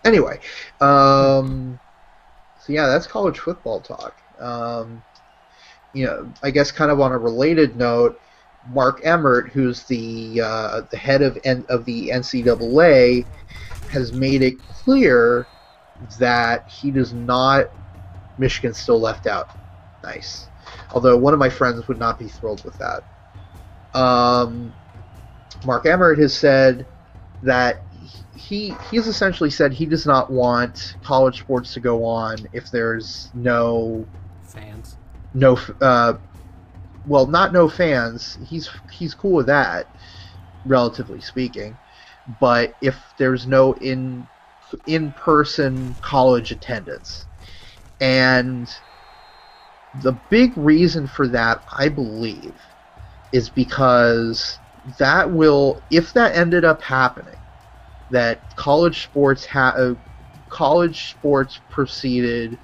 [0.05, 0.41] Anyway,
[0.81, 1.79] um,
[2.65, 4.17] so yeah, that's college football talk.
[4.39, 5.03] Um,
[5.93, 8.19] you know, I guess kind of on a related note,
[8.71, 13.27] Mark Emmert, who's the uh, the head of N- of the NCAA,
[13.91, 15.47] has made it clear
[16.19, 17.71] that he does not.
[18.39, 19.49] Michigan's still left out.
[20.03, 20.47] Nice.
[20.93, 23.03] Although one of my friends would not be thrilled with that.
[23.99, 24.73] Um,
[25.65, 26.87] Mark Emmert has said
[27.43, 27.83] that
[28.37, 33.31] he he's essentially said he does not want college sports to go on if there's
[33.35, 34.07] no
[34.43, 34.97] Fans.
[35.35, 36.15] no uh,
[37.07, 39.87] well not no fans he's he's cool with that
[40.65, 41.77] relatively speaking
[42.41, 44.27] but if there's no in
[44.87, 47.27] in person college attendance
[48.01, 48.69] and
[49.95, 52.61] the big reason for that i believe
[53.33, 54.61] is because
[54.99, 57.39] that will if that ended up happening
[58.11, 59.95] that college sports ha- uh,
[60.49, 62.59] college sports proceeded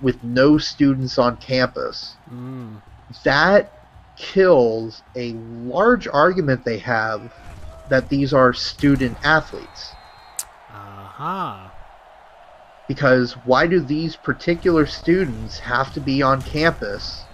[0.00, 2.82] with no students on campus Mm.
[3.24, 3.72] that
[4.16, 7.32] kills a large argument they have
[7.86, 9.95] that these are student athletes.
[11.18, 11.72] Aha.
[12.88, 17.24] Because why do these particular students have to be on campus?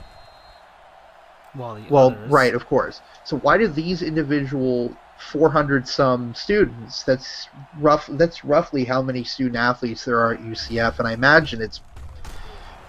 [1.57, 3.01] Well, the Well, others- right, of course.
[3.25, 7.49] So why do these individual 400 some students that's
[7.79, 11.81] rough that's roughly how many student athletes there are at UCF and I imagine it's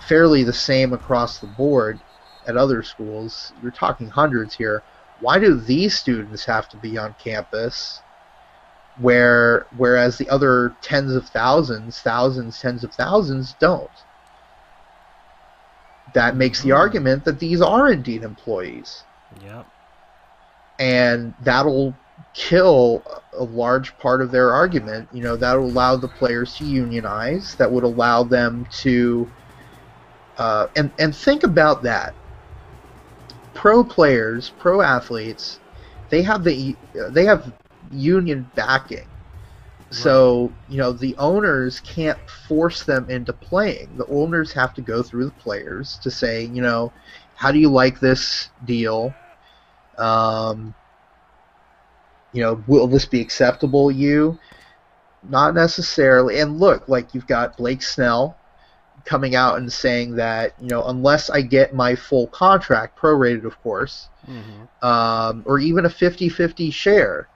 [0.07, 1.99] fairly the same across the board
[2.47, 3.53] at other schools.
[3.61, 4.83] You're talking hundreds here.
[5.19, 8.01] why do these students have to be on campus
[8.97, 13.89] where whereas the other tens of thousands, thousands, tens of thousands don't?
[16.13, 16.77] That makes the Mhm.
[16.77, 19.03] argument that these are indeed employees
[19.41, 19.65] Yep.
[20.79, 21.95] and that'll
[22.33, 23.03] kill
[23.33, 25.07] a large part of their argument.
[25.11, 27.55] You know, that'll allow the players to unionize.
[27.55, 29.29] That would allow them to,
[30.37, 32.13] uh, and and think about that.
[33.53, 35.59] Pro players, pro athletes,
[36.09, 36.75] they have the
[37.09, 37.51] they have
[37.91, 39.07] union backing.
[39.89, 43.95] So you know the owners can't force them into playing.
[43.97, 46.91] The owners have to go through the players to say, you know,
[47.35, 49.13] how do you like this deal?
[49.99, 50.73] Um,
[52.31, 54.39] you know, will this be acceptable to you?
[55.29, 56.39] Not necessarily.
[56.39, 58.35] And look, like you've got Blake Snell
[59.05, 63.61] coming out and saying that, you know, unless I get my full contract, prorated, of
[63.61, 67.27] course, hmm um, or even a 50-50 share,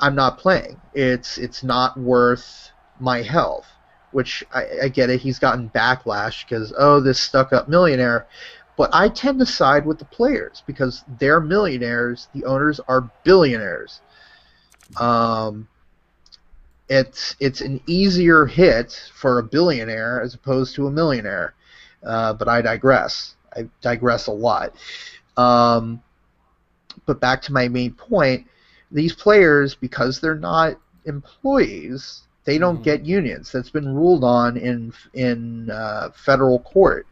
[0.00, 0.80] I'm not playing.
[0.94, 2.70] It's it's not worth
[3.00, 3.66] my health.
[4.10, 5.20] Which I, I get it.
[5.20, 8.26] He's gotten backlash because oh, this stuck-up millionaire.
[8.76, 12.28] But I tend to side with the players because they're millionaires.
[12.32, 14.00] The owners are billionaires.
[14.96, 15.68] Um,
[16.88, 21.54] it's it's an easier hit for a billionaire as opposed to a millionaire.
[22.02, 23.34] Uh, but I digress.
[23.54, 24.74] I digress a lot.
[25.36, 26.02] Um,
[27.04, 28.46] but back to my main point,
[28.90, 32.82] these players, because they're not employees, they don't Mhm.
[32.82, 33.52] get unions.
[33.52, 37.06] That's been ruled on in in uh, federal court.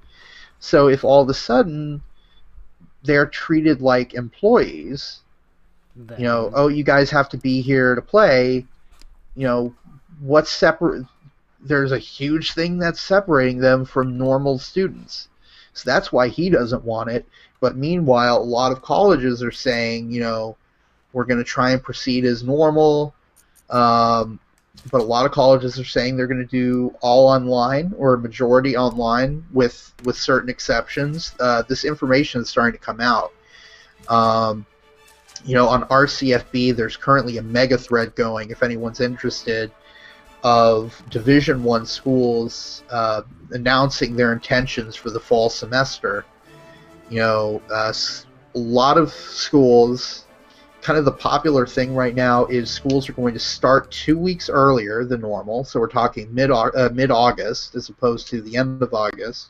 [0.58, 2.02] So if all of a sudden
[3.02, 5.22] they're treated like employees,
[6.16, 8.66] you know, oh, you guys have to be here to play,
[9.34, 9.74] you know,
[10.20, 11.06] what's separate?
[11.60, 15.28] There's a huge thing that's separating them from normal students.
[15.72, 17.26] So that's why he doesn't want it.
[17.60, 20.56] But meanwhile, a lot of colleges are saying, you know,
[21.16, 23.14] we're going to try and proceed as normal.
[23.70, 24.38] Um,
[24.92, 28.18] but a lot of colleges are saying they're going to do all online or a
[28.18, 31.34] majority online with with certain exceptions.
[31.40, 33.32] Uh, this information is starting to come out.
[34.10, 34.66] Um,
[35.46, 38.50] you know, on RCFB, there's currently a mega thread going.
[38.50, 39.72] If anyone's interested,
[40.42, 43.22] of Division One schools uh,
[43.52, 46.26] announcing their intentions for the fall semester.
[47.08, 47.94] You know, uh,
[48.54, 50.25] a lot of schools.
[50.86, 54.48] Kind of the popular thing right now is schools are going to start two weeks
[54.48, 55.64] earlier than normal.
[55.64, 59.48] So we're talking mid uh, mid August as opposed to the end of August,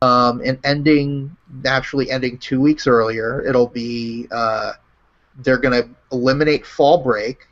[0.00, 3.42] um, and ending naturally ending two weeks earlier.
[3.46, 4.72] It'll be uh,
[5.40, 7.46] they're going to eliminate fall break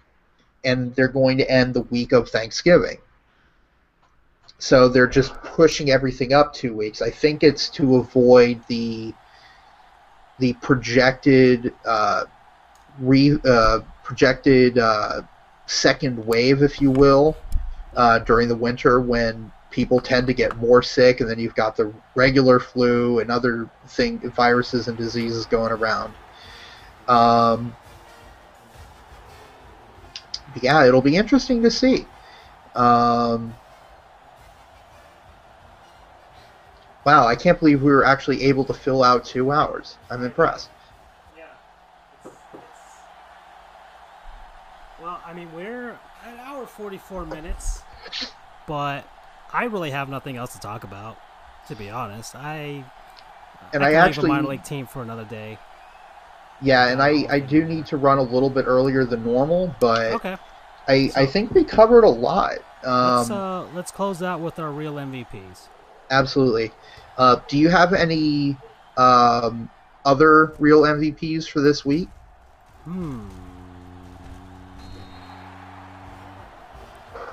[0.64, 2.96] and they're going to end the week of Thanksgiving.
[4.56, 7.02] So they're just pushing everything up two weeks.
[7.02, 9.12] I think it's to avoid the
[10.38, 12.24] the projected uh,
[12.98, 15.22] re, uh, projected uh,
[15.66, 17.36] second wave, if you will,
[17.96, 21.76] uh, during the winter when people tend to get more sick, and then you've got
[21.76, 26.14] the regular flu and other thing viruses and diseases going around.
[27.08, 27.76] Um,
[30.62, 32.06] yeah, it'll be interesting to see.
[32.74, 33.54] Um,
[37.04, 39.96] wow, I can't believe we were actually able to fill out two hours.
[40.10, 40.70] I'm impressed.
[41.36, 41.44] Yeah.
[42.24, 42.62] It's, it's...
[45.00, 45.90] Well, I mean, we're
[46.24, 47.82] an hour 44 minutes,
[48.68, 49.04] but
[49.52, 51.18] I really have nothing else to talk about,
[51.68, 52.36] to be honest.
[52.36, 52.84] I.
[53.72, 55.58] And I, I leave actually- a minor league team for another day.
[56.62, 60.12] Yeah, and I, I do need to run a little bit earlier than normal, but
[60.14, 60.36] Okay.
[60.88, 62.52] I, I think we covered a lot.
[62.82, 65.68] let's Um, uh, let's close out with our real MVPs.
[66.10, 66.70] absolutely.
[67.18, 68.56] Uh, do you have any
[68.96, 69.68] um,
[70.06, 72.08] other real MVPs for this week?
[72.84, 73.28] Hmm.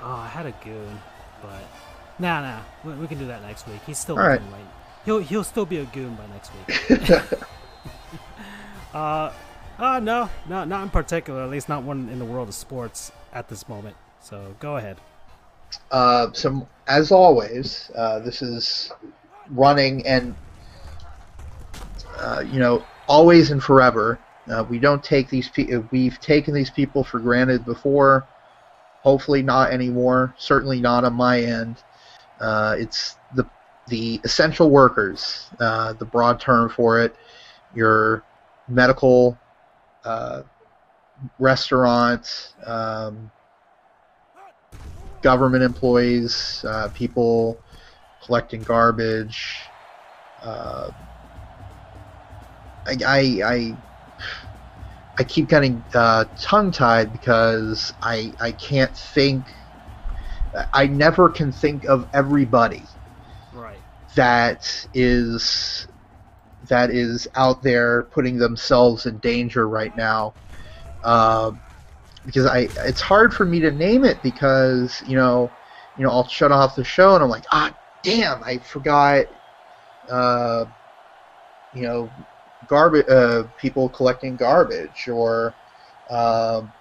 [0.06, 1.00] Oh, I had a goon,
[1.40, 1.62] but
[2.18, 2.60] nah, nah.
[2.84, 3.80] We, we can do that next week.
[3.86, 4.40] He's still All right.
[4.40, 4.66] right?
[5.06, 7.10] He'll he'll still be a goon by next week.
[8.94, 9.32] uh,
[9.78, 11.42] uh, no, no, not in particular.
[11.42, 13.96] At least not one in the world of sports at this moment.
[14.20, 14.98] So go ahead.
[15.90, 18.92] Uh, so, as always, uh, this is
[19.50, 20.34] running and,
[22.18, 24.18] uh, you know, always and forever.
[24.50, 28.26] Uh, we don't take these people, we've taken these people for granted before.
[29.04, 30.34] Hopefully, not anymore.
[30.38, 31.76] Certainly not on my end.
[32.40, 33.46] Uh, it's the
[33.88, 37.14] the essential workers, uh, the broad term for it.
[37.74, 38.24] Your
[38.66, 39.38] medical,
[40.04, 40.42] uh,
[41.38, 43.30] restaurants, um,
[45.20, 47.58] government employees, uh, people
[48.24, 49.58] collecting garbage.
[50.42, 50.90] Uh,
[52.86, 53.76] I, I, I,
[55.18, 59.54] I keep getting uh, tongue tied because I I can't think.
[60.72, 62.86] I never can think of everybody
[63.52, 63.82] Right.
[64.14, 65.86] that is
[66.68, 70.34] that is out there putting themselves in danger right now.
[71.02, 71.60] Um,
[72.24, 75.54] because I it's hard for me to name it because you know
[75.96, 79.26] you know I'll shut off the show and I'm like ah damn I forgot
[80.08, 80.66] uh,
[81.72, 82.12] you know
[82.68, 85.54] garbage uh, people collecting garbage or
[86.10, 86.72] um,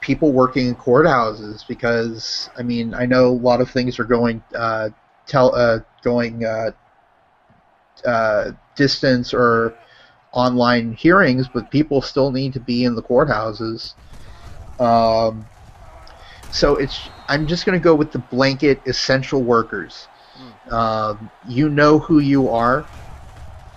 [0.00, 4.42] people working in courthouses because I mean I know a lot of things are going
[4.54, 4.90] uh,
[5.26, 6.70] tell uh, going uh,
[8.04, 9.74] uh, distance or
[10.32, 13.94] online hearings, but people still need to be in the courthouses.
[14.78, 15.46] Um,
[16.50, 20.06] so it's I'm just going to go with the blanket essential workers.
[20.70, 22.86] Um, you know who you are.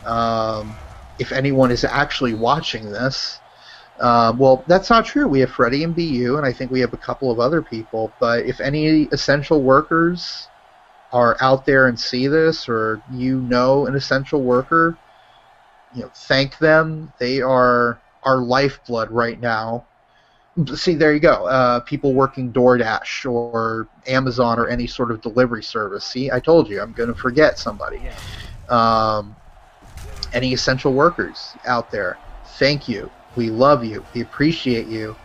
[0.06, 0.76] Um,
[1.20, 3.40] if anyone is actually watching this,
[4.00, 5.28] uh, well, that's not true.
[5.28, 8.12] We have Freddie and BU, and I think we have a couple of other people.
[8.20, 10.48] But if any essential workers
[11.12, 14.98] are out there and see this, or you know an essential worker,
[15.94, 17.12] you know, thank them.
[17.20, 19.86] They are our lifeblood right now.
[20.76, 21.46] See, there you go.
[21.46, 26.06] Uh, people working DoorDash or Amazon or any sort of delivery service.
[26.06, 28.02] See, I told you, I'm going to forget somebody.
[28.04, 28.16] Yeah.
[28.70, 29.36] Um,
[30.34, 32.18] any essential workers out there,
[32.58, 33.10] thank you.
[33.36, 34.06] We love you.
[34.14, 35.16] We appreciate you.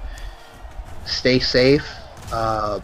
[1.04, 1.86] Stay safe.
[2.32, 2.80] Uh,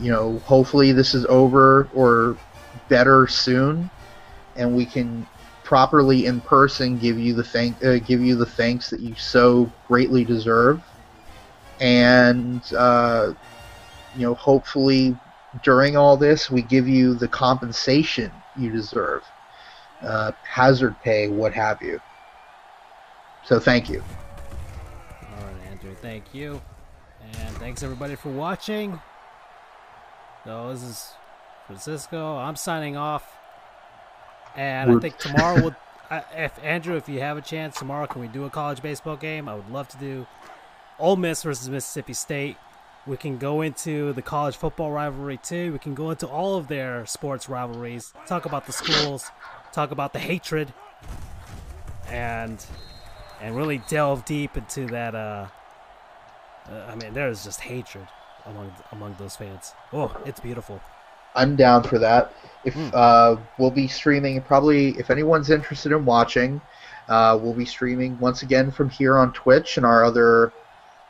[0.00, 2.36] you know, hopefully this is over or
[2.88, 3.90] better soon,
[4.56, 5.26] and we can
[5.64, 9.70] properly in person give you the thank uh, give you the thanks that you so
[9.88, 10.82] greatly deserve,
[11.80, 13.32] and uh,
[14.16, 15.16] you know, hopefully
[15.62, 19.24] during all this we give you the compensation you deserve,
[20.02, 22.00] uh, hazard pay, what have you.
[23.44, 24.02] So thank you.
[25.22, 25.94] All right, Andrew.
[26.00, 26.60] Thank you,
[27.38, 28.98] and thanks everybody for watching.
[30.44, 31.10] So this is
[31.66, 32.36] Francisco.
[32.36, 33.24] I'm signing off,
[34.56, 35.76] and I We're- think tomorrow we'll.
[36.10, 39.16] I- If Andrew, if you have a chance tomorrow, can we do a college baseball
[39.16, 39.48] game?
[39.48, 40.26] I would love to do
[41.00, 42.56] Ole Miss versus Mississippi State.
[43.08, 45.72] We can go into the college football rivalry too.
[45.72, 48.12] We can go into all of their sports rivalries.
[48.26, 49.30] Talk about the schools.
[49.76, 50.72] Talk about the hatred,
[52.08, 52.64] and
[53.42, 55.14] and really delve deep into that.
[55.14, 55.48] Uh,
[56.70, 58.08] uh, I mean, there is just hatred
[58.46, 59.74] among among those fans.
[59.92, 60.80] Oh, it's beautiful.
[61.34, 62.32] I'm down for that.
[62.64, 62.88] If Hmm.
[62.94, 66.58] uh, we'll be streaming, probably if anyone's interested in watching,
[67.10, 70.54] uh, we'll be streaming once again from here on Twitch and our other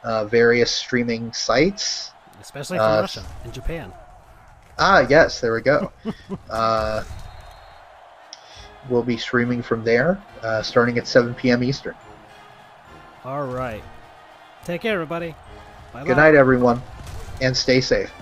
[0.02, 2.10] uh, various streaming sites.
[2.40, 3.93] especially from Uh, Russia and Japan.
[4.76, 5.93] Ah, yes, there we go.
[8.88, 11.62] we'll be streaming from there, uh, starting at 7 p.m.
[11.62, 11.94] Eastern.
[13.24, 13.82] All right.
[14.64, 15.34] Take care, everybody.
[15.92, 16.82] Bye Good night, everyone,
[17.40, 18.12] and stay safe.